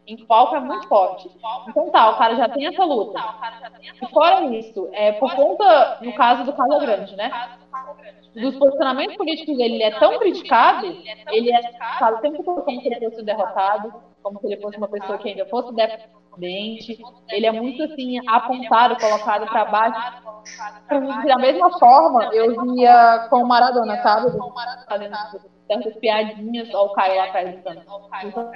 em 0.08 0.26
palco 0.26 0.56
é 0.56 0.60
muito 0.60 0.88
forte. 0.88 1.30
Então 1.68 1.90
tá, 1.90 2.12
o 2.12 2.18
cara 2.18 2.36
já 2.36 2.48
tem 2.48 2.66
essa 2.66 2.84
luta. 2.86 3.22
E 4.02 4.08
fora 4.08 4.46
isso, 4.56 4.90
é, 4.94 5.12
por 5.14 5.36
conta, 5.36 6.00
no 6.02 6.14
caso 6.14 6.46
do 6.46 6.54
Casa 6.54 6.80
Grande, 6.80 7.16
né? 7.16 7.30
Dos 8.34 8.56
posicionamentos 8.56 9.18
políticos 9.18 9.58
dele, 9.58 9.76
ele 9.76 9.84
é 9.84 10.00
tão 10.00 10.18
criticado, 10.20 10.86
ele 11.30 11.52
é 11.52 11.62
sempre 12.22 12.44
como 12.44 12.64
se 12.64 12.88
ele 12.88 13.10
fosse 13.10 13.24
derrotado, 13.24 13.94
como 14.24 14.40
se 14.40 14.48
ele 14.48 14.62
fosse 14.62 14.78
uma 14.78 14.88
pessoa 14.88 15.18
que 15.18 15.30
ainda 15.30 15.46
fosse 15.48 15.74
dependente. 16.38 16.98
Ele 17.30 17.46
é 17.46 17.52
muito 17.52 17.84
assim, 17.84 18.18
apontado, 18.28 18.96
colocado 18.98 19.46
para 19.48 19.66
baixo. 19.66 20.14
Da 21.26 21.38
mesma 21.38 21.70
forma, 21.78 22.30
eu 22.34 22.48
via 22.62 23.28
com 23.30 23.44
o 23.44 23.48
Maradona, 23.48 24.02
sabe? 24.02 24.28
Fazendo 24.88 25.16
certas 25.68 25.94
piadinhas, 26.00 26.74
ó, 26.74 26.86
o 26.86 26.90
Caio 26.92 27.16
lá 27.16 27.26
atrás 27.26 27.50
gritando. 27.50 27.82
Então, 28.24 28.52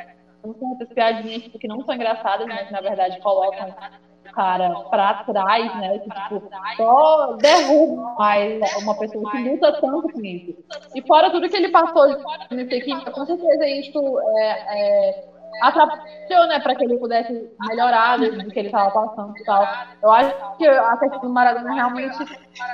essas 0.74 0.94
piadinhas 0.94 1.44
tipo, 1.44 1.60
que 1.60 1.68
não 1.68 1.84
são 1.84 1.94
engraçadas, 1.94 2.48
mas 2.48 2.70
na 2.72 2.82
verdade 2.82 3.20
colocam 3.20 3.70
o 3.70 4.32
cara 4.34 4.70
pra 4.90 5.24
trás, 5.26 5.76
né? 5.76 6.00
Que 6.00 6.10
tipo, 6.10 6.50
só 6.78 7.34
derruba 7.34 8.14
mais 8.18 8.60
uma 8.82 8.98
pessoa 8.98 9.30
que 9.30 9.38
luta 9.50 9.72
tanto 9.80 10.10
com 10.12 10.26
isso. 10.26 10.56
E 10.96 11.02
fora 11.06 11.30
tudo 11.30 11.48
que 11.48 11.58
ele 11.58 11.70
passou 11.70 12.08
nesse 12.50 12.76
aqui, 12.76 13.12
com 13.12 13.26
certeza 13.26 13.68
isso 13.68 14.20
é, 14.38 15.10
é 15.10 15.31
atrapalhou, 15.62 16.48
né, 16.48 16.60
para 16.60 16.76
que 16.76 16.84
ele 16.84 16.98
pudesse 16.98 17.50
melhorar 17.68 18.18
do 18.18 18.50
que 18.50 18.60
ele 18.60 18.68
estava 18.68 18.92
passando 18.92 19.38
e 19.38 19.44
tal. 19.44 19.68
Eu 20.02 20.12
acho 20.12 20.58
que 20.58 20.68
a 20.68 20.98
questão 20.98 21.20
do 21.20 21.30
Maradona 21.30 21.74
realmente, 21.74 22.18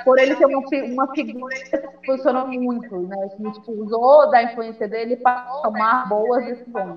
por 0.04 0.18
ele 0.18 0.34
ser 0.36 0.46
uma, 0.46 0.60
uma 0.60 1.14
figura 1.14 1.56
que 1.56 2.06
funcionou 2.06 2.46
muito, 2.48 2.98
né, 3.00 3.28
que 3.36 3.52
tipo, 3.52 3.72
usou 3.72 4.30
da 4.30 4.42
influência 4.42 4.88
dele 4.88 5.16
para 5.16 5.42
tomar 5.62 6.08
boas 6.08 6.44
decisões. 6.44 6.96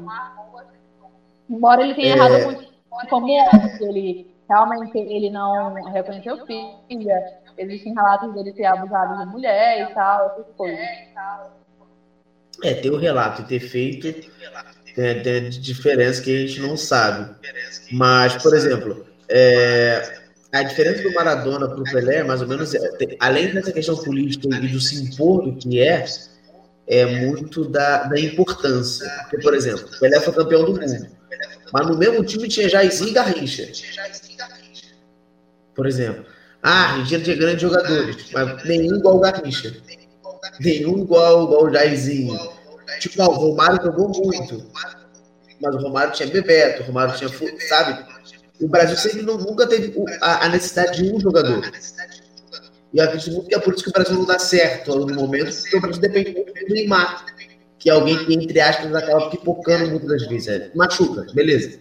Embora 1.50 1.82
ele 1.82 1.96
tenha 1.96 2.14
é... 2.14 2.18
errado 2.18 2.44
muito 2.46 2.72
como 3.10 3.28
ele 3.28 4.32
realmente 4.50 4.98
ele 4.98 5.30
não 5.30 5.74
reconheceu 5.92 6.46
filha, 6.46 7.40
existem 7.58 7.94
relatos 7.94 8.34
dele 8.34 8.52
ter 8.52 8.66
abusado 8.66 9.18
de 9.18 9.32
mulher 9.32 9.90
e 9.90 9.94
tal, 9.94 10.26
essas 10.28 10.56
coisas. 10.56 10.80
É, 12.64 12.74
tem 12.76 12.92
o 12.92 12.98
relato 12.98 13.44
de 13.44 13.48
ter 13.48 13.60
feito 13.62 14.08
tem, 14.96 15.22
tem 15.22 15.50
diferença 15.50 16.22
que 16.22 16.36
a 16.36 16.48
gente 16.48 16.60
não 16.60 16.76
sabe. 16.78 17.36
Mas, 17.92 18.42
por 18.42 18.54
exemplo, 18.54 19.06
é, 19.30 20.20
a 20.52 20.64
diferença 20.64 21.04
do 21.04 21.14
Maradona 21.14 21.68
para 21.68 21.80
o 21.80 21.84
Pelé, 21.84 22.24
mais 22.24 22.42
ou 22.42 22.48
menos, 22.48 22.74
é, 22.74 22.80
além 23.20 23.54
dessa 23.54 23.72
questão 23.72 23.96
política 23.98 24.48
e 24.58 24.68
do 24.68 24.80
se 24.80 25.04
impor 25.04 25.44
do 25.44 25.56
que 25.56 25.82
é, 25.82 26.06
é 26.88 27.06
muito 27.06 27.66
da, 27.66 28.04
da 28.04 28.20
importância. 28.20 29.10
Porque, 29.22 29.38
por 29.38 29.54
exemplo, 29.54 29.88
o 29.88 30.00
Pelé 30.00 30.20
foi 30.20 30.34
campeão 30.34 30.66
do 30.66 30.74
mundo. 30.74 31.08
Mas 31.72 31.88
no 31.88 31.98
mesmo 31.98 32.24
time 32.26 32.50
tinha 32.50 32.68
Jairzinho 32.68 33.10
e 33.10 33.14
Garrincha. 33.14 33.72
Por 35.74 35.88
exemplo. 35.88 36.26
Ah, 36.62 36.92
Argentina 36.92 37.24
tinha 37.24 37.36
grandes 37.38 37.62
jogadores, 37.62 38.30
mas 38.32 38.64
nenhum 38.66 38.98
igual 38.98 39.16
o 39.16 39.20
Garrincha. 39.20 39.76
Nenhum 40.60 41.00
igual, 41.00 41.46
igual 41.46 41.66
o 41.66 41.74
Jairzinho 41.74 42.38
Tipo, 43.02 43.24
o 43.24 43.34
Romário 43.34 43.84
jogou 43.84 44.10
muito. 44.10 44.64
Mas 45.60 45.76
o 45.76 45.80
Romário 45.80 46.14
tinha 46.14 46.30
Bebeto, 46.30 46.84
o 46.84 46.86
Romário 46.86 47.16
tinha. 47.16 47.30
Sabe? 47.68 48.06
O 48.62 48.68
Brasil 48.68 48.96
sempre 48.96 49.24
não, 49.24 49.38
nunca 49.38 49.66
teve 49.66 49.92
a, 50.22 50.46
a, 50.46 50.50
necessidade 50.50 51.02
de 51.02 51.12
um 51.12 51.20
jogador. 51.20 51.64
E 52.94 53.00
eu 53.00 53.04
acredito 53.04 53.32
muito 53.32 53.48
que 53.48 53.56
é 53.56 53.60
por 53.60 53.74
isso 53.74 53.84
que 53.84 53.90
o 53.90 53.94
Brasil 53.94 54.16
não 54.16 54.26
dá 54.26 54.38
certo 54.38 54.96
no 54.96 55.16
momento, 55.16 55.52
porque 55.62 55.78
o 55.78 55.82
Brasil 55.82 56.02
depende 56.02 56.32
muito 56.32 56.54
do 56.54 56.74
Neymar, 56.74 57.26
que 57.80 57.90
é 57.90 57.94
alguém 57.94 58.24
que, 58.24 58.36
entre 58.36 58.62
aspas, 58.62 58.94
acaba 58.94 59.32
pipocando 59.32 59.90
muitas 59.90 60.10
das 60.10 60.28
vezes. 60.28 60.48
É, 60.48 60.72
machuca, 60.76 61.26
beleza. 61.34 61.80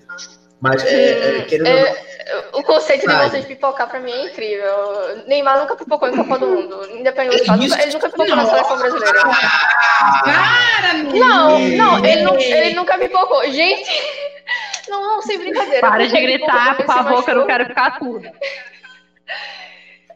Mas 0.58 0.82
é, 0.84 1.38
é, 1.38 1.42
querendo 1.42 1.66
é, 1.68 2.09
o 2.52 2.62
conceito 2.62 3.06
de 3.06 3.14
vocês 3.14 3.44
pipocar 3.44 3.88
pra 3.88 4.00
mim 4.00 4.12
é 4.12 4.26
incrível. 4.26 5.24
Neymar 5.26 5.60
nunca 5.60 5.76
pipocou 5.76 6.08
em 6.08 6.16
Copa 6.16 6.38
do 6.38 6.46
Mundo. 6.46 6.90
Independente 6.96 7.40
do 7.40 7.46
fato, 7.46 7.62
ele 7.62 7.92
nunca 7.92 8.10
pipocou 8.10 8.36
na 8.36 8.46
seleção 8.46 8.78
brasileira. 8.78 9.20
Cara, 10.24 10.92
não, 11.14 11.58
não, 11.58 12.04
ele, 12.04 12.22
não, 12.22 12.38
ele 12.38 12.74
nunca 12.74 12.98
pipocou. 12.98 13.50
Gente, 13.50 13.90
não, 14.88 15.02
não, 15.02 15.22
sem 15.22 15.38
brincadeira. 15.38 15.80
Para 15.80 16.06
de 16.06 16.20
gritar, 16.20 16.76
por 16.76 16.86
favor, 16.86 17.24
que 17.24 17.30
eu 17.30 17.36
não 17.36 17.46
quero 17.46 17.66
ficar 17.66 17.98
tudo. 17.98 18.30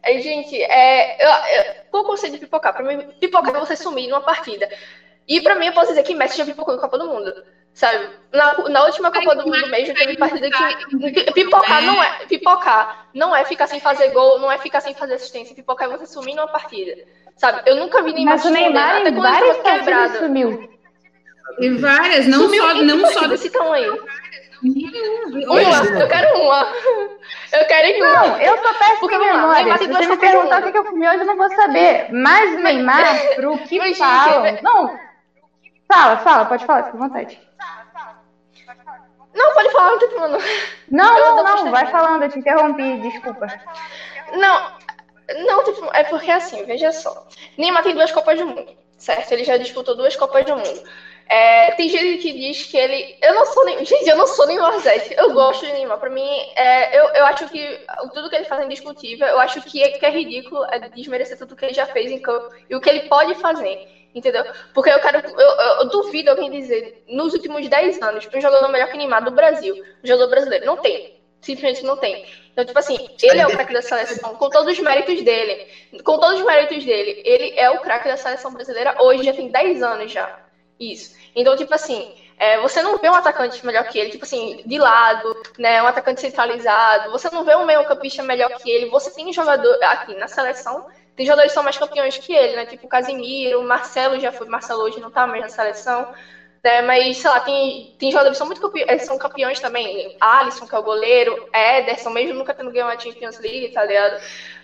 É, 0.03 0.19
gente, 0.19 0.61
é, 0.61 1.23
eu, 1.23 1.29
eu, 1.29 1.75
qual 1.89 2.03
o 2.03 2.07
conceito 2.07 2.33
de 2.33 2.39
pipocar? 2.39 2.73
Pra 2.73 2.83
mim, 2.83 3.07
pipocar 3.19 3.55
é 3.55 3.59
você 3.59 3.75
sumir 3.75 4.07
numa 4.07 4.21
partida. 4.21 4.69
E 5.27 5.41
pra 5.41 5.55
mim, 5.55 5.65
eu 5.65 5.73
posso 5.73 5.87
dizer 5.87 6.03
que 6.03 6.13
Messi 6.13 6.37
já 6.37 6.45
pipocou 6.45 6.75
em 6.75 6.79
Copa 6.79 6.97
do 6.97 7.07
Mundo. 7.07 7.33
Sabe? 7.75 8.07
Na, 8.31 8.53
na 8.69 8.85
última 8.85 9.11
Copa 9.11 9.35
do 9.35 9.43
Mundo 9.43 9.67
mesmo, 9.67 9.93
teve 9.93 10.15
partida 10.17 10.49
que. 10.49 11.31
Pipocar 11.33 11.81
não 11.81 12.01
é. 12.01 12.25
Pipocar 12.25 13.07
não 13.13 13.35
é 13.35 13.43
ficar 13.43 13.67
sem 13.67 13.81
fazer 13.81 14.11
gol, 14.11 14.39
não 14.39 14.49
é 14.49 14.57
ficar 14.57 14.79
sem 14.79 14.95
fazer 14.95 15.15
assistência. 15.15 15.53
Pipocar 15.53 15.89
é 15.89 15.97
você 15.97 16.05
sumir 16.05 16.35
numa 16.35 16.47
partida. 16.47 16.95
Sabe? 17.35 17.63
Eu 17.65 17.75
nunca 17.75 18.01
vi 18.01 18.13
Neymar 18.13 18.35
Mas 18.35 18.45
o 18.45 18.49
Neymar 18.49 19.01
até 19.01 19.11
quando 19.11 19.25
ele 19.25 19.49
estava 19.49 19.79
quebrado. 19.79 20.17
Sumiu. 20.19 20.69
E 21.59 21.69
várias, 21.71 22.27
não 22.27 22.43
sumiu 22.43 22.63
só, 22.63 22.73
não 22.75 23.11
só 23.11 23.27
desse 23.27 23.49
tamanho. 23.49 24.01
Uma, 24.63 25.99
eu 25.99 26.07
quero 26.07 26.39
uma. 26.39 26.65
Eu 27.51 27.65
quero 27.67 27.97
uma. 27.97 28.13
Não, 28.13 28.41
eu 28.41 28.57
tô 28.57 28.73
péssima 28.73 29.13
em 29.13 29.19
memória. 29.19 29.77
Se 29.77 29.87
você 29.87 30.07
me 30.07 30.17
perguntar 30.17 30.63
o 30.63 30.71
que 30.71 30.77
eu 30.77 30.83
comi 30.83 31.07
hoje, 31.07 31.19
eu 31.19 31.25
não 31.25 31.37
vou 31.37 31.49
saber. 31.49 32.07
Mas 32.11 32.61
Neymar, 32.61 33.05
pro 33.35 33.57
que 33.59 33.95
fala. 33.95 34.59
Não, 34.61 34.97
fala, 35.87 36.17
fala, 36.17 36.45
pode 36.45 36.65
falar, 36.65 36.83
fica 36.83 36.97
à 36.97 36.99
vontade. 36.99 37.39
Não, 39.33 39.53
pode 39.53 39.71
falar, 39.71 39.91
não 39.91 39.99
tem 39.99 40.07
problema. 40.09 40.37
Não, 40.89 41.19
não, 41.19 41.43
não, 41.43 41.63
não 41.65 41.71
vai 41.71 41.85
falando, 41.85 42.23
eu 42.23 42.29
te 42.29 42.39
interrompi, 42.39 42.97
desculpa. 43.01 43.47
Não, 44.31 44.61
não, 45.45 45.63
tipo, 45.63 45.89
é 45.93 46.03
porque 46.03 46.31
assim, 46.31 46.63
veja 46.63 46.91
só. 46.91 47.13
Neymar 47.57 47.83
tem 47.83 47.93
duas 47.93 48.11
Copas 48.11 48.37
do 48.37 48.45
Mundo, 48.45 48.65
certo? 48.97 49.31
Ele 49.31 49.43
já 49.43 49.57
disputou 49.57 49.95
duas 49.95 50.15
Copas 50.15 50.45
do 50.45 50.55
Mundo. 50.55 50.81
É, 51.27 51.71
tem 51.71 51.89
gente 51.89 52.21
que 52.21 52.33
diz 52.33 52.65
que 52.67 52.77
ele. 52.77 53.17
Eu 53.21 53.33
não 53.33 53.45
sou 53.47 53.65
nem. 53.65 53.83
Gente, 53.83 54.07
eu 54.07 54.15
não 54.15 54.27
sou 54.27 54.45
nem 54.45 54.59
Zete. 54.79 55.13
Eu 55.17 55.33
gosto 55.33 55.65
de 55.65 55.71
Neymar. 55.71 55.97
Pra 55.97 56.09
mim, 56.09 56.29
é, 56.55 56.97
eu, 56.97 57.09
eu 57.15 57.25
acho 57.25 57.47
que 57.49 57.79
tudo 58.13 58.29
que 58.29 58.35
ele 58.35 58.45
faz 58.45 58.61
é 58.61 58.65
indiscutível. 58.65 59.27
Eu 59.27 59.39
acho 59.39 59.61
que 59.61 59.81
é, 59.81 59.89
que 59.89 60.05
é 60.05 60.09
ridículo 60.11 60.63
é 60.69 60.79
desmerecer 60.79 61.37
tudo 61.37 61.55
que 61.55 61.65
ele 61.65 61.73
já 61.73 61.87
fez 61.87 62.11
em 62.11 62.19
campo 62.19 62.47
e 62.69 62.75
o 62.75 62.79
que 62.79 62.89
ele 62.89 63.01
pode 63.01 63.33
fazer. 63.35 63.79
Entendeu? 64.15 64.45
Porque 64.73 64.89
eu 64.89 64.99
quero. 65.01 65.17
Eu, 65.29 65.49
eu, 65.81 65.89
duvido 65.89 66.31
alguém 66.31 66.49
dizer, 66.49 67.03
nos 67.05 67.33
últimos 67.33 67.67
10 67.67 68.01
anos, 68.01 68.29
um 68.33 68.39
jogador 68.39 68.69
melhor 68.69 68.89
que 68.89 68.97
Neymar 68.97 69.25
do 69.25 69.31
Brasil, 69.31 69.75
um 69.75 70.07
jogador 70.07 70.29
brasileiro. 70.29 70.65
Não 70.65 70.77
tem. 70.77 71.19
Simplesmente 71.41 71.83
não 71.83 71.97
tem. 71.97 72.25
Então, 72.51 72.63
tipo 72.63 72.79
assim, 72.79 72.97
ele 73.21 73.39
é 73.39 73.45
o 73.45 73.51
craque 73.51 73.73
da 73.73 73.81
seleção, 73.81 74.35
com 74.35 74.49
todos 74.49 74.71
os 74.71 74.79
méritos 74.79 75.21
dele. 75.21 75.67
Com 76.01 76.17
todos 76.17 76.39
os 76.39 76.45
méritos 76.45 76.85
dele. 76.85 77.21
Ele 77.25 77.53
é 77.57 77.69
o 77.69 77.81
craque 77.81 78.07
da 78.07 78.15
seleção 78.15 78.53
brasileira 78.53 78.95
hoje, 79.03 79.23
já 79.23 79.33
tem 79.33 79.49
10 79.49 79.83
anos 79.83 80.09
já. 80.09 80.39
Isso. 80.79 81.13
Então, 81.35 81.55
tipo 81.57 81.73
assim, 81.73 82.15
é, 82.37 82.59
você 82.61 82.81
não 82.81 82.97
vê 82.97 83.09
um 83.09 83.15
atacante 83.15 83.65
melhor 83.65 83.83
que 83.83 83.99
ele, 83.99 84.11
tipo 84.11 84.23
assim, 84.23 84.63
de 84.65 84.77
lado, 84.77 85.35
né? 85.59 85.83
Um 85.83 85.87
atacante 85.87 86.21
centralizado. 86.21 87.11
Você 87.11 87.29
não 87.29 87.43
vê 87.43 87.55
um 87.55 87.65
meio-campista 87.65 88.23
melhor 88.23 88.49
que 88.61 88.71
ele. 88.71 88.89
Você 88.89 89.11
tem 89.11 89.31
jogador 89.33 89.77
aqui 89.83 90.15
na 90.15 90.27
seleção, 90.29 90.87
tem 91.15 91.25
jogadores 91.25 91.51
que 91.51 91.53
são 91.53 91.63
mais 91.63 91.77
campeões 91.77 92.17
que 92.17 92.33
ele, 92.33 92.55
né? 92.55 92.65
Tipo 92.65 92.85
o 92.85 92.89
Casimiro, 92.89 93.59
o 93.59 93.63
Marcelo 93.63 94.19
já 94.19 94.31
foi, 94.31 94.47
Marcelo 94.47 94.83
hoje 94.83 94.99
não 94.99 95.11
tá 95.11 95.25
mais 95.27 95.41
na 95.41 95.49
seleção. 95.49 96.07
Né, 96.63 96.81
mas, 96.81 97.17
sei 97.19 97.29
lá, 97.29 97.39
tem, 97.39 97.87
tem 97.95 98.09
jogadores 98.11 98.35
que 98.35 98.39
são 98.39 98.47
muito 98.47 98.59
campeões, 98.59 99.03
são 99.03 99.17
campeões 99.19 99.59
também. 99.59 100.11
Alisson, 100.19 100.65
que 100.67 100.73
é 100.75 100.79
o 100.79 100.83
goleiro, 100.83 101.39
Ederson, 101.53 102.09
mesmo 102.09 102.35
nunca 102.35 102.55
tendo 102.55 102.71
ganho 102.71 102.87
a 102.87 102.97
Champions 102.97 103.37
League, 103.37 103.69
tá 103.69 103.85
ligado? 103.85 104.15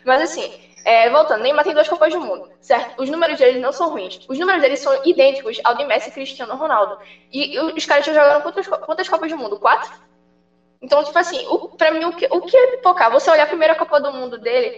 Mas 0.04 0.20
assim, 0.22 0.52
é, 0.84 1.10
voltando, 1.10 1.41
Neymar 1.43 1.64
tem 1.64 1.74
duas 1.74 1.88
Copas 1.88 2.12
do 2.12 2.20
Mundo, 2.20 2.43
certo? 2.60 2.93
Os 2.97 3.08
números 3.10 3.38
deles 3.38 3.62
não 3.62 3.72
são 3.72 3.89
ruins. 3.89 4.20
Os 4.28 4.39
números 4.39 4.62
deles 4.62 4.80
são 4.80 4.97
idênticos 5.04 5.60
ao 5.64 5.76
de 5.76 5.84
Messi 5.84 6.10
e 6.10 6.12
Cristiano 6.12 6.56
Ronaldo. 6.56 6.97
E, 7.32 7.56
e 7.56 7.60
os 7.78 7.86
caras 7.86 8.04
já 8.06 8.14
jogaram 8.14 8.41
quantas, 8.41 8.68
quantas 8.68 9.08
Copas 9.08 9.30
do 9.32 9.38
Mundo? 9.38 9.56
Quatro? 9.58 9.91
Então, 10.82 11.04
tipo 11.04 11.18
assim, 11.18 11.43
o, 11.47 11.60
pra 11.78 11.91
mim, 11.91 12.04
o 12.06 12.12
que, 12.14 12.28
o 12.32 12.41
que 12.41 12.58
é 12.58 12.68
pipocar? 12.68 13.12
Você 13.12 13.30
olhar 13.30 13.43
a 13.43 13.47
primeira 13.47 13.76
Copa 13.76 13.99
do 13.99 14.12
Mundo 14.12 14.38
dele, 14.38 14.74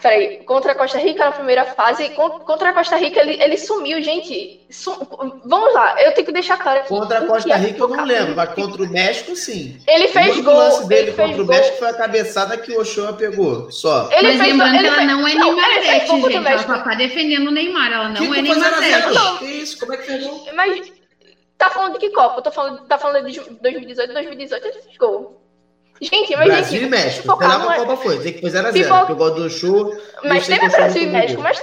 Peraí, 0.00 0.38
contra 0.44 0.72
a 0.72 0.74
Costa 0.74 0.98
Rica 0.98 1.26
na 1.26 1.32
primeira 1.32 1.66
fase, 1.66 2.08
contra 2.10 2.70
a 2.70 2.72
Costa 2.72 2.96
Rica 2.96 3.20
ele, 3.20 3.42
ele 3.42 3.58
sumiu, 3.58 4.02
gente. 4.02 4.60
Sum... 4.70 4.96
Vamos 5.44 5.74
lá, 5.74 6.00
eu 6.02 6.12
tenho 6.12 6.26
que 6.26 6.32
deixar 6.32 6.56
claro. 6.56 6.84
Contra 6.84 7.18
a 7.18 7.26
Costa 7.26 7.54
Rica 7.56 7.80
eu 7.80 7.88
não 7.88 8.04
lembro, 8.04 8.34
mas 8.34 8.54
contra 8.54 8.82
o 8.82 8.88
México 8.88 9.36
sim. 9.36 9.78
Ele 9.86 10.08
fez 10.08 10.38
o 10.38 10.42
gol. 10.42 10.54
O 10.54 10.56
lance 10.56 10.88
dele 10.88 11.12
contra 11.12 11.42
o 11.42 11.46
México 11.46 11.76
foi 11.76 11.88
a 11.88 11.94
cabeçada 11.94 12.56
que 12.56 12.72
o 12.72 12.80
Ochoa 12.80 13.12
pegou, 13.12 13.70
só. 13.70 14.08
Ele 14.10 14.28
mas 14.28 14.38
fez, 14.38 14.52
lembrando 14.52 14.78
que 14.78 14.86
ela 14.86 14.96
fez... 14.96 15.08
não 15.08 15.28
é 15.28 15.34
Neymarete, 15.34 16.06
gente. 16.06 16.36
Ela 16.36 16.58
só 16.58 16.78
tá 16.78 16.94
defendendo 16.94 17.48
o 17.48 17.50
Neymar, 17.50 17.92
ela 17.92 18.08
não 18.08 18.16
que 18.16 18.38
é 18.38 18.42
Neymarete. 18.42 19.38
Que 19.38 19.44
isso, 19.44 19.78
como 19.78 19.92
é 19.92 19.96
que 19.98 20.04
fez 20.04 20.26
gol? 20.26 20.48
Mas 20.54 20.92
tá 21.58 21.68
falando 21.68 21.92
de 21.92 21.98
que 21.98 22.10
Copa? 22.10 22.38
Eu 22.38 22.42
tô 22.42 22.50
falando, 22.50 22.86
tá 22.86 22.96
falando 22.96 23.30
de 23.30 23.38
2018, 23.38 24.12
2018 24.14 24.66
ele 24.66 24.80
fez 24.80 24.96
gol. 24.96 25.43
Gente, 26.00 26.36
mas 26.36 26.46
Brasil 26.46 26.80
gente, 26.80 26.86
e 26.86 26.90
México. 26.90 27.36
Qual 27.36 27.92
é- 27.92 27.96
foi. 27.96 28.16
Dizer 28.16 28.32
que 28.32 28.40
foi 28.40 28.50
0x0. 28.50 28.72
Pipoca... 28.72 29.06
Pegou 29.06 29.30
do 29.30 29.48
show. 29.48 29.96
Mas 30.24 30.46
teve 30.46 30.68
Brasil 30.68 31.02
e 31.02 31.06
México. 31.06 31.40
Mas, 31.42 31.62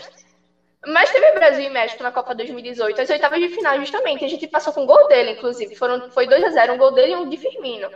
mas 0.86 1.12
teve 1.12 1.32
Brasil 1.34 1.66
e 1.66 1.70
México 1.70 2.02
na 2.04 2.12
Copa 2.12 2.34
2018. 2.34 3.02
As 3.02 3.10
oitavas 3.10 3.40
de 3.40 3.50
final, 3.50 3.78
justamente. 3.80 4.24
A 4.24 4.28
gente 4.28 4.48
passou 4.48 4.74
com 4.74 4.84
um 4.84 4.86
gol 4.86 5.08
dele, 5.08 5.32
inclusive. 5.32 5.76
Foram, 5.76 6.02
foi 6.10 6.28
2x0. 6.28 6.74
Um 6.74 6.78
gol 6.78 6.92
dele 6.92 7.14
e 7.14 7.16
um 7.16 7.28
de 7.28 7.38
Firmino. 7.38 7.90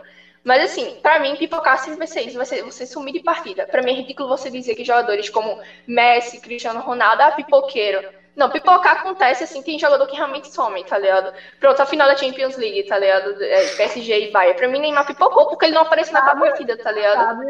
Mas 0.46 0.62
assim, 0.62 0.96
para 1.02 1.18
mim, 1.18 1.34
pipocar 1.34 1.76
sempre 1.76 1.98
vai 1.98 2.06
ser 2.06 2.20
isso, 2.22 2.36
vai 2.36 2.46
ser 2.46 2.62
você 2.62 2.86
sumir 2.86 3.12
de 3.12 3.20
partida. 3.20 3.66
Para 3.66 3.82
mim 3.82 3.90
é 3.90 3.94
ridículo 3.94 4.28
você 4.28 4.48
dizer 4.48 4.76
que 4.76 4.84
jogadores 4.84 5.28
como 5.28 5.58
Messi, 5.84 6.38
Cristiano 6.38 6.80
Ronaldo, 6.80 7.22
ah, 7.22 7.32
pipoqueiro. 7.32 8.04
Não, 8.36 8.50
pipocar 8.50 8.98
acontece 8.98 9.44
assim, 9.44 9.62
tem 9.62 9.78
jogador 9.78 10.06
que 10.06 10.14
realmente 10.14 10.52
some, 10.52 10.84
tá 10.84 10.98
ligado? 10.98 11.32
Pronto, 11.58 11.80
a 11.80 11.86
final 11.86 12.06
da 12.06 12.16
Champions 12.16 12.56
League, 12.56 12.82
tá 12.86 12.98
ligado? 12.98 13.42
É, 13.42 13.66
PSG 13.76 14.28
e 14.28 14.30
Bayern. 14.30 14.58
Pra 14.58 14.68
mim, 14.68 14.78
Neymar 14.78 15.06
pipocou 15.06 15.46
porque 15.48 15.64
ele 15.64 15.74
não 15.74 15.82
apareceu 15.82 16.12
na 16.12 16.34
partida, 16.34 16.76
tá 16.76 16.92
ligado? 16.92 17.16
Sabe 17.16 17.46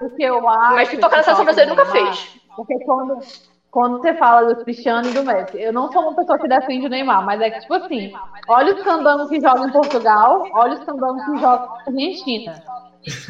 o 0.00 0.10
que 0.10 0.22
eu 0.22 0.48
acho? 0.48 0.74
Mas 0.74 0.88
pipocar 0.88 1.18
na 1.18 1.22
seleção 1.22 1.44
brasileira 1.44 1.74
nunca 1.74 1.92
fez. 1.92 2.40
Porque 2.56 2.78
quando, 2.84 3.18
quando 3.70 4.00
você 4.00 4.14
fala 4.14 4.54
do 4.54 4.64
Cristiano 4.64 5.10
e 5.10 5.12
do 5.12 5.22
Messi, 5.22 5.60
eu 5.60 5.74
não 5.74 5.92
sou 5.92 6.02
uma 6.02 6.16
pessoa 6.16 6.38
que 6.38 6.48
defende 6.48 6.86
o 6.86 6.88
Neymar, 6.88 7.22
mas 7.22 7.40
é 7.42 7.50
que, 7.50 7.60
tipo 7.60 7.74
assim, 7.74 8.12
olha 8.48 8.74
os 8.74 8.82
candangos 8.82 9.28
que 9.28 9.40
jogam 9.40 9.68
em 9.68 9.72
Portugal, 9.72 10.46
olha 10.54 10.72
os 10.72 10.84
candangos 10.84 11.22
que 11.26 11.38
jogam 11.38 11.68
na 11.68 11.82
Argentina. 11.86 12.62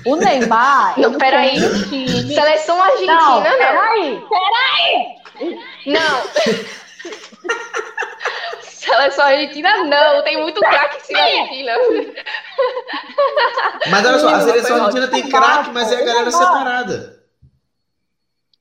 O 0.06 0.14
Neymar. 0.16 0.98
Não, 0.98 1.12
peraí. 1.14 1.58
Seleção 1.58 2.80
argentina, 2.80 3.14
não. 3.14 3.40
não. 3.40 3.56
Peraí, 3.56 4.24
peraí! 4.28 5.20
Não. 5.86 6.70
Seleção 8.90 9.24
argentina, 9.24 9.84
não. 9.84 10.22
Tem 10.22 10.42
muito 10.42 10.60
craque 10.60 11.12
na 11.12 11.22
Argentina. 11.22 11.72
Mas 13.90 14.06
olha 14.06 14.18
só, 14.18 14.28
a 14.28 14.40
seleção 14.40 14.76
argentina 14.76 15.08
tem 15.08 15.28
craque, 15.28 15.70
mas 15.70 15.92
é 15.92 16.02
a 16.02 16.04
galera 16.04 16.30
separada. 16.30 17.20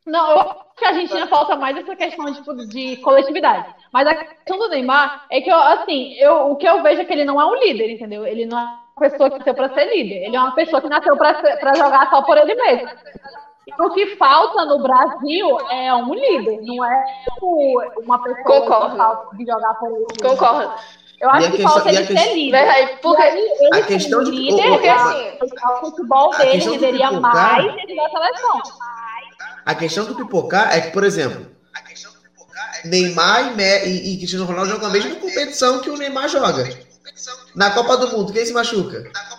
Não, 0.05 0.31
eu 0.31 0.39
acho 0.39 0.55
que 0.75 0.85
a 0.85 0.89
Argentina 0.89 1.27
falta 1.27 1.55
mais 1.55 1.77
essa 1.77 1.95
questão 1.95 2.33
tipo, 2.33 2.55
de 2.67 2.97
coletividade. 2.97 3.75
Mas 3.93 4.07
a 4.07 4.15
questão 4.15 4.57
do 4.57 4.69
Neymar 4.69 5.25
é 5.29 5.39
que, 5.39 5.49
eu, 5.49 5.59
assim, 5.59 6.13
eu, 6.13 6.51
o 6.51 6.55
que 6.55 6.67
eu 6.67 6.81
vejo 6.81 7.01
é 7.01 7.05
que 7.05 7.13
ele 7.13 7.25
não 7.25 7.39
é 7.39 7.45
um 7.45 7.55
líder, 7.55 7.91
entendeu? 7.91 8.25
Ele 8.25 8.45
não 8.45 8.57
é 8.57 8.63
uma 8.63 9.09
pessoa 9.09 9.29
que 9.29 9.37
nasceu 9.37 9.53
para 9.53 9.73
ser 9.73 9.85
líder. 9.85 10.25
Ele 10.25 10.35
é 10.35 10.39
uma 10.39 10.55
pessoa 10.55 10.81
que 10.81 10.89
nasceu 10.89 11.15
para 11.15 11.75
jogar 11.75 12.09
só 12.09 12.23
por 12.23 12.37
ele 12.37 12.55
mesmo. 12.55 12.89
O 13.77 13.89
que 13.91 14.15
falta 14.15 14.65
no 14.65 14.79
Brasil 14.79 15.59
é 15.69 15.93
um 15.93 16.13
líder, 16.13 16.61
não 16.61 16.85
é 16.85 17.05
uma 18.03 18.21
pessoa 18.23 18.43
Concordo. 18.43 19.37
de 19.37 19.45
jogar 19.45 19.73
por 19.75 19.91
ele. 19.91 20.05
Concordo. 20.21 20.73
Eu 21.19 21.29
acho 21.29 21.51
que 21.51 21.57
questão, 21.57 21.73
falta 21.73 21.89
ele 21.89 22.05
ser 22.05 22.33
líder. 22.33 22.99
Porque 23.01 23.21
ele, 23.21 23.69
a 23.73 23.81
questão 23.81 24.23
de 24.23 24.31
líder, 24.31 24.69
porque 24.69 24.87
assim, 24.87 25.37
o 25.41 25.79
futebol 25.81 26.31
dele 26.37 26.63
renderia 26.63 27.11
mais 27.11 27.75
dentro 27.75 27.95
da 27.95 28.09
seleção. 28.09 28.61
A 29.65 29.75
questão 29.75 30.05
do 30.05 30.15
pipocar 30.15 30.75
é 30.75 30.81
que, 30.81 30.91
por 30.91 31.03
exemplo, 31.03 31.45
Neymar 32.85 33.59
e, 33.59 34.13
e, 34.13 34.17
Cristiano 34.17 34.45
Ronaldo 34.45 34.71
jogam 34.71 34.87
a 34.87 34.91
mesma 34.91 35.15
competição 35.15 35.79
que 35.79 35.89
o 35.89 35.97
Neymar 35.97 36.29
joga. 36.29 36.69
Na 37.55 37.71
Copa 37.71 37.97
do 37.97 38.09
Mundo, 38.09 38.31
quem 38.31 38.45
se 38.45 38.53
machuca? 38.53 39.03
Na 39.13 39.23
Copa 39.25 39.38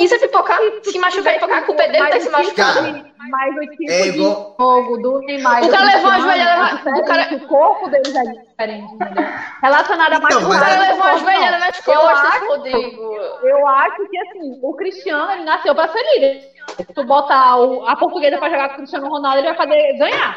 isso 0.00 0.14
é 0.14 0.18
pipocar? 0.18 0.58
Se 0.82 0.98
machucar, 0.98 1.34
pipocar, 1.34 1.58
a 1.58 1.62
culpa 1.62 1.82
é 1.82 1.88
dele 1.90 2.06
ter 2.08 2.20
se 2.20 2.30
machucado. 2.30 3.04
Mas 3.18 3.56
o 3.56 3.60
tipo 3.70 3.90
é 3.90 4.08
igual... 4.08 4.54
de 4.58 4.64
jogo 4.64 4.96
do 4.98 5.18
Neymar. 5.20 5.64
O 5.64 5.70
cara 5.70 5.86
levou 5.86 6.10
velhadas 6.26 6.84
na... 6.84 6.98
O, 6.98 7.04
cara... 7.04 7.34
o 7.34 7.40
corpo 7.46 7.90
deles 7.90 8.14
é 8.14 8.22
diferente, 8.60 8.94
entendeu? 8.94 9.24
Relacionado 9.62 10.12
a 10.12 10.20
mais 10.20 10.36
então, 10.36 10.48
O 10.48 10.52
cara 10.52 10.80
levou 10.80 11.06
as 11.06 11.22
velhadas 11.22 11.60
nas 11.60 11.80
costas, 11.80 12.48
Rodrigo. 12.48 13.16
Eu 13.42 13.66
acho 13.66 14.08
que, 14.08 14.18
assim, 14.18 14.58
o 14.62 14.74
Cristiano, 14.74 15.32
ele 15.32 15.44
nasceu 15.44 15.74
pra 15.74 15.88
ser 15.88 16.02
líder. 16.14 16.50
Se 16.76 16.84
tu 16.94 17.04
botar 17.04 17.56
o, 17.56 17.86
a 17.86 17.96
portuguesa 17.96 18.38
pra 18.38 18.50
jogar 18.50 18.68
com 18.68 18.74
o 18.74 18.78
Cristiano 18.78 19.08
Ronaldo, 19.08 19.38
ele 19.38 19.48
vai 19.48 19.56
fazer 19.56 19.98
ganhar. 19.98 20.34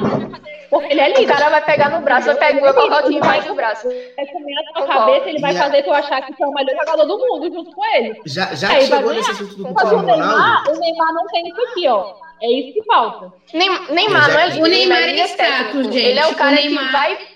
Porque 0.69 0.91
ele 0.91 1.01
é 1.01 1.09
líder. 1.09 1.31
O 1.31 1.37
cara 1.37 1.49
vai 1.49 1.65
pegar 1.65 1.89
no 1.89 2.01
braço, 2.01 2.25
vai 2.27 2.35
pegar 2.35 2.71
o 2.71 2.73
cocotinho 2.73 3.17
e 3.17 3.27
vai 3.27 3.41
no 3.41 3.55
braço. 3.55 3.87
Vai 3.87 4.25
comer 4.27 4.55
na 4.55 4.73
tua 4.73 4.87
cabeça, 4.87 5.29
ele 5.29 5.39
vai 5.39 5.53
fazer 5.53 5.83
tu 5.83 5.91
achar 5.91 6.21
que 6.25 6.33
tu 6.33 6.43
é 6.43 6.47
o 6.47 6.53
melhor 6.53 6.75
jogador 6.79 7.05
do 7.05 7.19
mundo 7.19 7.53
junto 7.53 7.71
com 7.71 7.85
ele. 7.95 8.19
Já, 8.25 8.55
já 8.55 8.69
Aí 8.69 8.87
chegou 8.87 9.13
nesse 9.13 9.31
assunto 9.31 9.55
do 9.55 9.75
Cristiano 9.75 10.07
Ronaldo. 10.07 10.71
O 10.71 10.79
Neymar 10.79 11.13
não 11.13 11.25
tem 11.27 11.47
isso 11.47 11.61
aqui, 11.61 11.87
ó. 11.87 12.13
É 12.41 12.51
isso 12.51 12.73
que 12.73 12.83
falta. 12.83 13.31
Neymar 13.53 14.31
não 14.31 14.39
é 14.39 14.47
líder. 14.47 14.63
O 14.63 14.67
Neymar 14.67 14.97
é 14.97 15.27
status, 15.27 15.85
gente. 15.85 15.97
Ele 15.97 16.19
é 16.19 16.27
o 16.27 16.35
cara 16.35 16.55
Neymar... 16.55 16.85
que 16.85 16.91
vai 16.91 17.32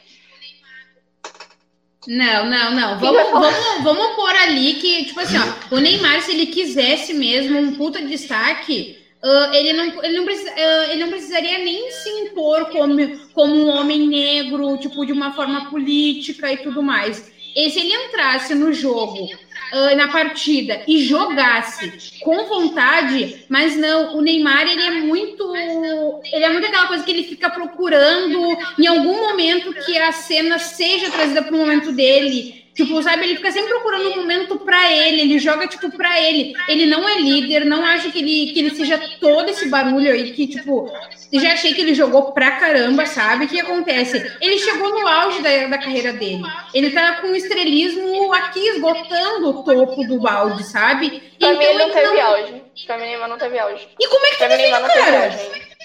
não, 2.07 2.49
não, 2.49 2.71
não. 2.73 2.97
Vamos, 2.99 3.31
vamos, 3.31 3.83
vamos 3.83 4.15
pôr 4.15 4.33
ali 4.35 4.75
que, 4.75 5.05
tipo 5.05 5.19
assim, 5.19 5.37
ó, 5.37 5.75
o 5.75 5.79
Neymar, 5.79 6.21
se 6.21 6.31
ele 6.31 6.47
quisesse 6.47 7.13
mesmo 7.13 7.59
um 7.59 7.75
puta 7.75 8.01
destaque, 8.01 8.97
uh, 9.21 9.53
ele, 9.53 9.73
não, 9.73 10.03
ele, 10.03 10.17
não 10.17 10.25
precisa, 10.25 10.51
uh, 10.51 10.91
ele 10.91 11.01
não 11.01 11.09
precisaria 11.09 11.57
nem 11.59 11.91
se 11.91 12.09
impor 12.09 12.69
como, 12.69 12.95
como 13.33 13.53
um 13.53 13.67
homem 13.67 14.07
negro, 14.07 14.77
tipo, 14.77 15.05
de 15.05 15.11
uma 15.11 15.33
forma 15.33 15.69
política 15.69 16.51
e 16.51 16.57
tudo 16.57 16.81
mais. 16.81 17.29
E 17.53 17.69
se 17.69 17.79
ele 17.79 17.93
entrasse 17.93 18.55
no 18.55 18.71
jogo 18.71 19.27
uh, 19.73 19.95
na 19.95 20.07
partida 20.07 20.81
e 20.87 21.03
jogasse 21.03 22.19
com 22.21 22.45
vontade, 22.45 23.45
mas 23.49 23.75
não, 23.75 24.17
o 24.17 24.21
Neymar 24.21 24.67
ele 24.67 24.81
é 24.81 24.91
muito, 24.91 25.55
ele 25.55 26.43
é 26.43 26.49
muito 26.49 26.67
aquela 26.67 26.87
coisa 26.87 27.03
que 27.03 27.11
ele 27.11 27.23
fica 27.23 27.49
procurando 27.49 28.57
em 28.77 28.87
algum 28.87 29.29
momento 29.29 29.73
que 29.85 29.97
a 29.97 30.11
cena 30.11 30.59
seja 30.59 31.11
trazida 31.11 31.41
para 31.41 31.55
o 31.55 31.57
momento 31.57 31.91
dele. 31.91 32.66
Tipo, 32.77 33.01
sabe, 33.01 33.23
ele 33.23 33.37
fica 33.37 33.51
sempre 33.51 33.69
procurando 33.69 34.11
um 34.11 34.15
momento 34.17 34.59
para 34.59 34.91
ele, 34.91 35.21
ele 35.21 35.39
joga, 35.39 35.65
tipo, 35.65 35.89
para 35.89 36.21
ele. 36.21 36.53
Ele 36.67 36.85
não 36.85 37.09
é 37.09 37.19
líder, 37.19 37.65
não 37.65 37.83
acho 37.83 38.11
que 38.11 38.19
ele, 38.19 38.53
que 38.53 38.59
ele 38.59 38.75
seja 38.75 39.01
todo 39.19 39.49
esse 39.49 39.67
barulho 39.67 40.11
aí, 40.11 40.31
que, 40.31 40.45
tipo, 40.45 40.87
já 41.33 41.53
achei 41.53 41.73
que 41.73 41.81
ele 41.81 41.95
jogou 41.95 42.33
pra 42.33 42.51
caramba, 42.51 43.07
sabe? 43.07 43.45
O 43.45 43.47
que 43.47 43.59
acontece? 43.59 44.31
Ele 44.39 44.59
chegou 44.59 44.89
no 44.89 45.07
auge 45.07 45.41
da, 45.41 45.65
da 45.65 45.79
carreira 45.79 46.13
dele. 46.13 46.43
Ele 46.71 46.91
tá 46.91 47.13
com 47.13 47.29
o 47.29 47.35
estrelismo 47.35 48.31
aqui 48.31 48.59
esgotando 48.59 49.49
o 49.49 49.63
topo 49.63 50.03
do 50.03 50.19
balde, 50.19 50.63
sabe? 50.63 51.09
Pra 51.09 51.49
então, 51.49 51.57
mim 51.57 51.65
ele 51.65 51.79
não 51.79 51.89
teve 51.91 52.13
não... 52.13 52.27
auge. 52.27 52.63
Pra 52.85 52.97
mim 52.99 53.17
não 53.17 53.37
teve 53.39 53.57
auge. 53.57 53.87
E 53.99 54.07
como 54.07 54.23
é 54.23 54.29
que 54.29 54.37
tu 54.37 54.47
defende 54.49 54.73
o 54.75 54.87
cara? 54.87 55.39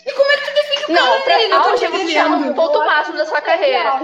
E 0.04 0.12
como 0.12 0.30
é 0.30 0.36
que 0.36 0.44
tu 0.44 0.54
defende 0.54 0.84
o 0.84 0.86
cara? 0.88 1.00
Não, 1.00 1.20
pra 1.22 1.42
ele, 1.42 1.52
auge 1.54 1.86
você 1.86 2.12
chama 2.12 2.36
um 2.36 2.52
ponto 2.52 2.78
máximo 2.80 3.16
da 3.16 3.24
sua 3.24 3.40
carreira. 3.40 4.02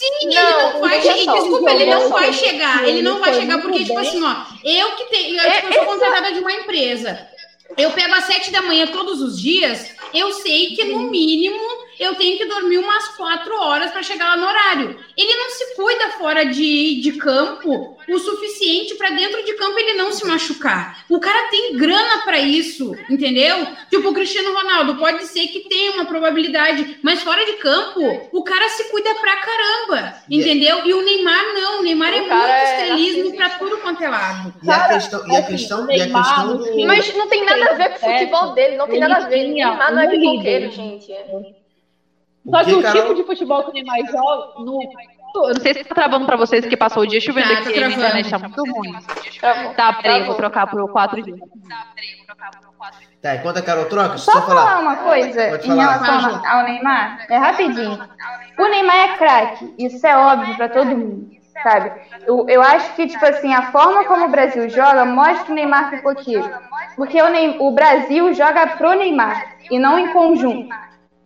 Sim, 0.00 0.28
não, 0.28 0.70
ele 0.70 0.72
não 0.72 0.80
vai 0.80 1.02
chegar. 1.02 1.34
Desculpa, 1.34 1.70
ele 1.72 1.86
não 1.86 2.08
vai 2.08 2.32
chegar. 2.32 2.88
Ele 2.88 3.02
não 3.02 3.20
vai 3.20 3.34
chegar 3.34 3.60
porque, 3.60 3.84
tipo 3.84 3.98
assim, 3.98 4.22
ó, 4.22 4.34
eu 4.64 4.92
que 4.92 5.04
tenho. 5.04 5.38
Eu, 5.38 5.52
tipo, 5.52 5.66
eu 5.66 5.72
sou 5.74 5.84
contratada 5.84 6.32
de 6.32 6.40
uma 6.40 6.52
empresa. 6.52 7.28
Eu 7.76 7.90
pego 7.90 8.14
às 8.14 8.24
sete 8.24 8.50
da 8.50 8.62
manhã 8.62 8.86
todos 8.86 9.20
os 9.20 9.38
dias, 9.38 9.92
eu 10.14 10.32
sei 10.32 10.74
que 10.74 10.84
no 10.84 11.02
mínimo 11.02 11.60
eu 12.00 12.14
tenho 12.14 12.38
que 12.38 12.46
dormir 12.46 12.78
umas 12.78 13.08
quatro 13.08 13.54
horas 13.60 13.90
para 13.90 14.02
chegar 14.02 14.30
lá 14.30 14.36
no 14.38 14.46
horário. 14.46 14.98
Ele 15.14 15.34
não 15.34 15.50
se 15.50 15.76
cuida 15.76 16.08
fora 16.12 16.46
de, 16.46 16.98
de 17.02 17.12
campo 17.12 17.96
o 18.08 18.18
suficiente 18.18 18.94
para 18.94 19.10
dentro 19.10 19.44
de 19.44 19.52
campo 19.54 19.78
ele 19.78 19.92
não 19.94 20.10
se 20.10 20.26
machucar. 20.26 21.04
O 21.08 21.20
cara 21.20 21.48
tem 21.48 21.76
grana 21.76 22.22
para 22.24 22.38
isso, 22.38 22.96
entendeu? 23.08 23.66
Tipo, 23.88 24.08
o 24.08 24.14
Cristiano 24.14 24.54
Ronaldo 24.54 24.96
pode 24.96 25.26
ser 25.26 25.46
que 25.48 25.68
tenha 25.68 25.92
uma 25.92 26.04
probabilidade, 26.06 26.98
mas 27.02 27.22
fora 27.22 27.44
de 27.44 27.52
campo, 27.54 28.28
o 28.32 28.42
cara 28.42 28.68
se 28.70 28.90
cuida 28.90 29.14
pra 29.16 29.36
caramba, 29.36 30.14
entendeu? 30.28 30.84
E 30.86 30.94
o 30.94 31.02
Neymar 31.02 31.54
não, 31.54 31.80
o 31.80 31.82
Neymar 31.82 32.12
o 32.12 32.16
é 32.16 32.20
muito 32.20 32.32
é 32.32 32.88
racismo 32.88 33.36
pra 33.36 33.50
tudo 33.50 33.76
quanto 33.78 34.02
é 34.02 34.08
lado. 34.08 34.54
E 34.62 34.70
a 34.70 34.88
questão, 34.88 35.26
e 35.28 35.36
a 35.36 35.38
assim, 35.38 35.48
questão, 35.48 35.90
e 35.90 36.00
a 36.00 36.08
questão 36.08 36.56
do... 36.56 36.86
Mas 36.86 37.14
não 37.14 37.28
tem 37.28 37.44
nada 37.44 37.70
a 37.70 37.74
ver 37.74 37.90
com 37.90 38.06
o 38.06 38.12
futebol 38.12 38.54
dele, 38.54 38.76
não 38.76 38.88
tem 38.88 39.00
nada 39.00 39.16
a 39.16 39.28
ver. 39.28 39.48
Neymar 39.48 39.94
não 39.94 40.02
é 40.02 40.08
pipoqueiro, 40.08 40.70
gente. 40.70 41.12
Só 42.48 42.64
que 42.64 42.72
o 42.72 42.92
tipo 42.92 43.14
de 43.14 43.24
futebol 43.24 43.64
que 43.64 43.70
o 43.70 43.72
Neymar 43.74 43.98
joga, 44.10 44.60
no, 44.60 44.80
eu 45.34 45.54
não 45.54 45.60
sei 45.60 45.74
se 45.74 45.84
tá 45.84 45.94
travando 45.94 46.26
pra 46.26 46.36
vocês 46.36 46.66
que 46.66 46.76
passou 46.76 47.02
o 47.02 47.06
dia 47.06 47.20
chovendo 47.20 47.48
tá, 47.48 47.60
aqui, 47.60 47.78
tá 47.78 47.86
a 47.86 47.90
internet 47.90 48.30
tá 48.30 48.38
muito 48.38 48.72
ruim. 48.72 48.92
Tá, 49.76 49.92
peraí, 49.94 50.24
vou 50.24 50.34
trocar 50.34 50.66
pro 50.66 50.88
4G. 50.88 51.38
Tá, 53.22 53.36
enquanto 53.36 53.58
a 53.58 53.62
Carol 53.62 53.84
troca, 53.84 54.16
só, 54.16 54.32
só 54.32 54.42
falar. 54.42 54.66
falar 54.66 54.80
uma 54.80 54.96
coisa 54.96 55.60
em 55.62 55.76
relação 55.76 56.42
ao 56.46 56.64
Neymar, 56.64 57.26
é 57.28 57.36
rapidinho. 57.36 57.98
O 58.58 58.68
Neymar 58.68 58.96
é 58.96 59.16
craque, 59.16 59.74
isso 59.78 60.04
é 60.06 60.16
óbvio 60.16 60.56
pra 60.56 60.68
todo 60.70 60.86
mundo, 60.86 61.30
sabe? 61.62 61.92
Eu, 62.26 62.46
eu 62.48 62.62
acho 62.62 62.94
que, 62.94 63.06
tipo 63.06 63.24
assim, 63.24 63.52
a 63.52 63.70
forma 63.70 64.04
como 64.04 64.24
o 64.24 64.30
Brasil 64.30 64.68
joga 64.70 65.04
mostra 65.04 65.44
que 65.44 65.52
o 65.52 65.54
Neymar 65.54 65.90
ficou 65.90 66.12
aqui. 66.12 66.34
Porque 66.96 67.20
o, 67.20 67.28
Neymar, 67.28 67.62
o 67.62 67.70
Brasil 67.72 68.32
joga 68.32 68.66
pro 68.68 68.94
Neymar 68.94 69.56
e 69.70 69.78
não 69.78 69.98
em 69.98 70.12
conjunto. 70.12 70.74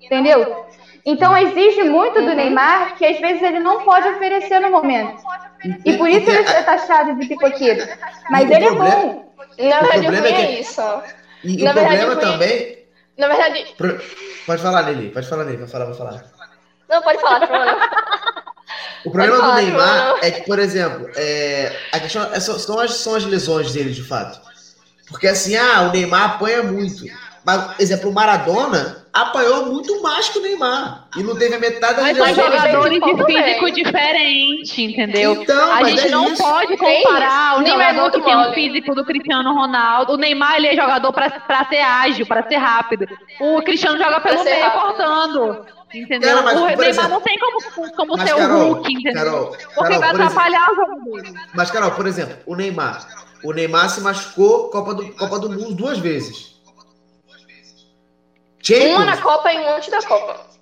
Entendeu? 0.03 0.67
Então 1.07 1.37
exige 1.37 1.83
muito 1.85 2.21
do 2.23 2.35
Neymar 2.35 2.97
que 2.97 3.05
às 3.05 3.21
vezes 3.21 3.43
ele 3.43 3.61
não 3.61 3.83
pode 3.85 4.09
oferecer 4.09 4.59
no 4.61 4.71
momento. 4.71 5.23
E 5.85 5.97
por 5.99 6.09
isso 6.09 6.31
ele 6.31 6.39
é 6.39 6.63
taxado 6.63 7.15
de 7.17 7.29
pipoqueiro. 7.29 7.87
Mas 8.31 8.51
ele 8.51 8.65
é 8.65 8.71
bom. 8.71 9.35
Na 9.59 9.81
verdade, 9.83 10.09
o 10.09 10.15
é, 10.15 10.31
é 10.31 10.61
isso. 10.61 10.81
E 11.43 11.63
na 11.63 11.73
o 11.73 11.75
verdade, 11.75 11.99
problema 11.99 12.17
também. 12.17 12.79
Na 13.19 13.29
verdade. 13.29 13.75
Pode 14.47 14.63
falar, 14.63 14.83
Lili. 14.83 15.11
Pode 15.11 15.29
falar, 15.29 15.45
Lili. 15.45 15.59
Pode 15.59 15.71
falar, 15.71 15.85
vou 15.85 15.95
falar. 15.95 16.25
Não, 16.89 17.03
pode 17.03 17.21
falar. 17.21 18.15
O 19.05 19.11
problema 19.11 19.39
falar, 19.39 19.61
do 19.61 19.67
Neymar 19.67 20.19
é 20.23 20.31
que, 20.31 20.47
por 20.47 20.59
exemplo, 20.59 21.11
é, 21.15 21.77
a 21.93 22.01
questão 22.01 22.23
é, 22.33 22.41
são, 22.41 22.81
as, 22.81 22.95
são 22.95 23.15
as 23.15 23.25
lesões 23.25 23.73
dele, 23.73 23.93
de 23.93 24.03
fato. 24.03 24.41
Porque 25.09 25.29
assim, 25.29 25.55
ah, 25.57 25.83
o 25.83 25.93
Neymar 25.93 26.37
apanha 26.37 26.63
muito. 26.63 27.05
Mas, 27.45 27.79
exemplo, 27.79 28.11
o 28.11 28.15
Maradona 28.15 29.04
apanhou 29.15 29.67
muito 29.67 30.03
mais 30.03 30.29
que 30.29 30.41
o 30.41 30.43
Neymar. 30.43 31.07
E 31.17 31.23
não 31.23 31.37
teve 31.37 31.55
a 31.55 31.59
metade 31.61 31.95
das 31.95 32.19
Mas 32.19 32.35
são 32.35 32.51
jogadores 32.51 33.01
de 33.01 33.25
físico 33.25 33.71
diferente, 33.71 34.83
entendeu? 34.83 35.35
Então, 35.35 35.73
a 35.73 35.85
gente 35.85 36.09
é 36.09 36.11
não 36.11 36.33
isso. 36.33 36.43
pode 36.43 36.77
comparar 36.77 37.59
o 37.59 37.63
é 37.63 37.67
jogador 37.67 38.11
que 38.11 38.21
tem 38.21 38.37
o 38.37 38.53
físico 38.53 38.95
do 38.95 39.05
Cristiano 39.05 39.55
Ronaldo. 39.55 40.15
O 40.15 40.17
Neymar 40.17 40.57
ele 40.57 40.67
é 40.67 40.75
jogador 40.75 41.13
para 41.13 41.65
ser 41.69 41.81
ágil, 41.81 42.27
para 42.27 42.43
ser 42.49 42.57
rápido. 42.57 43.07
O 43.41 43.63
Cristiano 43.63 43.97
joga 43.97 44.21
pelo 44.21 44.43
meio 44.43 44.71
cortando. 44.73 45.65
Entendeu? 45.95 46.31
Cara, 46.31 46.43
mas, 46.43 46.61
o 46.61 46.67
Neymar 46.67 46.89
exemplo, 46.89 47.11
não 47.11 47.21
tem 47.21 47.39
como, 47.39 47.93
como 47.95 48.19
ser 48.19 48.35
Carol, 48.35 48.59
o 48.59 48.73
Hulk, 48.73 48.93
entendeu? 48.93 49.25
Carol, 49.25 49.47
Porque 49.47 49.75
Carol, 49.77 50.01
vai 50.01 50.11
atrapalhar 50.11 50.73
exemplo, 50.73 50.73
o 50.73 50.97
jogo 50.97 51.23
dele. 51.23 51.39
Mas, 51.55 51.71
Carol, 51.71 51.91
por 51.93 52.07
exemplo, 52.09 52.37
o 52.47 52.57
Neymar. 52.57 53.07
O 53.45 53.53
Neymar 53.53 53.89
se 53.91 54.01
machucou 54.01 54.71
Copa 54.71 54.93
do, 54.93 55.13
Copa 55.13 55.39
do 55.39 55.51
Mundo 55.51 55.73
duas 55.73 55.99
vezes. 55.99 56.54
Champions. 58.65 58.97
Uma 58.97 59.05
na 59.05 59.17
Copa 59.19 59.53
e 59.53 59.59
um 59.59 59.77
antes 59.77 59.91
da 59.91 60.03
Copa. 60.03 60.55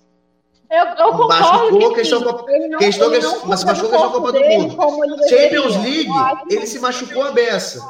Eu, 0.70 0.84
eu 0.86 1.12
concordo 1.12 1.28
machucou, 1.28 1.88
que 1.90 1.94
questão, 1.96 2.20
não, 2.20 2.78
questão, 2.78 3.14
ele 3.14 3.22
não 3.22 3.46
mas 3.46 3.61
se 3.61 3.66
machucou 3.66 3.90
questão 3.90 4.11
Copa 4.11 4.32
do 4.32 4.40
Mundo. 4.40 5.28
Champions 5.28 5.76
League, 5.76 6.11
ele 6.50 6.66
se 6.66 6.78
machucou 6.78 7.24
a 7.24 7.30
beça. 7.30 7.80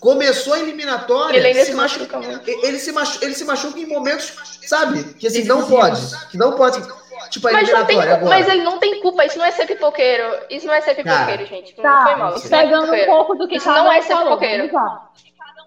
Começou 0.00 0.54
a 0.54 0.58
eliminatória. 0.58 1.36
Ele 1.36 1.46
ainda 1.46 1.60
se, 1.60 1.66
se 1.66 1.74
machuca 1.74 2.20
Ele 2.46 2.78
se, 2.78 2.90
machuca, 2.90 3.24
ele 3.24 3.34
se 3.34 3.44
machuca 3.44 3.78
em 3.78 3.86
momentos, 3.86 4.58
sabe? 4.66 5.04
Que 5.14 5.28
assim, 5.28 5.44
não 5.44 5.68
pode. 5.68 6.00
Que 6.30 6.36
não 6.36 6.56
pode. 6.56 6.82
Tipo, 7.28 7.48
a 7.48 7.52
mas, 7.52 7.86
tem, 7.86 7.98
mas 8.24 8.48
ele 8.48 8.62
não 8.62 8.78
tem 8.78 9.00
culpa, 9.00 9.24
isso 9.24 9.38
não 9.38 9.44
é 9.44 9.52
ser 9.52 9.66
pipoqueiro. 9.66 10.24
Isso 10.50 10.66
não 10.66 10.74
é 10.74 10.80
ser 10.80 10.96
pipoqueiro, 10.96 11.44
Cara, 11.44 11.46
gente. 11.46 11.76
Não 11.76 11.82
tá, 11.84 12.02
foi 12.04 12.16
mal. 12.16 12.34
Isso 12.34 12.48
pegando 12.48 12.94
é 12.94 13.02
um 13.02 13.06
pouco 13.06 13.36
do 13.36 13.46
que 13.46 13.56
isso 13.56 13.68
não 13.68 13.92
é 13.92 14.02
ser 14.02 14.16
pipoqueiro. 14.16 14.68
Falou, 14.70 14.98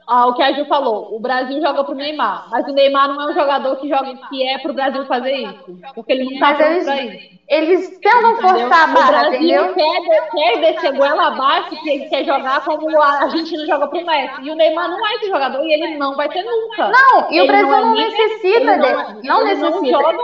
ah, 0.08 0.28
o 0.28 0.34
que 0.34 0.42
a 0.42 0.52
Ju 0.54 0.66
falou, 0.66 1.16
o 1.16 1.20
Brasil 1.20 1.62
joga 1.62 1.84
pro 1.84 1.96
Neymar, 1.96 2.48
mas 2.52 2.68
o 2.68 2.74
Neymar 2.74 3.10
não 3.10 3.22
é 3.22 3.32
um 3.32 3.34
jogador 3.34 3.76
que 3.78 3.88
joga 3.88 4.14
que 4.30 4.48
é 4.48 4.58
pro 4.58 4.74
Brasil 4.74 5.06
fazer 5.06 5.34
isso, 5.34 5.80
porque 5.96 6.14
ele 6.14 6.26
não 6.26 6.40
tá 6.40 6.52
eles, 6.52 6.84
pra 6.84 7.02
isso. 7.02 7.34
Eles 7.48 8.00
tentam 8.00 8.36
forçar 8.38 8.84
a 8.84 8.88
barra, 8.88 9.28
O 9.28 9.30
Brasil 9.30 9.74
quer, 9.74 10.30
quer 10.32 10.60
descer 10.60 10.98
goela 10.98 11.28
abaixo, 11.28 11.70
que 11.82 11.90
ele 11.90 12.06
quer 12.10 12.26
jogar 12.26 12.64
como 12.66 13.02
a 13.02 13.24
Argentina 13.24 13.66
joga 13.66 13.88
pro 13.88 14.06
Messi, 14.06 14.42
e 14.42 14.52
o 14.52 14.56
Neymar 14.56 14.90
não 14.90 15.08
é 15.08 15.16
esse 15.16 15.28
jogador, 15.28 15.64
e 15.64 15.74
ele 15.74 15.98
não 15.98 16.16
vai 16.16 16.28
ter 16.30 16.44
nunca. 16.44 16.90
Não, 16.90 17.32
e 17.32 17.38
ele 17.38 17.44
o 17.44 17.48
Brasil 17.48 17.70
não, 17.70 17.78
é 17.78 17.82
não 17.82 17.94
necessita 17.94 18.78
dele, 18.78 19.22
não, 19.24 19.40
não 19.40 19.44
necessita. 19.46 19.72
Não 19.72 19.90
joga 19.90 20.18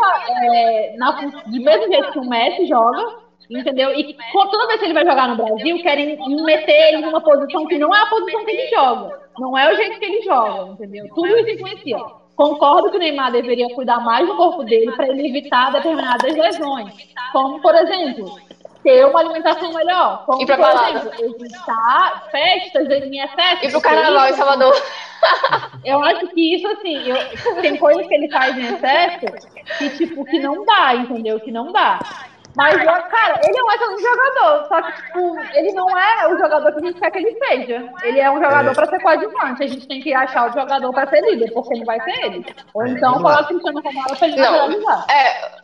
é, 0.44 0.96
na, 0.98 1.12
do 1.12 1.62
mesmo 1.62 1.88
jeito 1.88 2.12
que 2.12 2.20
o 2.20 2.30
Messi 2.30 2.68
joga, 2.68 3.29
Entendeu? 3.50 3.92
E 3.96 4.16
toda 4.32 4.68
vez 4.68 4.80
que 4.80 4.86
ele 4.86 4.94
vai 4.94 5.06
jogar 5.06 5.28
no 5.28 5.44
Brasil, 5.44 5.82
querem 5.82 6.18
meter 6.44 6.94
ele 6.94 7.06
numa 7.06 7.20
posição 7.20 7.66
que 7.66 7.80
não 7.80 7.94
é 7.94 8.00
a 8.00 8.06
posição 8.06 8.46
que 8.46 8.52
ele 8.52 8.68
joga. 8.68 9.20
Não 9.40 9.58
é 9.58 9.74
o 9.74 9.76
jeito 9.76 10.00
que 10.00 10.06
ele 10.06 10.22
joga, 10.22 10.74
entendeu? 10.74 11.08
Tudo 11.16 11.36
isso 11.38 11.50
influencia. 11.50 11.98
Concordo 12.36 12.92
que 12.92 12.98
o 12.98 13.00
Neymar 13.00 13.32
deveria 13.32 13.74
cuidar 13.74 14.00
mais 14.00 14.28
do 14.28 14.36
corpo 14.38 14.64
dele 14.64 14.92
para 14.92 15.08
ele 15.08 15.28
evitar 15.28 15.72
determinadas 15.72 16.36
lesões. 16.36 16.94
Como, 17.34 17.60
por 17.60 17.74
exemplo, 17.76 18.40
ter 18.84 19.06
uma 19.06 19.20
alimentação 19.20 19.74
melhor. 19.74 20.26
Como, 20.26 20.42
e 20.42 20.46
por 20.46 20.60
exemplo, 20.60 21.26
evitar 21.26 22.30
festas 22.32 22.90
em 22.90 23.20
excesso. 23.20 23.66
E 23.66 23.72
pro 23.72 23.82
carnaval 23.82 24.30
em 24.30 24.34
Salvador. 24.34 24.74
Eu 25.84 26.02
acho 26.04 26.28
que 26.28 26.56
isso, 26.56 26.68
assim, 26.68 27.10
eu, 27.10 27.62
tem 27.62 27.76
coisas 27.78 28.08
que 28.08 28.14
ele 28.14 28.30
faz 28.32 28.58
em 28.58 28.74
excesso 28.74 29.26
que, 29.78 29.90
tipo, 29.98 30.24
que 30.26 30.40
não 30.40 30.64
dá, 30.66 30.96
entendeu? 30.96 31.40
Que 31.40 31.52
não 31.52 31.72
dá. 31.72 32.00
Mas, 32.56 32.84
cara, 32.84 33.40
ele 33.44 33.58
é 33.58 33.64
um 33.64 33.72
excelente 33.72 34.02
jogador. 34.02 34.68
Só 34.68 34.82
que, 34.82 34.92
tipo, 35.04 35.40
ele 35.54 35.72
não 35.74 35.98
é 35.98 36.28
o 36.28 36.38
jogador 36.38 36.72
que 36.72 36.80
a 36.80 36.86
gente 36.88 37.00
quer 37.00 37.12
que 37.12 37.20
ele 37.20 37.38
seja. 37.38 37.94
Ele 38.04 38.20
é 38.20 38.32
um 38.32 38.42
jogador 38.42 38.72
é. 38.72 38.74
para 38.74 38.88
ser 38.88 39.00
coadjuvante. 39.02 39.64
A 39.64 39.68
gente 39.68 39.88
tem 39.88 40.02
que 40.02 40.14
achar 40.14 40.50
o 40.50 40.54
jogador 40.54 40.92
para 40.92 41.10
ser 41.10 41.22
líder, 41.22 41.52
porque 41.54 41.78
não 41.78 41.86
vai 41.86 42.00
ser 42.02 42.26
ele. 42.26 42.46
Ou 42.74 42.86
é, 42.86 42.90
então 42.90 43.14
coloca 43.14 43.44
o 43.44 43.48
Cristiano 43.48 43.82
Ronaldo 43.82 44.16
pra 44.18 44.28
ele 44.28 44.38
não, 44.38 45.10
É, 45.10 45.60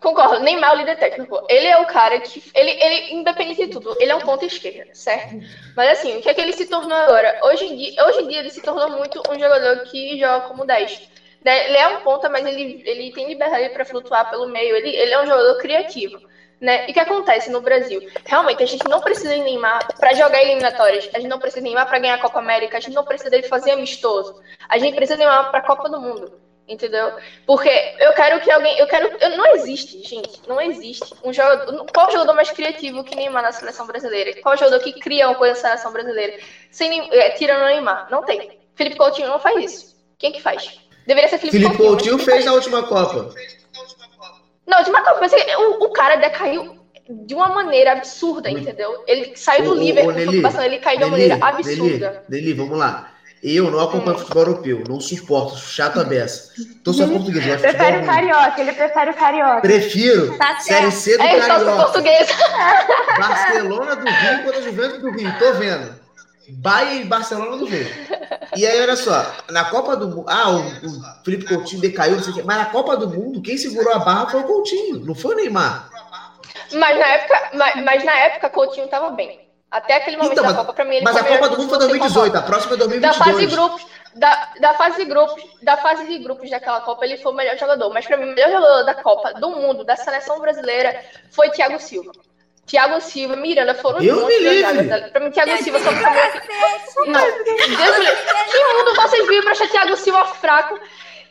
Concordo, 0.00 0.40
Neymar 0.40 0.70
é 0.70 0.74
o 0.74 0.78
líder 0.78 0.96
técnico. 0.96 1.44
Ele 1.48 1.66
é 1.66 1.78
o 1.78 1.86
cara 1.86 2.18
que. 2.20 2.42
Ele, 2.54 2.70
ele, 2.70 3.14
independente 3.16 3.66
de 3.66 3.70
tudo, 3.70 3.94
ele 4.00 4.10
é 4.10 4.16
um 4.16 4.20
ponto 4.20 4.44
esquerda, 4.46 4.94
certo? 4.94 5.38
Mas 5.76 5.90
assim, 5.90 6.16
o 6.16 6.22
que 6.22 6.30
é 6.30 6.34
que 6.34 6.40
ele 6.40 6.54
se 6.54 6.66
tornou 6.66 6.96
agora? 6.96 7.38
Hoje 7.44 7.66
em 7.66 7.76
dia, 7.76 8.06
hoje 8.06 8.22
em 8.22 8.28
dia 8.28 8.38
ele 8.40 8.50
se 8.50 8.62
tornou 8.62 8.96
muito 8.96 9.22
um 9.28 9.38
jogador 9.38 9.84
que 9.84 10.18
joga 10.18 10.48
como 10.48 10.64
10. 10.64 11.09
Né, 11.44 11.68
ele 11.68 11.76
é 11.76 11.88
um 11.88 12.00
ponta, 12.02 12.28
mas 12.28 12.46
ele, 12.46 12.82
ele 12.84 13.12
tem 13.12 13.28
liberdade 13.28 13.70
para 13.70 13.84
flutuar 13.84 14.28
pelo 14.28 14.48
meio. 14.48 14.76
Ele, 14.76 14.90
ele 14.90 15.12
é 15.12 15.22
um 15.22 15.26
jogador 15.26 15.58
criativo. 15.58 16.20
Né? 16.60 16.86
E 16.86 16.90
o 16.90 16.92
que 16.92 17.00
acontece 17.00 17.50
no 17.50 17.62
Brasil? 17.62 18.06
Realmente, 18.26 18.62
a 18.62 18.66
gente 18.66 18.86
não 18.86 19.00
precisa 19.00 19.34
de 19.34 19.40
Neymar 19.40 19.96
para 19.98 20.12
jogar 20.12 20.42
eliminatórias. 20.42 21.08
A 21.14 21.18
gente 21.18 21.30
não 21.30 21.38
precisa 21.38 21.60
de 21.60 21.64
Neymar 21.64 21.88
para 21.88 21.98
ganhar 21.98 22.16
a 22.16 22.20
Copa 22.20 22.38
América. 22.38 22.76
A 22.76 22.80
gente 22.80 22.94
não 22.94 23.04
precisa 23.04 23.30
dele 23.30 23.44
fazer 23.44 23.70
amistoso. 23.70 24.42
A 24.68 24.76
gente 24.76 24.94
precisa 24.94 25.16
de 25.16 25.24
Neymar 25.24 25.50
para 25.50 25.60
a 25.60 25.66
Copa 25.66 25.88
do 25.88 25.98
Mundo. 25.98 26.38
Entendeu? 26.68 27.14
Porque 27.46 27.96
eu 27.98 28.12
quero 28.12 28.40
que 28.42 28.50
alguém. 28.50 28.78
Eu 28.78 28.86
quero. 28.86 29.08
Eu, 29.20 29.36
não 29.36 29.46
existe, 29.54 30.06
gente. 30.06 30.46
Não 30.46 30.60
existe. 30.60 31.14
Um 31.24 31.32
jogador. 31.32 31.86
Qual 31.92 32.12
jogador 32.12 32.34
mais 32.34 32.50
criativo 32.50 33.02
que 33.02 33.16
Neymar 33.16 33.42
na 33.42 33.50
seleção 33.50 33.86
brasileira? 33.86 34.40
Qual 34.42 34.56
jogador 34.56 34.78
que 34.80 34.92
cria 34.92 35.28
uma 35.28 35.34
coisa 35.34 35.54
na 35.54 35.60
seleção 35.60 35.92
brasileira? 35.92 36.38
Sem, 36.70 37.08
é, 37.12 37.30
tirando 37.30 37.62
o 37.62 37.66
Neymar. 37.66 38.06
Não 38.10 38.22
tem. 38.22 38.60
Felipe 38.76 38.96
Coutinho 38.96 39.28
não 39.28 39.40
faz 39.40 39.64
isso. 39.64 39.96
Quem 40.16 40.30
que 40.30 40.40
faz? 40.40 40.78
Deveria 41.06 41.28
ser 41.28 41.38
Felipe, 41.38 41.58
Felipe 41.58 41.76
Coutinho. 41.76 42.18
fez 42.18 42.44
na 42.44 42.52
última 42.52 42.82
Copa. 42.82 43.34
Na 44.66 44.78
última 44.78 45.02
Copa, 45.02 45.18
mas 45.20 45.32
o, 45.32 45.84
o 45.84 45.92
cara 45.92 46.16
decaiu 46.16 46.78
de 47.08 47.34
uma 47.34 47.48
maneira 47.48 47.92
absurda, 47.92 48.50
entendeu? 48.50 49.02
Ele 49.06 49.32
saiu 49.34 49.64
do 49.64 49.74
Liverpool, 49.74 50.12
ele 50.12 50.78
caiu 50.78 50.98
de 50.98 51.04
uma 51.04 51.10
maneira 51.10 51.38
absurda. 51.40 52.22
Deli, 52.28 52.52
vamos 52.52 52.78
lá. 52.78 53.10
Eu 53.42 53.70
não 53.70 53.80
acompanho 53.80 54.16
hum. 54.16 54.18
futebol 54.18 54.42
europeu, 54.42 54.84
não 54.86 55.00
suporto, 55.00 55.56
chato 55.56 55.98
a 55.98 56.04
beça. 56.04 56.52
Tô 56.84 56.92
só 56.92 57.06
português, 57.06 57.46
Ele 57.46 57.56
prefere 57.56 57.96
o 57.96 58.04
carioca, 58.04 58.60
ele 58.60 58.72
prefere 58.72 59.10
o 59.10 59.14
carioca. 59.14 59.60
Prefiro 59.62 60.36
tá 60.36 60.60
Série 60.60 60.90
C 60.90 61.16
do 61.16 61.22
é, 61.22 61.40
carioca. 61.40 61.84
português. 61.84 62.28
Barcelona 63.18 63.96
do 63.96 64.04
Rio 64.04 64.44
contra 64.44 64.58
a 64.58 64.62
Juventus 64.62 64.98
do 65.00 65.10
Rio, 65.10 65.38
tô 65.38 65.54
vendo. 65.54 65.99
Bahia 66.50 67.00
e 67.00 67.04
Barcelona 67.04 67.56
do 67.56 67.64
Rio. 67.64 67.86
E 68.56 68.66
aí, 68.66 68.80
olha 68.80 68.96
só, 68.96 69.24
na 69.50 69.64
Copa 69.66 69.96
do 69.96 70.08
Mundo. 70.08 70.26
Ah, 70.28 70.50
o, 70.50 70.60
o 70.60 71.24
Felipe 71.24 71.46
Coutinho 71.46 71.80
decaiu, 71.80 72.16
não 72.16 72.22
sei 72.22 72.32
o 72.32 72.36
quê. 72.36 72.42
Mas 72.44 72.58
na 72.58 72.66
Copa 72.66 72.96
do 72.96 73.08
Mundo, 73.08 73.42
quem 73.42 73.56
segurou 73.56 73.92
a 73.94 73.98
barra 73.98 74.28
foi 74.28 74.40
o 74.40 74.44
Coutinho, 74.44 75.04
não 75.04 75.14
foi 75.14 75.34
o 75.34 75.36
Neymar. 75.36 75.88
Mas 76.72 76.98
na 76.98 77.06
época, 77.06 77.50
mas, 77.54 77.84
mas 77.84 78.04
na 78.04 78.12
época 78.12 78.50
Coutinho 78.50 78.84
estava 78.84 79.10
bem. 79.10 79.48
Até 79.70 79.96
aquele 79.96 80.16
momento 80.16 80.32
então, 80.32 80.44
da 80.44 80.54
Copa, 80.54 80.72
para 80.72 80.84
mim, 80.84 80.96
ele 80.96 81.04
Mas 81.04 81.16
a 81.16 81.22
Copa 81.22 81.48
do 81.48 81.58
Mundo 81.58 81.68
foi 81.68 81.78
2018, 81.78 82.36
a 82.36 82.42
próxima 82.42 82.74
é 82.74 82.76
2022. 82.76 83.18
Da 83.18 83.24
fase 83.24 83.46
de 83.46 83.54
grupos, 83.54 83.86
da, 84.16 84.48
da 84.60 84.74
fase 84.74 84.96
de 84.96 85.04
grupos, 85.04 85.44
da 85.62 85.76
fase 85.76 86.06
de 86.06 86.18
grupos 86.18 86.50
daquela 86.50 86.80
Copa, 86.80 87.04
ele 87.04 87.16
foi 87.18 87.32
o 87.32 87.36
melhor 87.36 87.56
jogador. 87.56 87.88
Mas 87.92 88.04
para 88.04 88.16
mim, 88.16 88.32
o 88.32 88.34
melhor 88.34 88.50
jogador 88.50 88.82
da 88.82 88.94
Copa, 88.94 89.34
do 89.34 89.50
mundo, 89.50 89.84
da 89.84 89.94
seleção 89.94 90.40
brasileira, 90.40 91.00
foi 91.30 91.50
Thiago 91.50 91.78
Silva. 91.78 92.10
Thiago 92.70 93.00
Silva, 93.00 93.34
Miranda 93.34 93.74
foram 93.74 94.00
eu 94.00 94.28
me 94.28 94.38
livre. 94.38 95.10
Pra 95.10 95.20
mim, 95.20 95.30
Thiago 95.32 95.56
Silva 95.60 95.80
só 95.80 95.90
Não, 95.90 97.20
Deus 97.20 97.96
Que 98.52 98.64
mundo 98.64 98.94
vocês 98.94 99.26
viram 99.26 99.42
pra 99.42 99.50
achar 99.50 99.68
Thiago 99.68 99.96
Silva 99.96 100.24
fraco? 100.26 100.78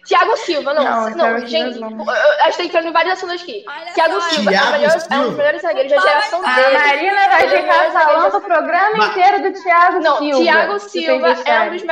Thiago 0.06 0.36
Silva, 0.38 0.74
não, 0.74 0.84
não, 0.84 1.12
não 1.12 1.48
gente, 1.48 1.80
não. 1.80 2.10
a 2.10 2.46
gente 2.46 2.58
tá 2.58 2.64
entrando 2.64 2.88
em 2.88 2.92
várias 2.92 3.18
assuntos 3.20 3.42
aqui. 3.42 3.64
Olha 3.68 3.94
Thiago 3.94 4.22
Silva 4.22 4.52
é, 4.52 4.72
melhor, 4.72 4.98
é 5.10 5.18
um 5.18 5.24
dos 5.28 5.38
melhores 5.38 5.62
zagueiros 5.62 5.92
da 5.92 6.00
geração 6.02 6.42
dele. 6.42 6.76
A 6.76 6.80
Marina 6.80 7.30
vai 7.30 7.50
ficar 7.50 7.92
falando 7.92 8.42
programa 8.42 8.98
Mas... 8.98 9.10
inteiro 9.10 9.44
do 9.44 9.62
Thiago 9.62 10.00
não, 10.00 10.18
Silva. 10.18 10.42
Thiago 10.42 10.80
Silva 10.80 11.28
é 11.46 11.62
um 11.62 11.72
dos 11.72 11.84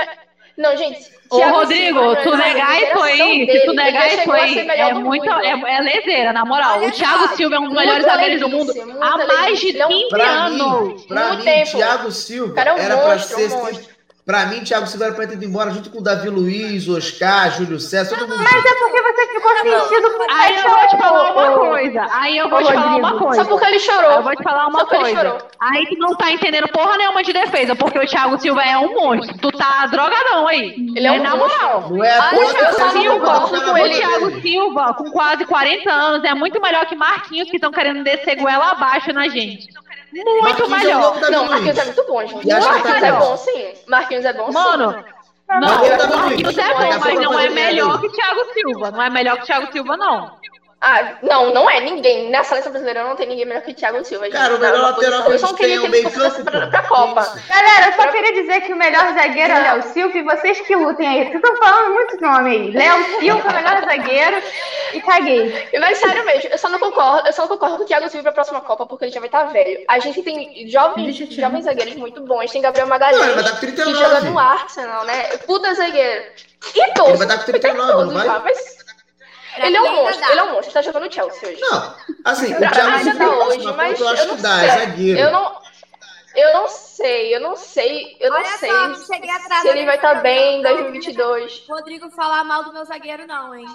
Não, 0.58 0.76
gente, 0.76 1.18
Ô, 1.30 1.40
Rodrigo, 1.40 2.00
Silva, 2.00 2.16
tu 2.24 2.38
negar 2.38 2.82
isso 2.82 3.00
aí, 3.00 3.52
se 3.52 3.66
tu 3.66 3.74
negar 3.74 4.14
isso 4.14 4.32
aí, 4.32 4.60
é 4.60 4.94
muito, 4.94 5.30
é, 5.30 5.50
é 5.50 5.82
lezeira, 5.82 6.32
na 6.32 6.46
moral. 6.46 6.80
Olha 6.80 6.88
o 6.88 6.92
Thiago 6.92 7.36
Silva 7.36 7.56
é 7.56 7.60
um 7.60 7.66
dos 7.66 7.74
melhores 7.74 8.06
zagueiros 8.06 8.40
do 8.40 8.50
mundo 8.50 8.74
há 9.02 9.18
mais 9.28 9.60
de 9.60 9.74
15 9.74 10.10
pra 10.10 10.26
anos. 10.26 11.02
Mim, 11.02 11.08
pra 11.08 11.34
mim. 11.34 11.64
Thiago 11.66 12.12
Silva 12.12 12.62
é 12.62 12.74
um 12.74 12.78
era 12.78 12.98
pra 12.98 13.20
ser 13.20 13.50
Pra 14.28 14.46
mim, 14.48 14.62
Thiago 14.62 14.86
Silva 14.88 15.06
era 15.06 15.14
pra 15.14 15.26
ter 15.26 15.36
ido 15.36 15.46
embora 15.46 15.72
junto 15.72 15.90
com 15.90 16.00
o 16.00 16.04
Davi 16.04 16.30
Luiz, 16.30 16.86
Oscar, 16.90 17.50
Júlio 17.50 17.80
César, 17.80 18.14
todo 18.14 18.28
mundo. 18.28 18.44
Mas 18.44 18.66
é 18.66 18.76
porque 18.76 19.02
você 19.02 19.28
ficou 19.28 19.58
sentido 19.58 20.12
com 20.18 20.26
Aí 20.30 20.56
eu 20.58 20.70
vou 20.70 20.88
te 20.90 20.98
falar 20.98 21.32
uma 21.32 21.52
coisa. 21.58 22.08
Aí 22.12 22.38
eu 22.38 22.50
vou 22.50 22.60
te 22.62 22.74
falar 22.74 22.96
uma 22.98 23.18
coisa. 23.20 23.42
Só 23.42 23.50
porque 23.50 23.66
ele 23.66 23.80
chorou. 23.80 24.12
Eu 24.12 24.24
vou 24.24 24.36
te 24.36 24.44
falar 24.44 24.68
uma 24.68 24.86
coisa. 24.86 25.38
Aí 25.62 25.86
tu 25.86 25.96
não 25.98 26.14
tá 26.18 26.30
entendendo 26.30 26.68
porra 26.68 26.98
nenhuma 26.98 27.24
de 27.24 27.32
defesa, 27.32 27.74
porque 27.74 27.98
o 27.98 28.06
Thiago 28.06 28.38
Silva 28.38 28.62
é 28.64 28.78
um 28.78 28.94
monstro. 28.96 29.38
Tu 29.38 29.50
tá 29.54 29.86
drogadão 29.86 30.46
aí. 30.46 30.76
Ele 30.94 31.08
é, 31.08 31.12
um 31.14 31.24
na 31.24 31.34
moral. 31.34 31.90
Não 31.90 32.04
é 32.04 32.18
a 32.18 32.32
o 32.34 32.54
Thiago 32.54 33.00
Silva, 33.00 33.40
com 33.48 33.78
ele. 33.78 33.96
Thiago 33.96 34.42
Silva, 34.42 34.94
com 34.96 35.10
quase 35.10 35.46
40 35.46 35.90
anos, 35.90 36.26
é 36.26 36.34
muito 36.34 36.62
melhor 36.62 36.86
que 36.86 36.98
Marquinhos, 36.98 37.50
que 37.50 37.56
estão 37.56 37.72
querendo 37.72 38.04
descer 38.04 38.36
goela 38.36 38.72
abaixo 38.72 39.14
na 39.14 39.30
gente. 39.30 39.70
Muito 40.12 40.42
Marquinhos 40.42 40.70
melhor. 40.70 41.18
É 41.24 41.30
não, 41.30 41.46
Marquinhos 41.46 41.78
é 41.78 41.86
muito 41.86 42.04
bom, 42.06 42.26
gente. 42.26 42.48
Marquinhos 42.48 43.04
é 43.04 43.12
bom, 43.12 43.38
sim. 43.38 43.74
Marquinhos 43.88 44.26
é 44.26 44.34
bom, 44.34 44.52
Mano, 44.52 44.94
sim. 44.94 45.04
Não, 45.50 45.60
Marquinhos 45.60 46.58
é 46.58 46.74
bom, 46.74 47.00
mas 47.00 47.16
não 47.20 47.40
é 47.40 47.50
melhor 47.50 48.02
que 48.02 48.10
Thiago 48.10 48.42
Silva. 48.54 48.92
Não 48.92 49.02
é 49.02 49.10
melhor 49.10 49.38
que 49.38 49.46
Thiago 49.46 49.72
Silva, 49.72 49.98
não. 49.98 50.32
Ah, 50.80 51.18
não, 51.24 51.52
não 51.54 51.68
é 51.68 51.80
ninguém. 51.80 52.30
Na 52.30 52.44
seleção 52.44 52.72
brasileira 52.72 53.04
não 53.04 53.16
tem 53.16 53.28
ninguém 53.28 53.46
melhor 53.46 53.64
que 53.64 53.72
o 53.72 53.74
Thiago 53.74 54.04
Silva. 54.06 54.30
Cara, 54.30 54.56
o 54.56 54.60
melhor 54.60 54.80
lateral 54.80 55.24
que 55.24 55.32
a 55.34 55.38
gente 55.38 55.56
tem 55.56 55.74
é 55.74 55.80
o 55.80 55.90
meio 55.90 56.12
campo. 56.12 56.44
Pra, 56.44 56.68
pra 56.68 56.84
Copa. 56.84 57.36
Galera, 57.50 57.88
eu 57.88 57.94
só 57.94 58.12
queria 58.12 58.34
dizer 58.34 58.62
que 58.62 58.74
o 58.74 58.76
melhor 58.76 59.12
zagueiro 59.14 59.54
é 59.54 59.60
Léo 59.60 59.84
Silva 59.84 60.18
e 60.18 60.22
vocês 60.22 60.62
que 60.62 60.76
lutem 60.76 61.08
aí. 61.08 61.24
Vocês 61.26 61.36
estão 61.36 61.58
falando 61.58 61.94
muitos 61.94 62.22
nomes 62.22 62.54
aí. 62.54 62.72
Léo 62.72 63.20
Silva, 63.20 63.54
melhor 63.54 63.86
zagueiro 63.86 64.44
e 64.94 65.02
caguei. 65.02 65.70
Mas 65.80 65.98
sério 65.98 66.24
mesmo, 66.26 66.50
eu 66.52 66.58
só 66.60 66.70
não 66.70 66.80
concordo, 66.80 67.28
eu 67.28 67.34
só 67.34 67.42
não 67.42 67.50
concordo 67.50 67.78
com 67.78 67.84
o 67.84 67.88
Thiago 67.88 68.08
Silva 68.10 68.24
pra 68.24 68.34
próxima 68.34 68.62
Copa 68.62 68.86
porque 68.86 69.06
ele 69.06 69.12
já 69.12 69.20
vai 69.20 69.30
estar 69.30 69.46
tá 69.46 69.52
velho. 69.52 69.84
A 69.88 69.98
gente 69.98 70.22
tem 70.22 70.68
jovens, 70.70 71.18
jovens 71.18 71.66
zagueiros 71.66 71.96
muito 71.96 72.22
bons. 72.22 72.52
Tem 72.52 72.62
Gabriel 72.62 72.88
Magalhães, 72.88 73.36
não, 73.36 73.56
que 73.56 73.96
joga 73.96 74.22
no 74.22 74.38
Arsenal, 74.38 75.06
né? 75.06 75.38
Puta 75.38 75.74
zagueiro. 75.74 76.24
E 76.76 76.94
todos. 76.94 77.10
Ele 77.10 77.18
vai 77.18 77.28
dar 77.28 77.38
com 77.40 77.46
39, 77.46 78.06
não 78.06 78.14
vai? 78.14 78.26
Já, 78.28 78.40
ele 79.58 79.78
é 79.78 79.82
um 79.82 79.96
monstro, 79.96 80.32
ele 80.32 80.40
é 80.40 80.44
um 80.44 80.54
monstro. 80.54 80.74
Tá 80.74 80.82
jogando 80.82 81.14
Chelsea 81.14 81.50
hoje. 81.50 81.62
Não, 81.62 81.96
assim, 82.26 82.54
o 82.54 82.58
Thiago 82.58 83.00
Silva 83.00 83.18
tá 83.18 83.46
hoje, 83.46 83.74
mas 83.74 84.00
eu, 84.00 84.08
acho 84.10 84.30
que 84.30 84.42
dá, 84.42 84.64
é 84.64 84.80
zagueiro. 84.80 85.20
Eu 85.20 85.32
não... 85.32 85.68
Eu 86.38 86.54
não 86.54 86.68
sei, 86.68 87.36
eu 87.36 87.42
não 87.42 87.56
sei, 87.56 88.16
eu 88.20 88.30
não 88.30 88.38
Olha 88.38 88.58
sei 88.60 88.70
só, 88.70 88.94
se 88.94 89.68
ele 89.70 89.86
vai 89.86 89.96
estar 89.96 90.16
tá 90.16 90.22
bem 90.22 90.60
em 90.60 90.62
2022. 90.62 91.66
Rodrigo 91.68 92.12
falar 92.12 92.44
mal 92.44 92.64
do 92.64 92.72
meu 92.72 92.86
zagueiro, 92.86 93.26
não, 93.26 93.56
hein? 93.56 93.66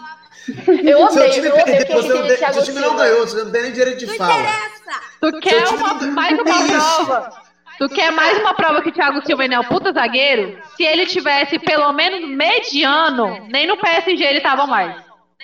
Eu 0.84 1.02
odeio, 1.02 1.32
time 1.32 1.48
eu 1.48 1.56
odeio 1.56 1.86
que 1.86 1.92
você 1.92 2.14
não 2.14 2.28
tem, 2.28 2.52
Seu 2.52 2.62
time 2.62 2.78
não 2.78 2.94
ganhou, 2.94 3.26
você 3.26 3.42
não 3.42 3.50
tem 3.50 3.62
nem 3.62 3.72
direito 3.72 3.98
de 3.98 4.06
não 4.06 4.14
fala. 4.14 4.32
Interessa. 4.32 5.00
Tu 5.20 5.40
quer 5.40 5.68
uma, 5.70 5.94
mais 5.94 6.38
uma 6.38 6.66
prova? 6.68 7.42
Tu 7.78 7.88
quer 7.88 8.12
mais 8.12 8.38
uma 8.38 8.54
prova 8.54 8.80
que 8.80 8.90
o 8.90 8.92
Thiago 8.92 9.26
Silva 9.26 9.44
é 9.44 9.58
o 9.58 9.64
puta 9.64 9.92
zagueiro? 9.92 10.56
Se 10.76 10.84
ele 10.84 11.06
tivesse 11.06 11.58
pelo 11.58 11.92
menos 11.92 12.28
mediano, 12.28 13.44
nem 13.50 13.66
no 13.66 13.76
PSG 13.76 14.22
ele 14.22 14.40
tava 14.40 14.68
mais. 14.68 14.94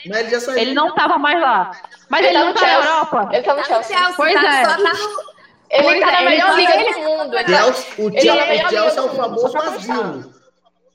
Mas 0.07 0.19
ele 0.19 0.31
já 0.31 0.41
saiu. 0.41 0.59
Ele 0.59 0.75
não 0.75 0.95
tava 0.95 1.19
mais 1.19 1.41
lá. 1.41 1.71
Mas 2.09 2.27
ele, 2.27 2.37
ele 2.37 2.39
tá 2.39 2.45
não 2.45 2.55
tá 2.55 2.61
na 2.61 2.75
Europa. 2.75 3.29
Ele 3.33 3.43
tá 3.43 3.55
no 3.55 3.65
Chelsea. 3.65 3.97
Chelsea 3.97 4.15
pois 4.17 4.35
tá, 4.35 4.61
é. 4.61 4.65
Só 4.65 4.71
tá 4.71 4.93
no... 4.93 5.39
Ele 5.71 5.83
pois 5.83 6.01
tá 6.01 6.09
é, 6.09 6.13
na 6.13 6.31
melhor 6.31 6.57
liga 6.57 6.73
do 6.73 7.01
mundo. 7.01 7.37
Ele 7.37 7.45
tá... 7.45 7.67
O 7.67 8.13
Chelsea 8.13 9.01
é 9.01 9.03
o 9.03 9.09
famoso 9.11 9.59
asilo. 9.59 10.35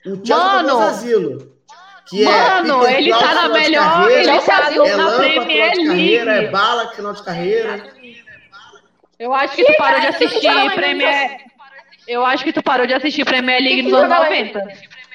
O 0.06 0.26
Chelsea 0.26 0.36
é 0.36 0.38
o 0.38 0.68
famoso 0.68 0.82
asilo. 0.82 1.54
Que 2.06 2.26
Mano, 2.26 2.86
é 2.86 2.98
ele 2.98 3.12
tá 3.12 3.34
na 3.34 3.50
melhor, 3.50 3.84
carreira, 3.84 4.34
ele 4.34 4.42
tá 4.42 4.72
é 4.74 4.96
na 4.98 5.12
Premier 5.12 5.74
League. 5.74 5.88
Carreira, 5.88 6.32
é 6.34 6.48
bala, 6.50 6.92
final 6.92 7.14
de 7.14 7.24
carreira. 7.24 7.94
Eu 9.18 9.34
acho 9.34 9.56
que 9.56 9.64
tu 9.64 9.74
parou 9.78 10.02
de 10.02 10.08
assistir 10.08 10.72
Premier... 10.76 11.38
Eu 12.06 12.26
acho 12.26 12.44
que 12.44 12.52
tu 12.52 12.62
parou 12.62 12.86
de 12.86 12.94
assistir 12.94 13.24
Premier 13.24 13.62
League 13.62 13.84
nos 13.84 13.94
anos 13.94 14.10
90. 14.10 14.60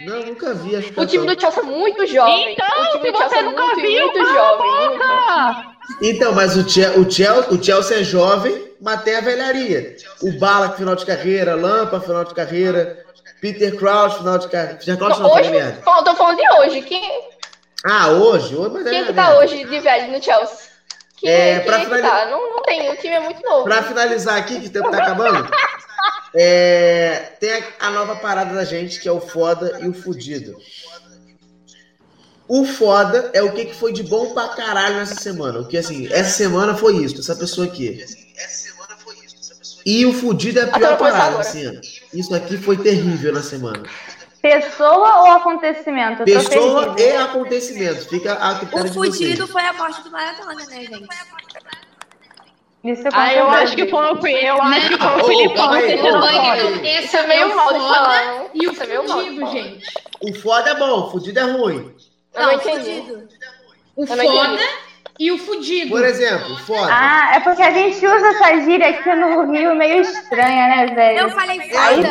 Não, 0.00 0.20
nunca 0.20 0.54
vi. 0.54 0.76
Acho 0.76 0.92
o 1.00 1.06
time 1.06 1.26
do 1.26 1.40
Chelsea 1.40 1.62
é 1.62 1.66
muito 1.66 2.06
jovem. 2.06 2.52
Então, 2.52 3.02
se 3.02 3.10
você 3.10 3.36
é 3.36 3.42
nunca 3.42 3.62
muito, 3.62 3.80
viu, 3.80 4.06
muito 4.06 4.26
jovem. 4.26 4.88
Muito. 4.88 5.78
Então, 6.02 6.32
mas 6.32 6.56
o 6.56 6.68
Chelsea, 6.68 7.00
o, 7.00 7.10
Chelsea, 7.10 7.52
o 7.52 7.64
Chelsea 7.64 8.00
é 8.00 8.04
jovem, 8.04 8.72
mas 8.80 9.02
tem 9.02 9.16
a 9.16 9.20
velharia. 9.20 9.96
O 10.22 10.32
Bala, 10.38 10.70
final 10.70 10.94
de 10.94 11.04
carreira, 11.04 11.56
Lampa, 11.56 12.00
final 12.00 12.24
de 12.24 12.34
carreira, 12.34 13.04
Peter 13.40 13.76
Crouch, 13.76 14.18
final 14.18 14.38
de 14.38 14.48
carreira. 14.48 14.76
Peter 14.76 14.96
Crouch 14.96 15.20
não, 15.20 15.32
hoje, 15.32 15.50
merda. 15.50 15.82
Tô 16.04 16.14
falando 16.14 16.36
de 16.36 16.60
hoje. 16.60 16.82
Quem... 16.82 17.28
Ah, 17.84 18.08
hoje? 18.08 18.54
hoje 18.54 18.70
mas 18.74 18.86
é 18.86 18.90
quem 18.90 18.98
é 18.98 19.04
que 19.04 19.12
tá 19.12 19.24
merda. 19.24 19.38
hoje 19.38 19.64
de 19.64 19.80
velho 19.80 20.12
no 20.12 20.22
Chelsea? 20.22 20.68
Quem, 21.16 21.30
é, 21.30 21.60
quem 21.60 21.74
é 21.74 21.80
finaliz... 21.80 22.08
tá? 22.08 22.26
não, 22.26 22.50
não 22.50 22.62
tem, 22.62 22.90
o 22.90 22.96
time 22.96 23.14
é 23.14 23.20
muito 23.20 23.42
novo. 23.42 23.64
Pra 23.64 23.82
finalizar 23.82 24.36
aqui, 24.36 24.60
que 24.60 24.66
o 24.68 24.70
tempo 24.70 24.90
tá 24.90 24.98
acabando, 24.98 25.48
é, 26.34 27.32
tem 27.40 27.52
a, 27.52 27.86
a, 27.88 27.90
nova 27.90 28.16
parada 28.16 28.54
da 28.54 28.64
gente, 28.64 29.00
que 29.00 29.08
é 29.08 29.12
o 29.12 29.20
foda 29.20 29.78
e 29.80 29.88
o 29.88 29.94
fudido. 29.94 30.56
O 32.46 32.64
foda 32.64 33.30
é 33.34 33.42
o 33.42 33.52
que, 33.52 33.66
que 33.66 33.74
foi 33.74 33.92
de 33.92 34.02
bom 34.02 34.32
pra 34.32 34.48
caralho 34.48 34.96
nessa 34.96 35.16
semana. 35.16 35.60
O 35.60 35.68
que 35.68 35.76
assim, 35.76 36.06
essa 36.10 36.30
semana 36.30 36.74
foi 36.74 36.96
isso, 36.96 37.20
essa 37.20 37.36
pessoa 37.36 37.66
aqui. 37.66 38.04
E 39.84 40.06
o 40.06 40.12
fudido 40.12 40.58
é 40.58 40.62
a 40.62 40.66
pior 40.68 40.98
parada, 40.98 41.38
assim. 41.40 41.80
Isso 42.12 42.34
aqui 42.34 42.56
foi 42.56 42.76
terrível 42.76 43.32
na 43.32 43.42
semana. 43.42 43.82
Pessoa 44.40 45.22
ou 45.22 45.32
acontecimento? 45.32 46.24
Pessoa 46.24 46.94
e 46.96 47.16
acontecimento. 47.16 48.08
Fica 48.08 48.34
a 48.34 48.60
O 48.62 48.92
fudido 48.92 49.46
foi 49.48 49.62
a 49.62 49.72
morte 49.72 50.00
do 50.02 50.10
Maradona, 50.10 50.54
né, 50.54 50.64
gente? 50.84 51.06
Isso 52.88 53.02
ah, 53.12 53.34
eu 53.34 53.50
acho 53.50 53.76
que 53.76 53.86
foi 53.86 54.12
o 54.12 54.26
eu 54.26 54.62
acho 54.62 54.88
que 54.88 54.98
foi 54.98 55.20
o 55.20 55.24
Filipão 55.24 55.76
Esse 55.76 57.16
é 57.16 57.26
meio 57.26 57.54
mal 57.54 57.72
de 57.72 57.80
falar. 57.80 58.46
E 58.54 58.66
o 58.66 58.74
fudido, 58.74 59.46
gente. 59.50 59.86
O 60.22 60.34
foda 60.34 60.70
é 60.70 60.74
bom, 60.74 61.06
o 61.06 61.10
fudido 61.10 61.38
é 61.38 61.42
ruim. 61.42 61.94
Não, 62.34 62.52
não 62.52 62.58
fudido. 62.58 63.28
O 63.94 64.06
foda 64.06 64.58
e 65.18 65.32
o 65.32 65.38
fudido. 65.38 65.90
Por 65.90 66.04
exemplo, 66.04 66.56
foda. 66.58 66.92
Ah, 66.92 67.34
é 67.34 67.40
porque 67.40 67.62
a 67.62 67.72
gente 67.72 68.06
usa 68.06 68.26
essa 68.28 68.60
gíria 68.60 68.90
aqui 68.90 69.14
no 69.14 69.50
Rio 69.50 69.74
meio 69.74 70.02
estranha, 70.02 70.68
né, 70.68 70.86
velho? 70.94 71.18
Eu 71.18 71.30
falei 71.30 71.60
foda. 71.60 72.08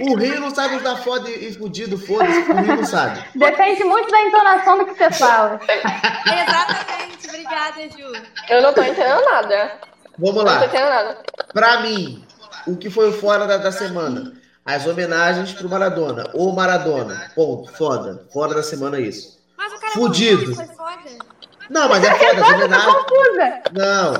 O, 0.00 0.12
o 0.12 0.16
Rio 0.16 0.40
não 0.40 0.54
sabe 0.54 0.76
usar 0.76 0.96
foda 0.98 1.28
e 1.28 1.52
fudido, 1.52 1.98
foda-se, 1.98 2.50
o 2.50 2.54
Rio 2.54 2.76
não 2.76 2.84
sabe. 2.84 3.24
Depende 3.34 3.82
muito 3.84 4.10
da 4.10 4.22
entonação 4.22 4.78
do 4.78 4.86
que 4.86 4.94
você 4.94 5.10
fala. 5.10 5.60
Exatamente, 5.66 7.28
obrigada, 7.28 7.80
Ju. 7.96 8.22
Eu 8.48 8.62
não 8.62 8.72
tô 8.72 8.82
entendendo 8.82 9.24
nada. 9.24 9.72
Vamos 10.16 10.44
lá. 10.44 10.52
Não 10.52 10.60
tô 10.60 10.66
entendendo 10.66 10.88
nada. 10.90 11.18
Pra 11.52 11.80
mim, 11.80 12.24
o 12.66 12.76
que 12.76 12.88
foi 12.88 13.08
o 13.08 13.12
fora 13.12 13.46
da, 13.46 13.56
da 13.56 13.72
semana? 13.72 14.34
As 14.64 14.86
homenagens 14.86 15.52
pro 15.52 15.68
Maradona. 15.68 16.30
O 16.32 16.52
Maradona. 16.52 17.32
Ponto. 17.34 17.72
Foda. 17.72 18.24
Fora 18.32 18.54
da 18.54 18.62
semana 18.62 19.00
isso. 19.00 19.40
Mas 19.56 19.72
o 19.72 19.80
cara 19.80 19.92
Fudido. 19.92 20.54
Foi 20.54 20.66
foda. 20.66 21.29
Não, 21.70 21.88
mas 21.88 22.04
é 22.04 22.12
foda. 22.12 22.42
As 22.42 22.52
homenagens... 22.52 22.94
confusa. 22.94 23.62
Não. 23.72 24.14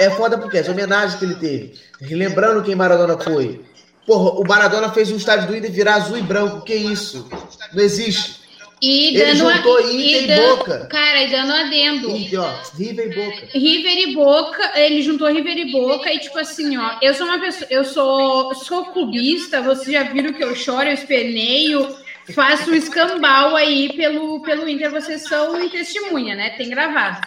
É 0.00 0.10
foda 0.10 0.38
porque 0.38 0.58
as 0.58 0.68
homenagens 0.68 1.14
que 1.16 1.24
ele 1.24 1.34
teve. 1.34 1.74
Lembrando 2.00 2.62
quem 2.62 2.74
Maradona 2.74 3.18
foi. 3.18 3.60
Porra, 4.06 4.40
o 4.40 4.44
Maradona 4.46 4.90
fez 4.90 5.10
um 5.10 5.16
estádio 5.16 5.46
do 5.46 5.56
Inter 5.56 5.70
virar 5.70 5.96
azul 5.96 6.16
e 6.18 6.22
branco. 6.22 6.62
Que 6.62 6.74
isso? 6.74 7.28
Não 7.72 7.82
existe. 7.82 8.42
E 8.82 9.16
ele 9.16 9.36
juntou 9.36 9.76
a, 9.76 9.82
Inter 9.82 9.92
e, 9.92 10.32
e 10.32 10.36
Boca. 10.48 10.88
Cara, 10.90 11.22
e 11.22 11.30
dando 11.30 11.52
adendo. 11.52 12.10
Inter, 12.10 12.40
ó, 12.40 12.52
River 12.76 13.06
e 13.06 13.14
Boca. 13.14 13.46
River 13.52 13.98
e 13.98 14.14
Boca, 14.14 14.72
ele 14.74 15.02
juntou 15.02 15.28
River 15.28 15.56
e 15.56 15.70
Boca 15.70 16.12
e 16.12 16.18
tipo 16.18 16.36
assim, 16.36 16.76
ó, 16.76 16.96
eu 17.00 17.14
sou 17.14 17.26
uma 17.26 17.38
pessoa, 17.38 17.68
eu 17.70 17.84
sou, 17.84 18.54
sou 18.56 18.86
clubista, 18.86 19.62
vocês 19.62 19.92
já 19.92 20.02
viram 20.02 20.32
que 20.32 20.42
eu 20.42 20.56
choro, 20.56 20.88
eu 20.88 20.94
esperneio, 20.94 21.94
faço 22.34 22.70
um 22.70 22.74
escambau 22.74 23.56
aí 23.56 23.92
pelo, 23.94 24.40
pelo 24.42 24.68
Inter, 24.68 24.90
vocês 24.90 25.22
são 25.22 25.68
testemunha, 25.68 26.34
né? 26.34 26.50
Tem 26.50 26.68
gravado. 26.68 27.20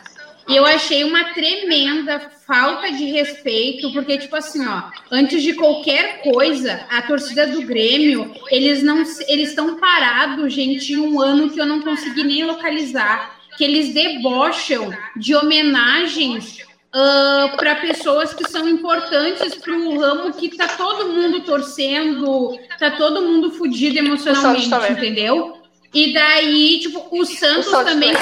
E 0.47 0.55
eu 0.55 0.63
achei 0.63 1.03
uma 1.03 1.33
tremenda 1.33 2.19
falta 2.45 2.91
de 2.91 3.05
respeito, 3.05 3.91
porque, 3.91 4.17
tipo 4.19 4.35
assim, 4.35 4.65
ó, 4.65 4.83
antes 5.11 5.41
de 5.41 5.53
qualquer 5.53 6.21
coisa, 6.21 6.85
a 6.89 7.01
torcida 7.01 7.47
do 7.47 7.63
Grêmio, 7.63 8.31
eles 8.51 8.83
não 8.83 9.03
eles 9.27 9.49
estão 9.49 9.79
parados, 9.79 10.53
gente, 10.53 10.95
um 10.95 11.19
ano 11.19 11.49
que 11.49 11.59
eu 11.59 11.65
não 11.65 11.81
consegui 11.81 12.23
nem 12.23 12.43
localizar, 12.43 13.39
que 13.57 13.63
eles 13.63 13.93
debocham 13.93 14.91
de 15.15 15.33
homenagens 15.33 16.64
uh, 16.95 17.57
para 17.57 17.75
pessoas 17.75 18.33
que 18.33 18.49
são 18.49 18.67
importantes 18.67 19.55
para 19.55 19.73
o 19.73 19.99
ramo 19.99 20.33
que 20.33 20.55
tá 20.55 20.67
todo 20.69 21.09
mundo 21.09 21.41
torcendo, 21.41 22.57
tá 22.79 22.91
todo 22.91 23.21
mundo 23.21 23.51
fudido 23.51 23.99
emocionalmente, 23.99 24.69
entendeu? 24.89 25.57
E 25.93 26.13
daí, 26.13 26.79
tipo, 26.79 27.07
o 27.11 27.25
Santos, 27.25 27.67
o 27.67 27.71
Santos 27.71 27.93
também, 27.93 28.13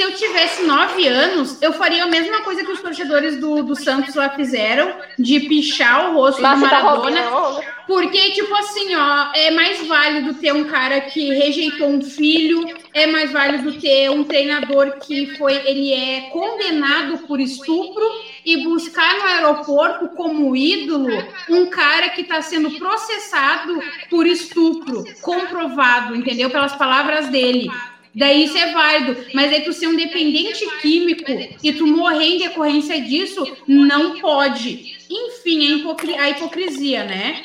se 0.00 0.02
eu, 0.02 0.10
se 0.10 0.12
eu 0.12 0.14
tivesse 0.14 0.62
nove 0.62 1.06
anos, 1.06 1.60
eu 1.60 1.74
faria 1.74 2.04
a 2.04 2.06
mesma 2.06 2.40
coisa 2.40 2.64
que 2.64 2.72
os 2.72 2.80
torcedores 2.80 3.38
do, 3.38 3.62
do 3.62 3.76
Santos 3.76 4.14
lá 4.14 4.30
fizeram, 4.30 4.94
de 5.18 5.40
pichar 5.40 6.10
o 6.10 6.14
rosto 6.14 6.40
Mas 6.40 6.58
do 6.58 6.68
tá 6.68 6.82
Maradona. 6.82 7.22
Tá 7.22 7.80
porque, 7.86 8.30
tipo 8.30 8.54
assim, 8.54 8.94
ó, 8.94 9.32
é 9.34 9.50
mais 9.50 9.86
válido 9.86 10.34
ter 10.34 10.54
um 10.54 10.64
cara 10.64 11.00
que 11.00 11.34
rejeitou 11.34 11.88
um 11.88 12.00
filho, 12.00 12.64
é 12.94 13.06
mais 13.08 13.32
válido 13.32 13.72
ter 13.80 14.08
um 14.10 14.22
treinador 14.22 14.98
que 15.00 15.36
foi, 15.36 15.54
ele 15.66 15.92
é 15.92 16.30
condenado 16.30 17.18
por 17.26 17.40
estupro 17.40 18.04
e 18.44 18.62
buscar 18.62 19.18
no 19.18 19.24
aeroporto 19.24 20.08
como 20.10 20.54
ídolo 20.56 21.08
um 21.48 21.66
cara 21.66 22.10
que 22.10 22.22
está 22.22 22.40
sendo 22.40 22.70
processado 22.78 23.82
por 24.08 24.24
estupro, 24.24 25.04
comprovado, 25.20 26.14
entendeu? 26.14 26.48
Pelas 26.48 26.76
palavras 26.76 27.28
dele. 27.28 27.68
Daí 28.14 28.44
isso 28.44 28.58
é 28.58 28.72
válido, 28.72 29.24
mas 29.32 29.52
aí 29.52 29.62
tu 29.62 29.72
ser 29.72 29.86
um 29.86 29.96
dependente 29.96 30.66
químico 30.80 31.30
e 31.62 31.72
tu 31.72 31.86
morrer 31.86 32.24
em 32.24 32.38
decorrência 32.38 33.00
disso, 33.00 33.46
não 33.66 34.18
pode. 34.18 34.98
Enfim, 35.08 35.72
a, 35.72 35.76
hipocri 35.76 36.14
a 36.14 36.30
hipocrisia, 36.30 37.04
né? 37.04 37.42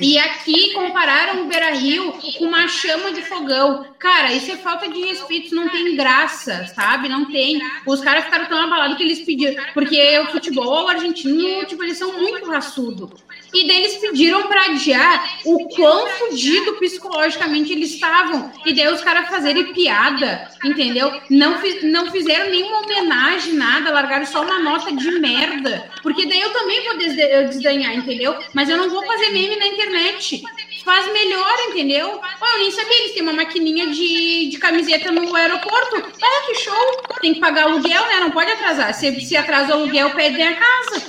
E 0.00 0.18
aqui 0.18 0.72
compararam 0.72 1.44
o 1.44 1.46
Beira 1.46 1.70
Rio 1.70 2.12
com 2.38 2.44
uma 2.44 2.66
chama 2.66 3.12
de 3.12 3.22
fogão. 3.22 3.86
Cara, 3.98 4.32
isso 4.32 4.50
é 4.50 4.56
falta 4.56 4.88
de 4.88 5.00
respeito, 5.00 5.54
não 5.54 5.68
tem 5.68 5.94
graça, 5.94 6.66
sabe? 6.74 7.08
Não 7.08 7.26
tem. 7.26 7.60
Os 7.86 8.00
caras 8.00 8.24
ficaram 8.24 8.46
tão 8.46 8.58
abalados 8.58 8.96
que 8.96 9.04
eles 9.04 9.20
pediram. 9.20 9.62
Porque 9.72 10.18
o 10.18 10.32
futebol 10.32 10.88
argentino, 10.88 11.64
tipo, 11.66 11.82
eles 11.84 11.96
são 11.96 12.18
muito 12.18 12.50
raçudos. 12.50 13.10
E 13.54 13.66
daí 13.66 13.76
eles 13.76 13.96
pediram 13.96 14.48
para 14.48 14.66
adiar 14.66 15.38
o 15.44 15.68
quão 15.68 16.08
fudido 16.08 16.72
psicologicamente 16.74 17.72
eles 17.72 17.94
estavam. 17.94 18.52
E 18.66 18.74
daí 18.74 18.92
os 18.92 19.00
caras 19.00 19.28
fazerem 19.28 19.72
piada, 19.72 20.48
entendeu? 20.64 21.12
Não, 21.30 21.60
não 21.84 22.10
fizeram 22.10 22.50
nenhuma 22.50 22.80
homenagem, 22.80 23.54
nada, 23.54 23.92
largaram 23.92 24.26
só 24.26 24.42
uma 24.42 24.58
nota 24.58 24.92
de 24.92 25.10
merda. 25.20 25.88
Porque 26.02 26.26
daí 26.26 26.40
eu 26.40 26.52
também 26.52 26.84
vou 26.84 26.98
desdenhar, 26.98 27.94
entendeu? 27.94 28.36
Mas 28.52 28.68
eu 28.68 28.76
não 28.76 28.90
vou 28.90 29.06
fazer 29.06 29.30
meme 29.30 29.56
na 29.56 29.66
internet. 29.68 30.42
Faz 30.84 31.10
melhor, 31.12 31.58
entendeu? 31.70 32.20
Oh, 32.40 32.46
eu 32.46 32.58
nem 32.58 32.70
sabia, 32.70 32.98
eles 33.00 33.12
têm 33.12 33.22
uma 33.22 33.32
maquininha 33.32 33.86
de, 33.86 34.50
de 34.50 34.58
camiseta 34.58 35.10
no 35.10 35.34
aeroporto. 35.34 35.96
Ah, 36.22 36.46
que 36.46 36.54
show! 36.56 37.02
Tem 37.22 37.32
que 37.32 37.40
pagar 37.40 37.64
aluguel, 37.64 38.06
né? 38.06 38.20
Não 38.20 38.30
pode 38.30 38.50
atrasar. 38.50 38.92
Se, 38.92 39.18
se 39.22 39.34
atrasa 39.34 39.70
o 39.70 39.80
aluguel, 39.80 40.10
pede 40.10 40.42
a 40.42 40.54
casa. 40.54 41.02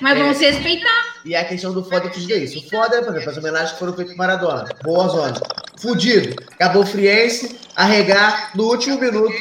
Mas 0.00 0.16
é. 0.16 0.20
vamos 0.20 0.36
se 0.36 0.50
respeitar. 0.50 1.16
E 1.24 1.34
a 1.34 1.44
questão 1.46 1.72
do 1.72 1.82
foda 1.82 2.10
que 2.10 2.30
é 2.30 2.36
isso. 2.36 2.58
O 2.58 2.68
foda, 2.68 3.02
por 3.02 3.14
exemplo, 3.14 3.30
as 3.30 3.36
homenagens 3.38 3.72
que 3.72 3.78
foram 3.78 3.94
feitas 3.94 4.14
pro 4.14 4.18
Maradona. 4.18 4.68
Boa 4.84 5.08
zona. 5.08 5.40
Fudido. 5.80 6.36
Acabou 6.52 6.82
o 6.82 6.86
Friense, 6.86 7.58
arregar 7.74 8.50
no 8.54 8.64
último 8.64 9.00
minuto. 9.00 9.32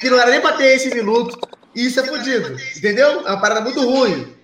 Que 0.00 0.08
não 0.08 0.18
era 0.18 0.30
nem 0.30 0.40
pra 0.40 0.52
ter 0.52 0.76
esse 0.76 0.94
minuto. 0.94 1.38
E 1.74 1.86
isso 1.86 2.00
é 2.00 2.04
fudido. 2.04 2.56
Entendeu? 2.74 3.26
É 3.26 3.30
uma 3.30 3.40
parada 3.40 3.60
muito 3.60 3.80
ruim. 3.80 4.34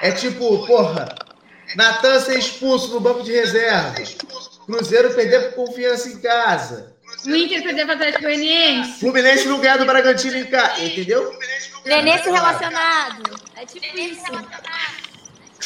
É 0.00 0.12
tipo, 0.12 0.64
porra, 0.66 1.12
Natan 1.76 2.20
ser 2.20 2.38
expulso 2.38 2.92
no 2.92 3.00
banco 3.00 3.22
de 3.22 3.32
reserva. 3.32 3.94
Cruzeiro 4.66 5.14
perder 5.14 5.52
por 5.52 5.66
confiança 5.66 6.08
em 6.08 6.18
casa. 6.20 6.94
O 7.26 7.34
Inter 7.34 7.62
perder 7.62 7.86
para 7.86 7.92
o 7.92 7.96
Atlético 7.96 8.22
Goianiense. 8.22 9.00
Fluminense 9.00 9.48
não 9.48 9.60
ganhar 9.60 9.78
do 9.78 9.84
Bragantino 9.84 10.36
em 10.36 10.46
casa. 10.46 10.82
Entendeu? 10.82 11.38
Nenê 11.84 12.18
se 12.18 12.30
relacionado. 12.30 13.22
É 13.56 13.64
difícil. 13.64 14.34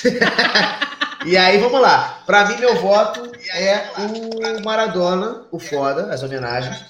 e 1.27 1.37
aí, 1.37 1.59
vamos 1.59 1.81
lá. 1.81 2.23
Para 2.27 2.47
mim, 2.47 2.57
meu 2.59 2.77
voto 2.77 3.31
é 3.55 3.91
o 3.99 4.65
Maradona, 4.65 5.47
o 5.51 5.59
foda, 5.59 6.13
as 6.13 6.23
homenagens. 6.23 6.85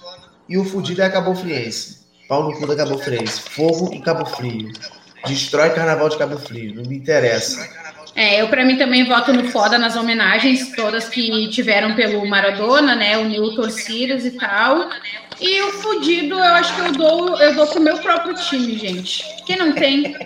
E 0.48 0.56
o 0.58 0.64
fudido 0.64 1.02
é 1.02 1.10
Cabo 1.10 1.34
Friense. 1.34 1.98
Pau 2.28 2.42
no 2.42 2.58
cu 2.58 2.66
da 2.66 2.76
Cabo 2.76 2.98
Friense. 2.98 3.40
Fogo 3.40 3.92
em 3.92 4.00
Cabo 4.02 4.26
Frio. 4.26 4.70
Destrói 5.26 5.70
Carnaval 5.70 6.08
de 6.08 6.18
Cabo 6.18 6.38
Frio. 6.38 6.74
Não 6.74 6.84
me 6.84 6.96
interessa. 6.96 7.68
É, 8.14 8.42
eu 8.42 8.48
para 8.48 8.64
mim 8.64 8.76
também 8.76 9.04
voto 9.04 9.32
no 9.32 9.48
foda 9.50 9.78
nas 9.78 9.94
homenagens 9.94 10.72
todas 10.74 11.08
que 11.08 11.48
tiveram 11.50 11.94
pelo 11.94 12.26
Maradona, 12.26 12.96
né? 12.96 13.16
O 13.16 13.24
Newton 13.24 13.70
Sirius 13.70 14.24
e 14.24 14.32
tal. 14.32 14.90
E 15.40 15.62
o 15.62 15.72
fudido, 15.74 16.34
eu 16.34 16.54
acho 16.54 16.74
que 16.74 16.80
eu 16.80 16.92
dou, 16.92 17.40
eu 17.40 17.54
dou 17.54 17.66
pro 17.68 17.80
meu 17.80 17.98
próprio 17.98 18.34
time, 18.34 18.76
gente. 18.76 19.22
Que 19.44 19.54
não 19.54 19.72
tem, 19.72 20.16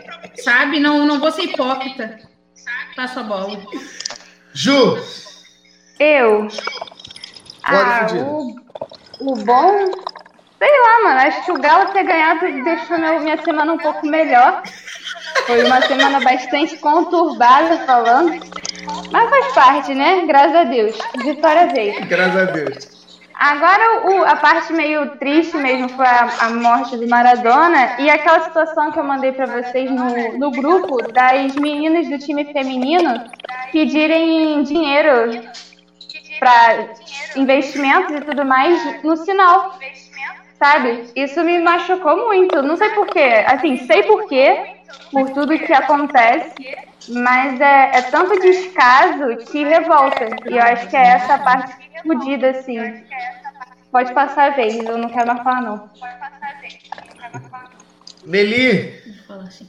sabe? 0.43 0.81
Não, 0.81 1.05
não 1.05 1.21
vou 1.21 1.31
ser 1.31 1.43
hipócrita. 1.43 2.19
Passa 2.97 3.21
a 3.21 3.25
bola. 3.25 3.61
Ju! 4.55 4.99
Eu. 5.99 6.49
Ah, 7.63 8.07
o, 8.11 8.57
o 9.21 9.37
bom. 9.37 9.91
Sei 10.63 10.81
lá, 10.81 11.03
mano. 11.03 11.21
Acho 11.23 11.45
que 11.45 11.51
o 11.51 11.61
Galo 11.61 11.91
ter 11.91 12.05
ganhado 12.05 12.41
deixou 12.63 12.97
minha 12.97 13.37
semana 13.43 13.73
um 13.73 13.79
pouco 13.79 14.07
melhor. 14.07 14.63
Foi 15.45 15.65
uma 15.65 15.81
semana 15.81 16.21
bastante 16.21 16.77
conturbada 16.77 17.79
falando. 17.79 18.41
Mas 19.11 19.29
faz 19.29 19.55
parte, 19.55 19.93
né? 19.93 20.25
Graças 20.25 20.55
a 20.55 20.63
Deus. 20.63 20.97
Vitória 21.25 21.67
veio. 21.67 22.07
Graças 22.07 22.37
a 22.37 22.45
Deus. 22.45 22.93
Agora, 23.35 24.07
o, 24.09 24.25
a 24.25 24.37
parte 24.37 24.73
meio 24.73 25.17
triste 25.17 25.57
mesmo 25.57 25.89
foi 25.89 26.07
a, 26.07 26.31
a, 26.43 26.51
morte 26.51 26.97
do 26.97 27.09
Maradona 27.09 27.97
e 27.99 28.09
aquela 28.09 28.45
situação 28.45 28.93
que 28.93 29.01
eu 29.01 29.05
mandei 29.05 29.33
para 29.33 29.47
vocês 29.47 29.91
no, 29.91 30.39
no 30.39 30.53
grupo 30.53 30.99
das 31.13 31.57
meninas 31.57 32.09
do 32.09 32.19
time 32.19 32.45
feminino 32.53 33.25
pedirem 33.73 34.63
dinheiro 34.63 35.43
para 36.39 36.89
investimentos 37.35 38.15
e 38.15 38.21
tudo 38.21 38.45
mais 38.45 39.03
no 39.03 39.17
sinal, 39.17 39.79
sabe? 40.63 41.11
Isso 41.17 41.43
me 41.43 41.59
machucou 41.59 42.29
muito. 42.29 42.63
Não 42.63 42.77
sei 42.77 42.91
porquê. 42.91 43.45
Assim, 43.47 43.85
sei 43.85 44.05
porquê, 44.05 44.77
por 45.11 45.29
tudo 45.31 45.59
que 45.59 45.73
acontece, 45.73 46.55
mas 47.09 47.61
é, 47.61 47.91
é 47.95 48.03
tanto 48.03 48.41
descaso 48.41 49.39
que 49.51 49.65
revolta. 49.65 50.25
E 50.49 50.57
eu 50.57 50.63
acho 50.63 50.89
que 50.89 50.97
é 50.97 51.15
essa 51.15 51.37
parte 51.39 51.75
fodida, 52.07 52.51
assim. 52.51 52.79
Pode 53.91 54.15
passar 54.15 54.53
a 54.53 54.55
vez, 54.55 54.77
eu 54.77 54.97
não 54.97 55.09
quero 55.09 55.27
mais 55.27 55.43
falar, 55.43 55.63
não. 55.63 55.79
Pode 55.79 55.99
passar 55.99 56.57
a 56.57 56.61
vez, 56.61 56.79
eu 56.97 57.05
não 57.07 57.17
quero 57.17 57.33
mais 57.33 57.47
falar. 57.49 57.71
Meli! 58.25 59.03
assim. 59.45 59.69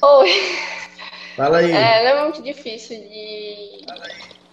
Oi. 0.00 0.30
Fala 1.36 1.58
aí. 1.58 1.70
É, 1.70 2.04
não 2.04 2.20
é 2.20 2.24
muito 2.24 2.42
difícil 2.42 2.98
de. 2.98 3.84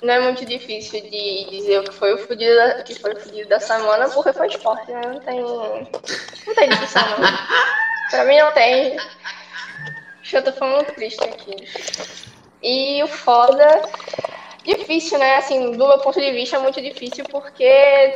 Não 0.01 0.13
é 0.13 0.19
muito 0.19 0.45
difícil 0.45 1.01
de 1.01 1.49
dizer 1.49 1.79
o 1.79 1.83
que 1.83 1.93
foi 1.93 2.13
o 2.13 2.17
fudido 2.17 2.55
da, 2.55 2.83
que 2.83 2.95
foi 2.95 3.13
o 3.13 3.19
fudido 3.19 3.49
da 3.49 3.59
semana, 3.59 4.09
porque 4.09 4.31
foi 4.31 4.47
esporte, 4.47 4.91
né? 4.91 5.01
Não 5.05 5.19
tem. 5.19 5.41
Não 5.41 6.55
tem 6.55 6.69
discussão, 6.69 7.03
não. 7.09 7.17
pra 8.09 8.23
mim 8.23 8.37
não 8.37 8.51
tem. 8.53 8.97
Eu 10.31 10.43
tô 10.43 10.53
falando 10.53 10.85
triste 10.93 11.23
aqui. 11.23 11.55
E 12.61 13.03
o 13.03 13.07
foda 13.07 13.81
difícil, 14.63 15.17
né? 15.17 15.37
Assim, 15.37 15.71
do 15.71 15.87
meu 15.87 15.99
ponto 15.99 16.19
de 16.19 16.31
vista 16.31 16.57
é 16.57 16.59
muito 16.59 16.81
difícil 16.81 17.25
porque. 17.25 18.15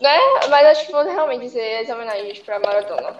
Né? 0.00 0.18
Mas 0.48 0.66
acho 0.66 0.86
que 0.86 0.92
vou 0.92 1.04
realmente 1.04 1.42
dizer 1.42 1.82
as 1.82 1.88
homenagens 1.88 2.38
pra 2.40 2.60
Maradona. 2.60 3.16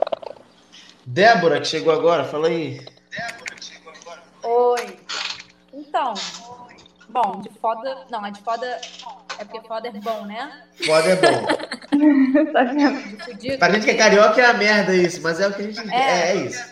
Débora, 1.05 1.61
que 1.61 1.67
chegou 1.67 1.93
agora, 1.93 2.25
fala 2.25 2.49
aí. 2.49 2.81
Débora, 3.11 3.55
que 3.57 3.65
chegou 3.65 3.93
agora. 3.93 4.23
Oi. 4.43 4.99
Então, 5.79 6.15
bom, 7.09 7.41
de 7.41 7.49
foda. 7.51 8.05
Não, 8.11 8.27
é 8.27 8.31
de 8.33 8.43
foda. 8.43 8.67
É 9.39 9.45
porque 9.45 9.67
foda 9.67 9.87
é 9.87 9.93
bom, 9.93 10.25
né? 10.25 10.65
Foda 10.85 11.09
é 11.09 11.17
bom. 11.17 11.47
tá 12.53 13.59
pra 13.59 13.71
gente 13.71 13.85
que 13.85 13.91
é 13.93 13.95
carioca 13.95 14.41
é 14.41 14.47
a 14.47 14.55
merda 14.55 14.95
isso, 14.95 15.23
mas 15.23 15.39
é 15.39 15.47
o 15.47 15.55
que 15.55 15.63
a 15.63 15.65
gente. 15.65 15.95
É, 15.95 15.97
é, 15.97 16.31
é 16.31 16.35
isso. 16.35 16.65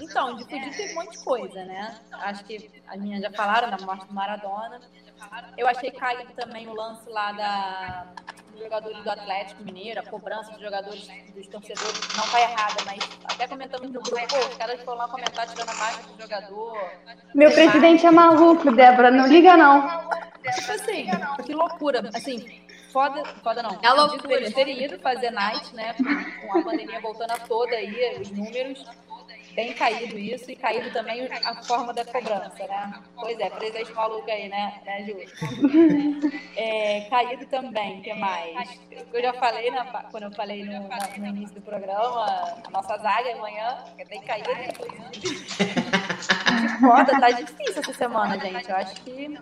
Então, 0.00 0.36
de 0.36 0.44
fudir 0.44 0.76
tem 0.76 0.92
um 0.92 0.94
monte 0.94 1.18
de 1.18 1.24
coisa, 1.24 1.64
né? 1.64 1.98
Acho 2.12 2.44
que 2.44 2.70
as 2.86 2.96
meninas 2.96 3.22
já 3.22 3.30
falaram 3.32 3.70
da 3.70 3.84
morte 3.84 4.06
do 4.06 4.14
Maradona. 4.14 4.80
Eu 5.56 5.66
achei 5.66 5.90
caído 5.90 6.32
também 6.34 6.68
o 6.68 6.74
lance 6.74 7.08
lá 7.10 7.32
da, 7.32 8.06
dos 8.52 8.60
jogadores 8.60 9.02
do 9.02 9.10
Atlético 9.10 9.64
Mineiro, 9.64 10.00
a 10.00 10.02
cobrança 10.02 10.50
dos 10.52 10.60
jogadores, 10.60 11.08
dos 11.34 11.46
torcedores, 11.46 12.16
não 12.16 12.26
tá 12.28 12.40
errada, 12.40 12.76
mas 12.84 12.98
até 13.24 13.46
comentamos 13.46 13.90
no 13.90 14.00
grupo, 14.00 14.28
pô, 14.28 14.38
os 14.38 14.56
caras 14.56 14.80
foram 14.82 14.98
lá 14.98 15.08
comentar 15.08 15.46
tirando 15.46 15.68
a 15.68 15.74
marca 15.74 16.02
do 16.02 16.22
jogador. 16.22 16.90
Meu 17.34 17.50
presidente 17.52 18.06
é 18.06 18.10
maluco, 18.10 18.70
Débora, 18.72 19.10
não 19.10 19.26
liga 19.26 19.56
não. 19.56 20.08
Tipo 20.54 20.72
assim, 20.72 21.06
que 21.44 21.52
loucura. 21.52 22.08
Assim, 22.14 22.62
foda, 22.92 23.24
foda 23.42 23.62
não. 23.62 23.78
É 23.82 23.92
loucura. 23.92 24.34
Eles 24.34 24.54
terem 24.54 24.82
ido 24.82 24.98
fazer 24.98 25.30
night, 25.30 25.74
né? 25.74 25.94
Com 26.42 26.58
a 26.58 26.62
pandemia 26.62 27.00
voltando 27.00 27.32
a 27.32 27.38
toda 27.38 27.74
aí, 27.74 28.18
os 28.20 28.30
números 28.30 28.84
bem 29.54 29.72
caído 29.74 30.18
isso 30.18 30.50
e 30.50 30.56
caído 30.56 30.90
também 30.92 31.28
a 31.32 31.62
forma 31.62 31.92
da 31.92 32.04
cobrança, 32.04 32.66
né? 32.66 33.02
Pois 33.14 33.38
é, 33.38 33.50
presidente 33.50 33.92
maluco 33.92 34.30
aí, 34.30 34.48
né, 34.48 34.80
né 34.84 35.04
Ju? 35.04 35.16
É, 36.56 37.02
caído 37.08 37.46
também, 37.46 38.02
que 38.02 38.12
mais? 38.14 38.80
Eu 39.12 39.22
já 39.22 39.32
falei, 39.34 39.70
na, 39.70 39.84
quando 40.10 40.24
eu 40.24 40.32
falei 40.32 40.64
no, 40.64 40.88
na, 40.88 40.98
no, 41.16 41.26
início 41.26 41.54
do 41.54 41.62
programa, 41.62 42.24
a 42.64 42.70
nossa 42.70 42.96
zaga 42.98 43.32
amanhã, 43.32 43.84
que 43.96 44.02
é 44.02 44.04
bem 44.04 44.20
caída, 44.22 44.50
inclusive. 44.64 45.28
Foda, 46.80 47.20
tá 47.20 47.30
difícil 47.30 47.80
essa 47.80 47.92
semana, 47.92 48.38
gente. 48.38 48.68
Eu 48.68 48.76
acho 48.76 48.94
que 49.02 49.38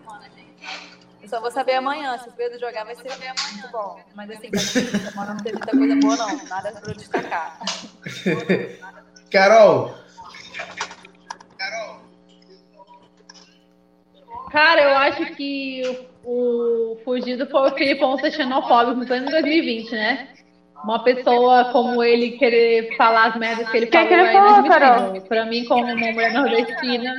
Eu 1.23 1.29
só 1.29 1.41
vou 1.41 1.51
saber 1.51 1.75
amanhã. 1.75 2.17
Se 2.19 2.29
o 2.29 2.33
Pedro 2.33 2.59
jogar, 2.59 2.85
vai 2.85 2.95
ser 2.97 3.09
muito 3.09 3.71
bom. 3.71 4.01
Mas 4.15 4.31
assim, 4.31 4.51
semana 4.57 5.35
não 5.35 5.43
teve 5.43 5.57
muita 5.57 5.77
coisa 5.77 5.97
boa, 5.97 6.17
não. 6.17 6.45
Nada 6.47 6.83
eu 6.87 6.95
destacar. 6.95 7.59
Carol! 9.31 9.95
Carol! 11.59 12.01
Cara, 14.51 14.83
eu 14.83 14.97
acho 14.97 15.27
que 15.35 15.83
o, 16.24 16.93
o 16.93 16.97
Fugido 17.05 17.47
foi 17.47 17.70
o 17.70 17.74
Filipão 17.74 18.18
ser 18.18 18.31
xenofóbico 18.33 19.05
no 19.05 19.12
ano 19.12 19.31
2020, 19.31 19.91
né? 19.93 20.29
Uma 20.85 21.03
pessoa 21.03 21.72
como 21.72 22.03
ele 22.03 22.33
querer 22.33 22.97
falar 22.97 23.29
as 23.29 23.37
merdas 23.37 23.68
que 23.68 23.77
ele 23.77 23.87
falou 23.87 24.07
que 24.07 24.14
ele 24.14 24.22
é 24.22 24.33
falou, 24.33 24.64
inadmissível. 24.64 25.22
Pra 25.29 25.45
mim, 25.47 25.64
como 25.64 25.85
uma 25.85 25.95
mulher 25.95 26.33
nordestina 26.33 27.14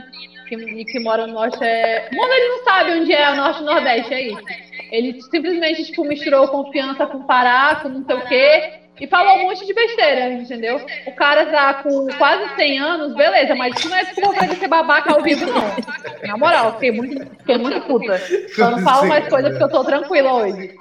que, 0.48 0.86
que 0.86 1.00
mora 1.00 1.28
no 1.28 1.34
norte, 1.34 1.62
é... 1.64 2.10
Mano, 2.16 2.34
ele 2.34 2.48
não 2.48 2.64
sabe 2.64 2.92
onde 3.00 3.14
é 3.14 3.32
o 3.32 3.36
norte 3.36 3.60
e 3.60 3.64
o 3.64 3.66
nordeste, 3.66 4.14
é 4.14 4.22
isso. 4.30 4.44
Ele 4.92 5.22
simplesmente, 5.22 5.86
tipo, 5.86 6.06
misturou 6.06 6.48
confiança 6.48 7.06
com 7.06 7.24
Pará, 7.24 7.80
com 7.82 7.90
não 7.90 8.06
sei 8.06 8.16
o 8.16 8.28
quê, 8.28 8.80
e 9.00 9.08
falou 9.08 9.38
um 9.38 9.44
monte 9.44 9.66
de 9.66 9.74
besteira, 9.74 10.34
entendeu? 10.34 10.84
O 11.06 11.12
cara 11.14 11.46
tá 11.46 11.74
com 11.84 12.08
quase 12.18 12.56
100 12.56 12.80
anos, 12.80 13.16
beleza, 13.16 13.56
mas 13.56 13.78
isso 13.78 13.90
não 13.90 13.98
é 13.98 14.06
desculpa 14.06 14.34
pra 14.34 14.46
ele 14.46 14.56
ser 14.56 14.68
babaca 14.68 15.14
ao 15.14 15.22
vivo, 15.22 15.46
não. 15.46 16.28
Na 16.28 16.38
moral, 16.38 16.74
fiquei 16.74 16.92
muito, 16.92 17.26
fiquei 17.38 17.58
muito 17.58 17.82
puta. 17.82 18.18
Só 18.56 18.72
não 18.72 18.80
falo 18.80 19.08
mais 19.08 19.28
coisa 19.28 19.50
porque 19.50 19.64
eu 19.64 19.70
tô 19.70 19.84
tranquila 19.84 20.34
hoje. 20.34 20.76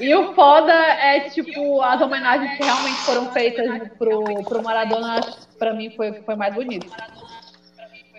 E 0.00 0.14
o 0.14 0.34
foda 0.34 0.72
é, 0.72 1.20
tipo, 1.30 1.80
as 1.82 2.00
homenagens 2.00 2.56
que 2.56 2.64
realmente 2.64 2.98
foram 3.02 3.30
feitas 3.32 3.88
pro, 3.98 4.24
pro 4.44 4.62
Maradona, 4.62 5.20
pra 5.58 5.74
mim 5.74 5.90
foi, 5.90 6.12
foi 6.22 6.34
mais 6.34 6.54
bonito. 6.54 6.90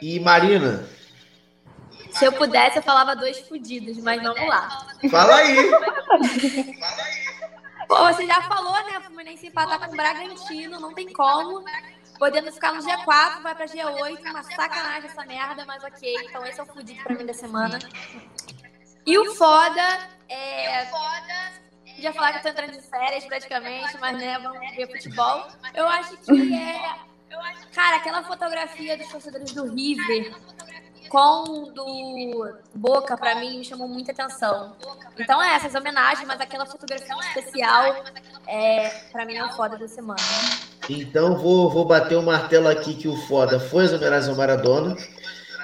E 0.02 0.20
Marina? 0.20 0.86
Se 2.12 2.26
eu 2.26 2.32
pudesse, 2.32 2.78
eu 2.78 2.84
falava 2.84 3.16
dois 3.16 3.40
fudidos, 3.40 3.98
mas 3.98 4.22
vamos 4.22 4.48
lá. 4.48 4.86
Fala 5.10 5.36
aí! 5.36 5.72
Pô, 5.72 5.78
você 7.96 8.26
já 8.26 8.42
falou, 8.44 8.74
né? 8.86 8.98
O 9.00 9.02
Fluminense 9.02 9.48
empatar 9.48 9.80
com 9.80 9.94
o 9.94 9.98
Bragantino, 9.98 10.80
não 10.80 10.94
tem 10.94 11.12
como. 11.12 11.64
Podendo 12.18 12.52
ficar 12.52 12.74
no 12.74 12.82
G4, 12.82 13.42
vai 13.42 13.56
pra 13.56 13.66
G8, 13.66 14.30
uma 14.30 14.44
sacanagem 14.44 15.10
essa 15.10 15.26
merda, 15.26 15.66
mas 15.66 15.84
ok. 15.84 16.16
Então 16.26 16.46
esse 16.46 16.60
é 16.60 16.64
o 16.64 16.66
fudido 16.66 17.04
pra 17.04 17.16
mim 17.16 17.26
da 17.26 17.34
semana. 17.34 17.80
E 19.06 19.18
o 19.18 19.34
foda 19.36 20.10
é. 20.30 20.90
Já 22.00 22.12
falar 22.14 22.32
que 22.34 22.38
eu 22.40 22.42
tô 22.44 22.50
entrando 22.50 22.72
de 22.72 22.82
férias 22.82 23.26
praticamente, 23.26 23.98
mas 24.00 24.18
né, 24.18 24.40
vamos 24.40 24.60
ver 24.76 24.88
futebol. 24.88 25.48
Eu 25.74 25.88
acho 25.88 26.18
que 26.18 26.54
é. 26.54 26.96
Cara, 27.74 27.98
aquela 27.98 28.24
fotografia 28.24 28.98
dos 28.98 29.08
torcedores 29.08 29.52
do 29.54 29.74
River 29.74 30.34
com 31.14 31.72
do 31.72 32.56
Boca, 32.74 33.16
pra 33.16 33.36
mim, 33.36 33.60
me 33.60 33.64
chamou 33.64 33.88
muita 33.88 34.12
atenção. 34.12 34.74
Então 35.16 35.42
é 35.44 35.56
essas 35.56 35.76
homenagens, 35.76 36.28
mas 36.28 36.42
aquela 36.42 36.66
fotografia 36.66 37.16
especial, 37.28 38.04
é, 38.48 38.90
pra 39.12 39.24
mim, 39.24 39.36
é 39.36 39.46
o 39.46 39.50
foda 39.50 39.78
da 39.78 39.88
semana. 39.88 40.20
Então 40.90 41.38
vou, 41.38 41.70
vou 41.70 41.86
bater 41.86 42.18
o 42.18 42.20
um 42.20 42.24
martelo 42.24 42.68
aqui 42.68 42.96
que 42.96 43.08
o 43.08 43.16
foda 43.16 43.60
foi 43.60 43.86
as 43.86 43.94
homenagens 43.94 44.28
ao 44.28 44.36
Maradona. 44.36 44.98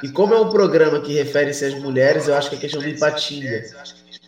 E 0.03 0.09
como 0.09 0.35
é 0.35 0.39
um 0.39 0.51
programa 0.51 1.01
que 1.01 1.13
refere-se 1.13 1.65
às 1.65 1.73
mulheres, 1.73 2.27
eu 2.27 2.35
acho 2.35 2.51
que 2.51 2.55
é 2.55 2.59
questão 2.59 2.79
do 2.79 2.87
Ipatinga. 2.87 3.63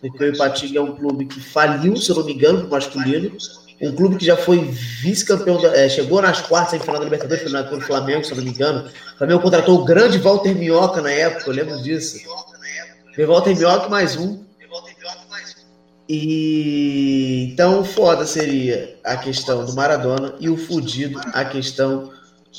Porque 0.00 0.24
o 0.24 0.34
Ipatinga 0.34 0.80
é 0.80 0.82
um 0.82 0.96
clube 0.96 1.26
que 1.26 1.40
faliu, 1.40 1.96
se 1.96 2.10
eu 2.10 2.16
não 2.16 2.24
me 2.24 2.34
engano, 2.34 2.68
masculino. 2.68 3.38
Um 3.82 3.96
clube 3.96 4.16
que 4.16 4.24
já 4.24 4.36
foi 4.36 4.60
vice-campeão, 4.60 5.58
é, 5.66 5.88
chegou 5.88 6.22
nas 6.22 6.40
quartas 6.40 6.74
em 6.74 6.78
final 6.78 6.98
da 6.98 7.04
Libertadores, 7.04 7.50
foi 7.50 7.62
pelo 7.64 7.80
Flamengo, 7.80 8.24
se 8.24 8.32
não 8.32 8.44
me 8.44 8.50
engano. 8.50 8.88
O 9.14 9.18
Flamengo 9.18 9.42
contratou 9.42 9.80
o 9.80 9.84
grande 9.84 10.18
Walter 10.18 10.54
Minhoca 10.54 11.02
na 11.02 11.10
época, 11.10 11.50
eu 11.50 11.54
lembro 11.54 11.82
disso. 11.82 12.18
Foi 13.14 13.26
Walter 13.26 13.56
Minhoca 13.56 13.88
mais 13.88 14.16
um. 14.16 14.40
E 16.08 17.48
então 17.52 17.84
foda 17.84 18.26
seria 18.26 18.96
a 19.02 19.16
questão 19.16 19.64
do 19.64 19.74
Maradona 19.74 20.34
e 20.38 20.48
o 20.48 20.56
fudido 20.56 21.20
a 21.32 21.44
questão 21.44 22.12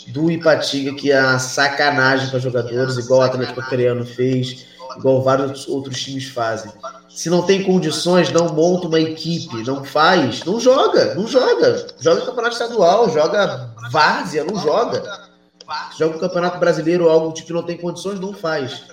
do 0.07 0.31
Ipatinga, 0.31 0.95
que 0.95 1.11
é 1.11 1.21
uma 1.21 1.39
sacanagem 1.39 2.29
para 2.29 2.39
jogadores, 2.39 2.97
igual 2.97 3.19
o 3.19 3.23
Atlético 3.23 3.61
Acreano 3.61 4.05
fez, 4.05 4.65
igual 4.97 5.21
vários 5.21 5.67
outros 5.67 6.01
times 6.01 6.25
fazem. 6.29 6.71
Se 7.09 7.29
não 7.29 7.43
tem 7.43 7.63
condições, 7.63 8.31
não 8.31 8.49
monta 8.49 8.87
uma 8.87 8.99
equipe, 8.99 9.63
não 9.63 9.83
faz, 9.83 10.43
não 10.43 10.59
joga, 10.59 11.13
não 11.15 11.27
joga. 11.27 11.87
Joga 11.99 12.25
campeonato 12.25 12.53
estadual, 12.53 13.09
joga 13.09 13.69
várzea, 13.91 14.43
não 14.43 14.59
joga. 14.59 15.03
Joga 15.97 16.17
o 16.17 16.19
campeonato 16.19 16.57
brasileiro, 16.59 17.09
algo 17.09 17.31
tipo 17.31 17.47
que 17.47 17.53
não 17.53 17.63
tem 17.63 17.77
condições, 17.77 18.19
não 18.19 18.33
faz. 18.33 18.83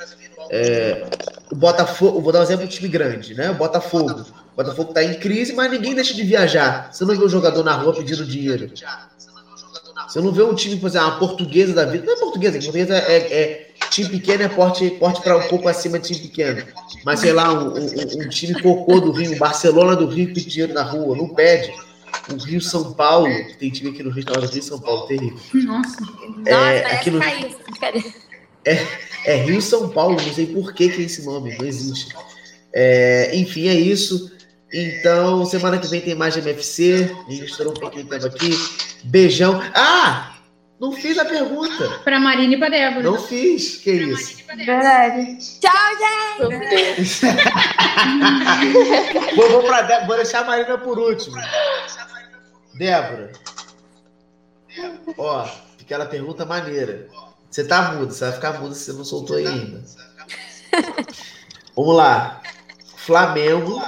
É, 0.51 1.07
o 1.51 1.57
Botafogo, 1.57 2.21
vou 2.21 2.33
dar 2.33 2.41
um 2.41 2.43
exemplo 2.43 2.67
de 2.67 2.75
time 2.75 2.89
grande, 2.89 3.35
né? 3.35 3.51
O 3.51 3.55
Botafogo. 3.55 4.25
O 4.53 4.57
Botafogo 4.57 4.93
tá 4.93 5.03
em 5.03 5.15
crise, 5.15 5.53
mas 5.53 5.71
ninguém 5.71 5.95
deixa 5.95 6.15
de 6.15 6.23
viajar. 6.23 6.93
Você 6.93 7.05
não 7.05 7.17
vê 7.17 7.25
o 7.25 7.29
jogador 7.29 7.65
na 7.65 7.73
rua 7.73 7.95
pedindo 7.95 8.25
dinheiro. 8.25 8.71
Você 10.07 10.21
não 10.21 10.33
vê 10.33 10.43
um 10.43 10.55
time, 10.55 10.77
por 10.77 10.89
exemplo, 10.89 11.09
uma 11.09 11.19
portuguesa 11.19 11.73
da 11.73 11.85
vida. 11.85 12.05
Não 12.05 12.15
é 12.15 12.17
portuguesa, 12.17 12.59
portuguesa 12.59 12.97
é, 12.97 13.17
é 13.17 13.70
time 13.91 14.09
pequeno 14.09 14.45
é 14.45 14.49
porte, 14.49 14.89
porte 14.93 15.21
para 15.21 15.37
um 15.37 15.49
pouco 15.49 15.69
acima 15.69 15.99
de 15.99 16.09
time 16.09 16.29
pequeno. 16.29 16.67
Mas, 17.05 17.21
sei 17.21 17.33
lá, 17.33 17.53
um, 17.53 17.75
um, 17.75 18.25
um 18.25 18.29
time 18.29 18.61
cocô 18.63 19.01
do 19.01 19.11
Rio, 19.11 19.37
Barcelona 19.39 19.97
do 19.97 20.07
Rio 20.07 20.29
pede 20.29 20.47
dinheiro 20.47 20.73
na 20.73 20.83
rua, 20.83 21.17
não 21.17 21.29
pede. 21.29 21.73
O 22.33 22.37
Rio 22.37 22.61
São 22.61 22.93
Paulo, 22.93 23.29
que 23.29 23.57
tem 23.59 23.71
time 23.71 23.91
aqui 23.91 24.03
no 24.03 24.11
Rio, 24.11 24.23
chamado 24.23 24.47
Rio 24.47 24.63
São 24.63 24.79
Paulo, 24.79 25.07
terrível. 25.07 25.39
Nossa, 25.55 25.97
é, 26.47 26.83
Nossa 26.83 26.95
aqui 26.95 27.11
no, 27.11 27.23
é, 28.65 28.87
é 29.25 29.37
Rio 29.37 29.61
São 29.61 29.89
Paulo, 29.89 30.17
não 30.21 30.35
sei 30.35 30.47
por 30.47 30.73
que, 30.73 30.89
que 30.89 31.03
é 31.03 31.05
esse 31.05 31.25
nome, 31.25 31.57
não 31.57 31.67
existe. 31.67 32.15
É, 32.73 33.35
enfim, 33.35 33.69
é 33.69 33.75
isso. 33.75 34.31
Então, 34.73 35.45
semana 35.47 35.79
que 35.79 35.89
vem 35.89 36.01
tem 36.01 36.15
mais 36.15 36.35
de 36.35 36.41
MFC. 36.41 37.11
A 37.27 37.31
gente 37.31 37.47
estourou 37.47 37.73
um 37.73 37.81
pouquinho 37.81 38.05
de 38.05 38.11
tempo 38.11 38.27
aqui. 38.27 38.51
Beijão. 39.05 39.61
Ah! 39.75 40.30
Não 40.81 40.93
fiz 40.93 41.19
a 41.19 41.27
pergunta. 41.27 42.01
Pra 42.03 42.19
Marina 42.19 42.55
e 42.55 42.59
pra 42.59 42.71
Débora. 42.71 43.03
Não 43.03 43.19
fiz. 43.19 43.77
Que 43.77 43.93
isso? 43.93 44.43
Verdade. 44.47 45.37
Tchau, 45.61 45.73
gente! 46.49 47.27
vou, 49.37 49.51
vou, 49.51 49.63
pra, 49.63 50.07
vou 50.07 50.17
deixar 50.17 50.41
a 50.41 50.45
Marina 50.45 50.79
por 50.79 50.99
último. 50.99 51.37
Débora. 52.75 53.31
Ó, 55.19 55.47
aquela 55.79 56.07
pergunta 56.07 56.47
maneira. 56.47 57.09
Você 57.51 57.65
tá 57.65 57.93
muda, 57.93 58.15
você 58.15 58.25
vai 58.25 58.33
ficar 58.33 58.61
muda 58.61 58.75
se 58.75 58.87
você 58.87 58.93
não 58.95 59.05
soltou 59.05 59.37
ainda. 59.37 59.85
Vamos 61.77 61.95
lá. 61.95 62.41
Flamengo 62.97 63.83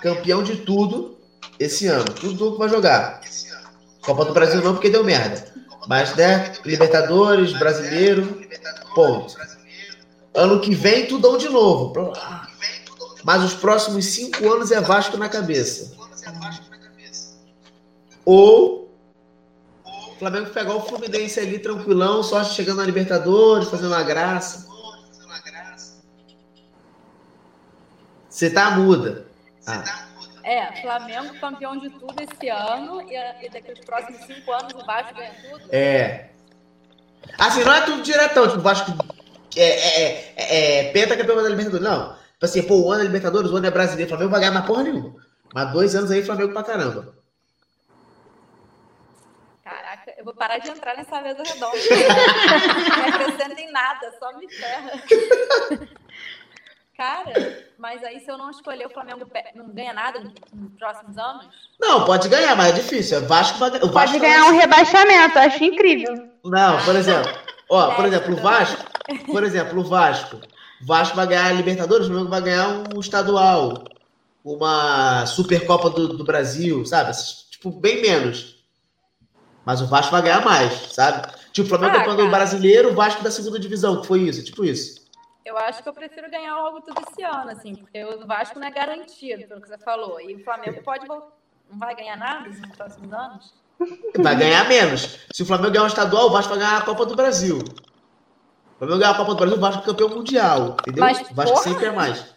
campeão 0.00 0.42
de 0.42 0.58
tudo 0.58 1.18
esse 1.58 1.88
ano. 1.88 2.04
Tudo, 2.04 2.36
tudo 2.36 2.52
que 2.52 2.58
vai 2.58 2.68
jogar. 2.68 3.20
Copa 4.02 4.24
do 4.26 4.34
Brasil 4.34 4.62
não, 4.62 4.74
porque 4.74 4.90
deu 4.90 5.02
merda. 5.02 5.52
Mas, 5.86 6.14
né? 6.16 6.52
Libertadores, 6.64 7.52
brasileiro, 7.52 8.40
ponto. 8.94 9.34
Ano 10.34 10.60
que 10.60 10.74
vem, 10.74 11.06
tudão 11.06 11.36
de 11.36 11.48
novo. 11.48 11.92
Mas 13.22 13.42
os 13.42 13.54
próximos 13.54 14.06
cinco 14.06 14.52
anos 14.52 14.70
é 14.70 14.80
Vasco 14.80 15.16
na 15.16 15.28
cabeça. 15.28 15.96
Ou 18.24 18.84
o 19.86 20.16
Flamengo 20.18 20.50
pegar 20.50 20.74
o 20.74 20.80
Fluminense 20.80 21.40
ali 21.40 21.58
tranquilão, 21.58 22.22
só 22.22 22.42
chegando 22.44 22.78
na 22.78 22.84
Libertadores, 22.84 23.68
fazendo 23.68 23.88
uma 23.88 24.02
graça. 24.02 24.66
Você 28.28 28.50
tá 28.50 28.72
muda. 28.72 29.26
Ah. 29.66 30.03
É, 30.44 30.82
Flamengo 30.82 31.40
campeão 31.40 31.74
de 31.78 31.88
tudo 31.88 32.14
esse 32.22 32.48
ano 32.50 33.00
e, 33.10 33.16
e 33.46 33.48
daqui 33.48 33.70
aos 33.70 33.80
próximos 33.80 34.26
cinco 34.26 34.52
anos 34.52 34.74
o 34.74 34.84
Vasco 34.84 35.14
ganha 35.14 35.34
tudo. 35.40 35.74
É. 35.74 36.28
Assim, 37.38 37.64
não 37.64 37.72
é 37.72 37.80
tudo 37.80 38.02
diretão, 38.02 38.46
tipo, 38.46 38.58
o 38.58 38.62
Vasco 38.62 38.92
é, 39.56 39.62
é, 39.62 40.34
é, 40.36 40.80
é 40.80 40.92
penta 40.92 41.16
campeão 41.16 41.42
da 41.42 41.48
Libertadores. 41.48 41.82
Não. 41.82 42.12
Tipo 42.12 42.44
assim, 42.44 42.62
pô, 42.62 42.82
o 42.82 42.92
ano 42.92 43.00
é 43.00 43.06
Libertadores, 43.06 43.50
o 43.50 43.56
ano 43.56 43.66
é 43.66 43.70
brasileiro, 43.70 44.06
o 44.06 44.10
Flamengo 44.10 44.30
vai 44.30 44.40
ganhar 44.40 44.52
mais 44.52 44.66
porra 44.66 44.82
nenhuma. 44.82 45.14
Mas 45.54 45.72
dois 45.72 45.94
anos 45.94 46.10
aí, 46.10 46.22
Flamengo 46.22 46.52
pra 46.52 46.62
caramba. 46.62 47.14
Caraca, 49.64 50.14
eu 50.18 50.24
vou 50.26 50.34
parar 50.34 50.58
de 50.58 50.68
entrar 50.68 50.94
nessa 50.94 51.22
mesa 51.22 51.42
redonda. 51.42 51.78
não 52.98 53.08
acrescenta 53.08 53.60
em 53.60 53.72
nada, 53.72 54.14
só 54.18 54.36
me 54.36 54.46
ferra. 54.52 54.92
Cara, 56.96 57.32
mas 57.76 58.04
aí 58.04 58.20
se 58.20 58.30
eu 58.30 58.38
não 58.38 58.50
escolher 58.50 58.86
o 58.86 58.90
Flamengo 58.90 59.26
não 59.56 59.68
ganha 59.70 59.92
nada 59.92 60.20
nos 60.20 60.72
próximos 60.78 61.18
anos? 61.18 61.46
Não, 61.80 62.04
pode 62.04 62.28
ganhar, 62.28 62.54
mas 62.54 62.68
é 62.68 62.80
difícil. 62.80 63.18
O 63.18 63.26
Vasco 63.26 63.58
vai, 63.58 63.70
o 63.70 63.90
Vasco 63.90 63.92
pode 63.92 64.18
ganhar 64.20 64.44
um 64.46 64.56
rebaixamento, 64.56 65.38
acho 65.38 65.64
incrível. 65.64 66.28
Não, 66.44 66.84
por 66.84 66.94
exemplo, 66.94 67.32
ó, 67.68 67.94
por 67.96 68.04
exemplo, 68.04 68.34
o 68.34 68.36
Vasco, 68.36 68.84
por 69.26 69.42
exemplo, 69.42 69.80
o 69.80 69.84
Vasco, 69.84 70.40
Vasco 70.82 71.16
vai 71.16 71.26
ganhar 71.26 71.46
a 71.46 71.52
Libertadores, 71.52 72.06
o 72.06 72.10
Flamengo 72.10 72.30
vai 72.30 72.42
ganhar 72.42 72.84
um 72.94 73.00
estadual, 73.00 73.84
uma 74.44 75.26
Supercopa 75.26 75.90
do, 75.90 76.16
do 76.16 76.24
Brasil, 76.24 76.84
sabe? 76.86 77.10
Tipo, 77.50 77.72
bem 77.72 78.02
menos. 78.02 78.62
Mas 79.64 79.80
o 79.80 79.86
Vasco 79.86 80.12
vai 80.12 80.22
ganhar 80.22 80.44
mais, 80.44 80.92
sabe? 80.92 81.26
Tipo, 81.52 81.66
o 81.66 81.68
Flamengo 81.70 81.96
ah, 81.96 82.04
campeão 82.04 82.26
do 82.26 82.30
brasileiro, 82.30 82.90
o 82.90 82.94
Vasco 82.94 83.24
da 83.24 83.32
segunda 83.32 83.58
divisão, 83.58 84.00
que 84.00 84.06
foi 84.06 84.20
isso, 84.20 84.44
tipo 84.44 84.64
isso. 84.64 85.03
Eu 85.44 85.58
acho 85.58 85.82
que 85.82 85.88
eu 85.88 85.92
prefiro 85.92 86.30
ganhar 86.30 86.56
logo 86.56 86.80
tudo 86.80 87.02
esse 87.08 87.22
ano, 87.22 87.50
assim, 87.50 87.74
porque 87.74 88.02
o 88.02 88.26
Vasco 88.26 88.58
não 88.58 88.66
é 88.66 88.70
garantido, 88.70 89.46
pelo 89.46 89.60
que 89.60 89.68
você 89.68 89.78
falou. 89.78 90.20
E 90.20 90.34
o 90.34 90.44
Flamengo 90.44 90.82
pode 90.82 91.06
não 91.06 91.78
vai 91.78 91.94
ganhar 91.94 92.16
nada 92.16 92.48
nos 92.48 92.76
próximos 92.76 93.12
anos? 93.12 93.54
Vai 94.18 94.36
ganhar 94.36 94.68
menos. 94.68 95.18
Se 95.32 95.42
o 95.42 95.46
Flamengo 95.46 95.72
ganhar 95.72 95.84
um 95.84 95.88
estadual, 95.88 96.26
o 96.26 96.30
Vasco 96.30 96.50
vai 96.50 96.58
ganhar 96.58 96.78
a 96.78 96.82
Copa 96.82 97.04
do 97.04 97.16
Brasil. 97.16 97.58
O 97.58 98.78
Flamengo 98.78 98.98
ganhar 98.98 99.10
a 99.10 99.16
Copa 99.16 99.34
do 99.34 99.36
Brasil, 99.36 99.56
o 99.56 99.60
Vasco 99.60 99.82
é 99.82 99.84
campeão 99.84 100.08
mundial. 100.08 100.76
Entendeu? 100.80 101.04
Mas, 101.04 101.30
o 101.30 101.34
Vasco 101.34 101.52
porra. 101.52 101.64
sempre 101.64 101.86
é 101.86 101.92
mais. 101.92 102.34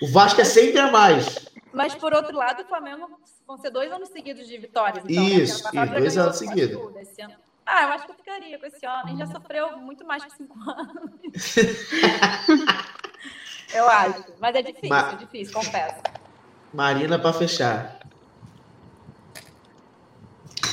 O 0.00 0.08
Vasco 0.08 0.40
é 0.40 0.44
sempre 0.44 0.78
a 0.78 0.90
mais. 0.90 1.50
Mas, 1.72 1.94
por 1.94 2.14
outro 2.14 2.36
lado, 2.36 2.62
o 2.62 2.66
Flamengo 2.66 3.18
vão 3.46 3.56
ser 3.58 3.70
dois 3.70 3.90
anos 3.90 4.08
seguidos 4.10 4.46
de 4.46 4.58
vitórias. 4.58 5.04
Então, 5.08 5.22
Isso, 5.22 5.64
né? 5.74 5.84
Isso, 5.84 5.92
dois 5.92 6.18
anos 6.18 6.36
seguidos. 6.36 6.78
Ah, 7.66 7.82
eu 7.82 7.88
acho 7.90 8.06
que 8.06 8.12
eu 8.12 8.16
ficaria 8.16 8.58
com 8.58 8.66
esse 8.66 8.78
gente 8.80 9.18
já 9.18 9.26
sofreu 9.26 9.76
muito 9.78 10.06
mais 10.06 10.24
que 10.24 10.32
cinco 10.36 10.54
anos. 10.70 11.10
eu 13.74 13.88
acho. 13.88 14.24
Mas 14.38 14.54
é 14.54 14.62
difícil, 14.62 14.88
Ma- 14.88 15.10
é 15.12 15.16
difícil, 15.16 15.52
confesso. 15.52 15.96
Marina 16.72 17.18
para 17.18 17.32
fechar. 17.32 17.98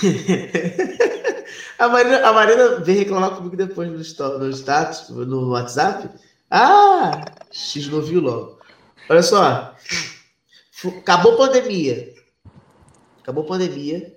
a, 1.79 1.87
Marina, 1.87 2.27
a 2.27 2.33
Marina 2.33 2.79
veio 2.81 2.99
reclamar 2.99 3.35
comigo 3.35 3.55
depois 3.55 3.89
no, 3.89 3.97
no 4.39 4.49
status, 4.51 5.09
no 5.09 5.49
WhatsApp. 5.51 6.09
Ah, 6.51 7.23
X 7.51 7.87
não 7.87 8.01
viu 8.01 8.21
logo. 8.21 8.59
Olha 9.09 9.23
só. 9.23 9.73
Acabou 10.99 11.33
a 11.33 11.37
pandemia. 11.47 12.13
Acabou 13.21 13.45
a 13.45 13.47
pandemia. 13.47 14.15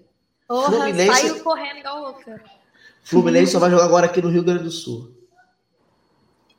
Porra, 0.49 0.70
Fluminense- 0.72 1.20
saiu 1.29 1.41
correndo 1.43 1.79
igual 1.79 2.01
louca. 2.03 2.43
Fluminense 3.07 3.52
só 3.52 3.61
vai 3.61 3.70
jogar 3.70 3.84
agora 3.84 4.07
aqui 4.07 4.20
no 4.20 4.28
Rio 4.28 4.42
Grande 4.42 4.64
do 4.64 4.70
Sul. 4.70 5.14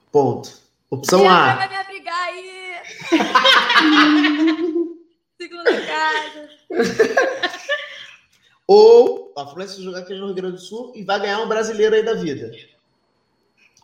Ponto. 0.09 0.49
Opção 0.89 1.29
A. 1.29 1.55
vai 1.55 1.67
me 1.67 1.75
abrigar 1.75 2.23
aí? 2.23 2.71
Segunda 5.37 5.85
casa. 5.85 6.49
Ou 8.65 9.33
a 9.35 9.45
Fluminense 9.45 9.75
vai 9.75 9.83
jogar 9.83 9.99
aqui 9.99 10.13
no 10.13 10.27
Rio 10.27 10.35
Grande 10.35 10.55
do 10.55 10.61
Sul 10.61 10.93
e 10.95 11.03
vai 11.03 11.19
ganhar 11.19 11.41
um 11.41 11.49
brasileiro 11.49 11.93
aí 11.93 12.05
da 12.05 12.13
vida. 12.13 12.49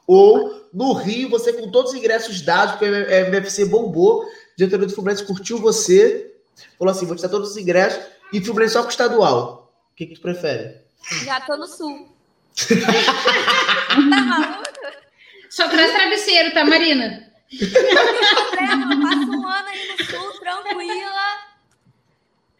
Ou 0.07 0.65
no 0.73 0.93
Rio, 0.93 1.29
você 1.29 1.51
com 1.51 1.69
todos 1.69 1.91
os 1.91 1.97
ingressos 1.97 2.39
dados, 2.39 2.75
porque 2.75 2.85
a 2.85 3.27
MFC 3.27 3.65
bombou, 3.65 4.23
o 4.23 4.27
diretor 4.57 4.85
do 4.85 4.93
Fluminense 4.93 5.25
curtiu 5.25 5.57
você, 5.57 6.33
falou 6.79 6.93
assim: 6.93 7.05
vou 7.05 7.17
te 7.17 7.23
dar 7.23 7.29
todos 7.29 7.51
os 7.51 7.57
ingressos 7.57 8.01
e 8.31 8.39
Fluminense 8.39 8.71
só 8.71 8.83
com 8.83 8.89
estadual. 8.89 9.69
O 9.91 9.95
que, 9.97 10.05
que 10.05 10.15
tu 10.15 10.21
prefere? 10.21 10.81
Já 11.25 11.41
tô 11.41 11.57
no 11.57 11.67
sul. 11.67 12.12
Tá 12.55 14.21
maluca? 14.21 15.03
Só 15.49 15.67
traz 15.69 15.91
travesseiro, 15.91 16.53
tá, 16.53 16.65
Marina? 16.65 17.31
Não 17.51 17.59
tem 17.59 18.35
problema. 18.35 19.01
Passo 19.01 19.31
um 19.31 19.47
ano 19.47 19.67
aí 19.67 19.87
no 19.87 20.05
sul, 20.05 20.39
tranquila. 20.39 21.37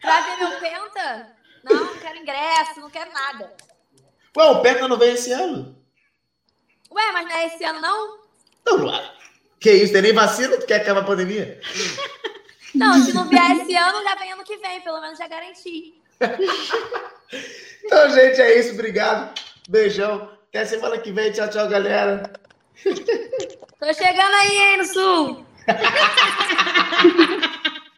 Pra 0.00 0.20
ver 0.20 0.36
meu 0.38 0.60
penta? 0.60 1.36
Não, 1.64 1.84
não 1.84 1.98
quero 1.98 2.18
ingresso, 2.18 2.80
não 2.80 2.90
quero 2.90 3.12
nada. 3.12 3.52
Ué, 4.36 4.44
o 4.46 4.60
Penta 4.60 4.86
não 4.86 4.98
vem 4.98 5.14
esse 5.14 5.32
ano? 5.32 5.76
Ué, 6.90 7.12
mas 7.12 7.24
não 7.26 7.36
é 7.36 7.46
esse 7.46 7.64
ano, 7.64 7.80
não? 7.80 8.18
Não, 8.66 8.94
é. 8.94 9.12
Que 9.58 9.72
isso, 9.72 9.92
tem 9.92 10.02
nem 10.02 10.12
vacina? 10.12 10.58
Tu 10.58 10.66
quer 10.66 10.82
acabar 10.82 11.00
a 11.00 11.04
pandemia? 11.04 11.60
Não, 12.74 13.02
se 13.02 13.14
não 13.14 13.28
vier 13.28 13.56
esse 13.56 13.74
ano, 13.74 14.02
já 14.02 14.14
vem 14.16 14.32
ano 14.32 14.44
que 14.44 14.56
vem. 14.58 14.80
Pelo 14.82 15.00
menos 15.00 15.18
já 15.18 15.26
garanti. 15.26 15.94
Então, 17.84 18.10
gente, 18.10 18.40
é 18.40 18.58
isso. 18.58 18.72
Obrigado. 18.72 19.40
Beijão. 19.68 20.30
Até 20.48 20.64
semana 20.64 20.98
que 20.98 21.12
vem. 21.12 21.32
Tchau, 21.32 21.48
tchau, 21.48 21.68
galera. 21.68 22.30
Tô 22.84 23.92
chegando 23.92 24.34
aí, 24.34 24.58
hein, 24.58 24.76
no 24.78 24.84
sul. 24.84 25.46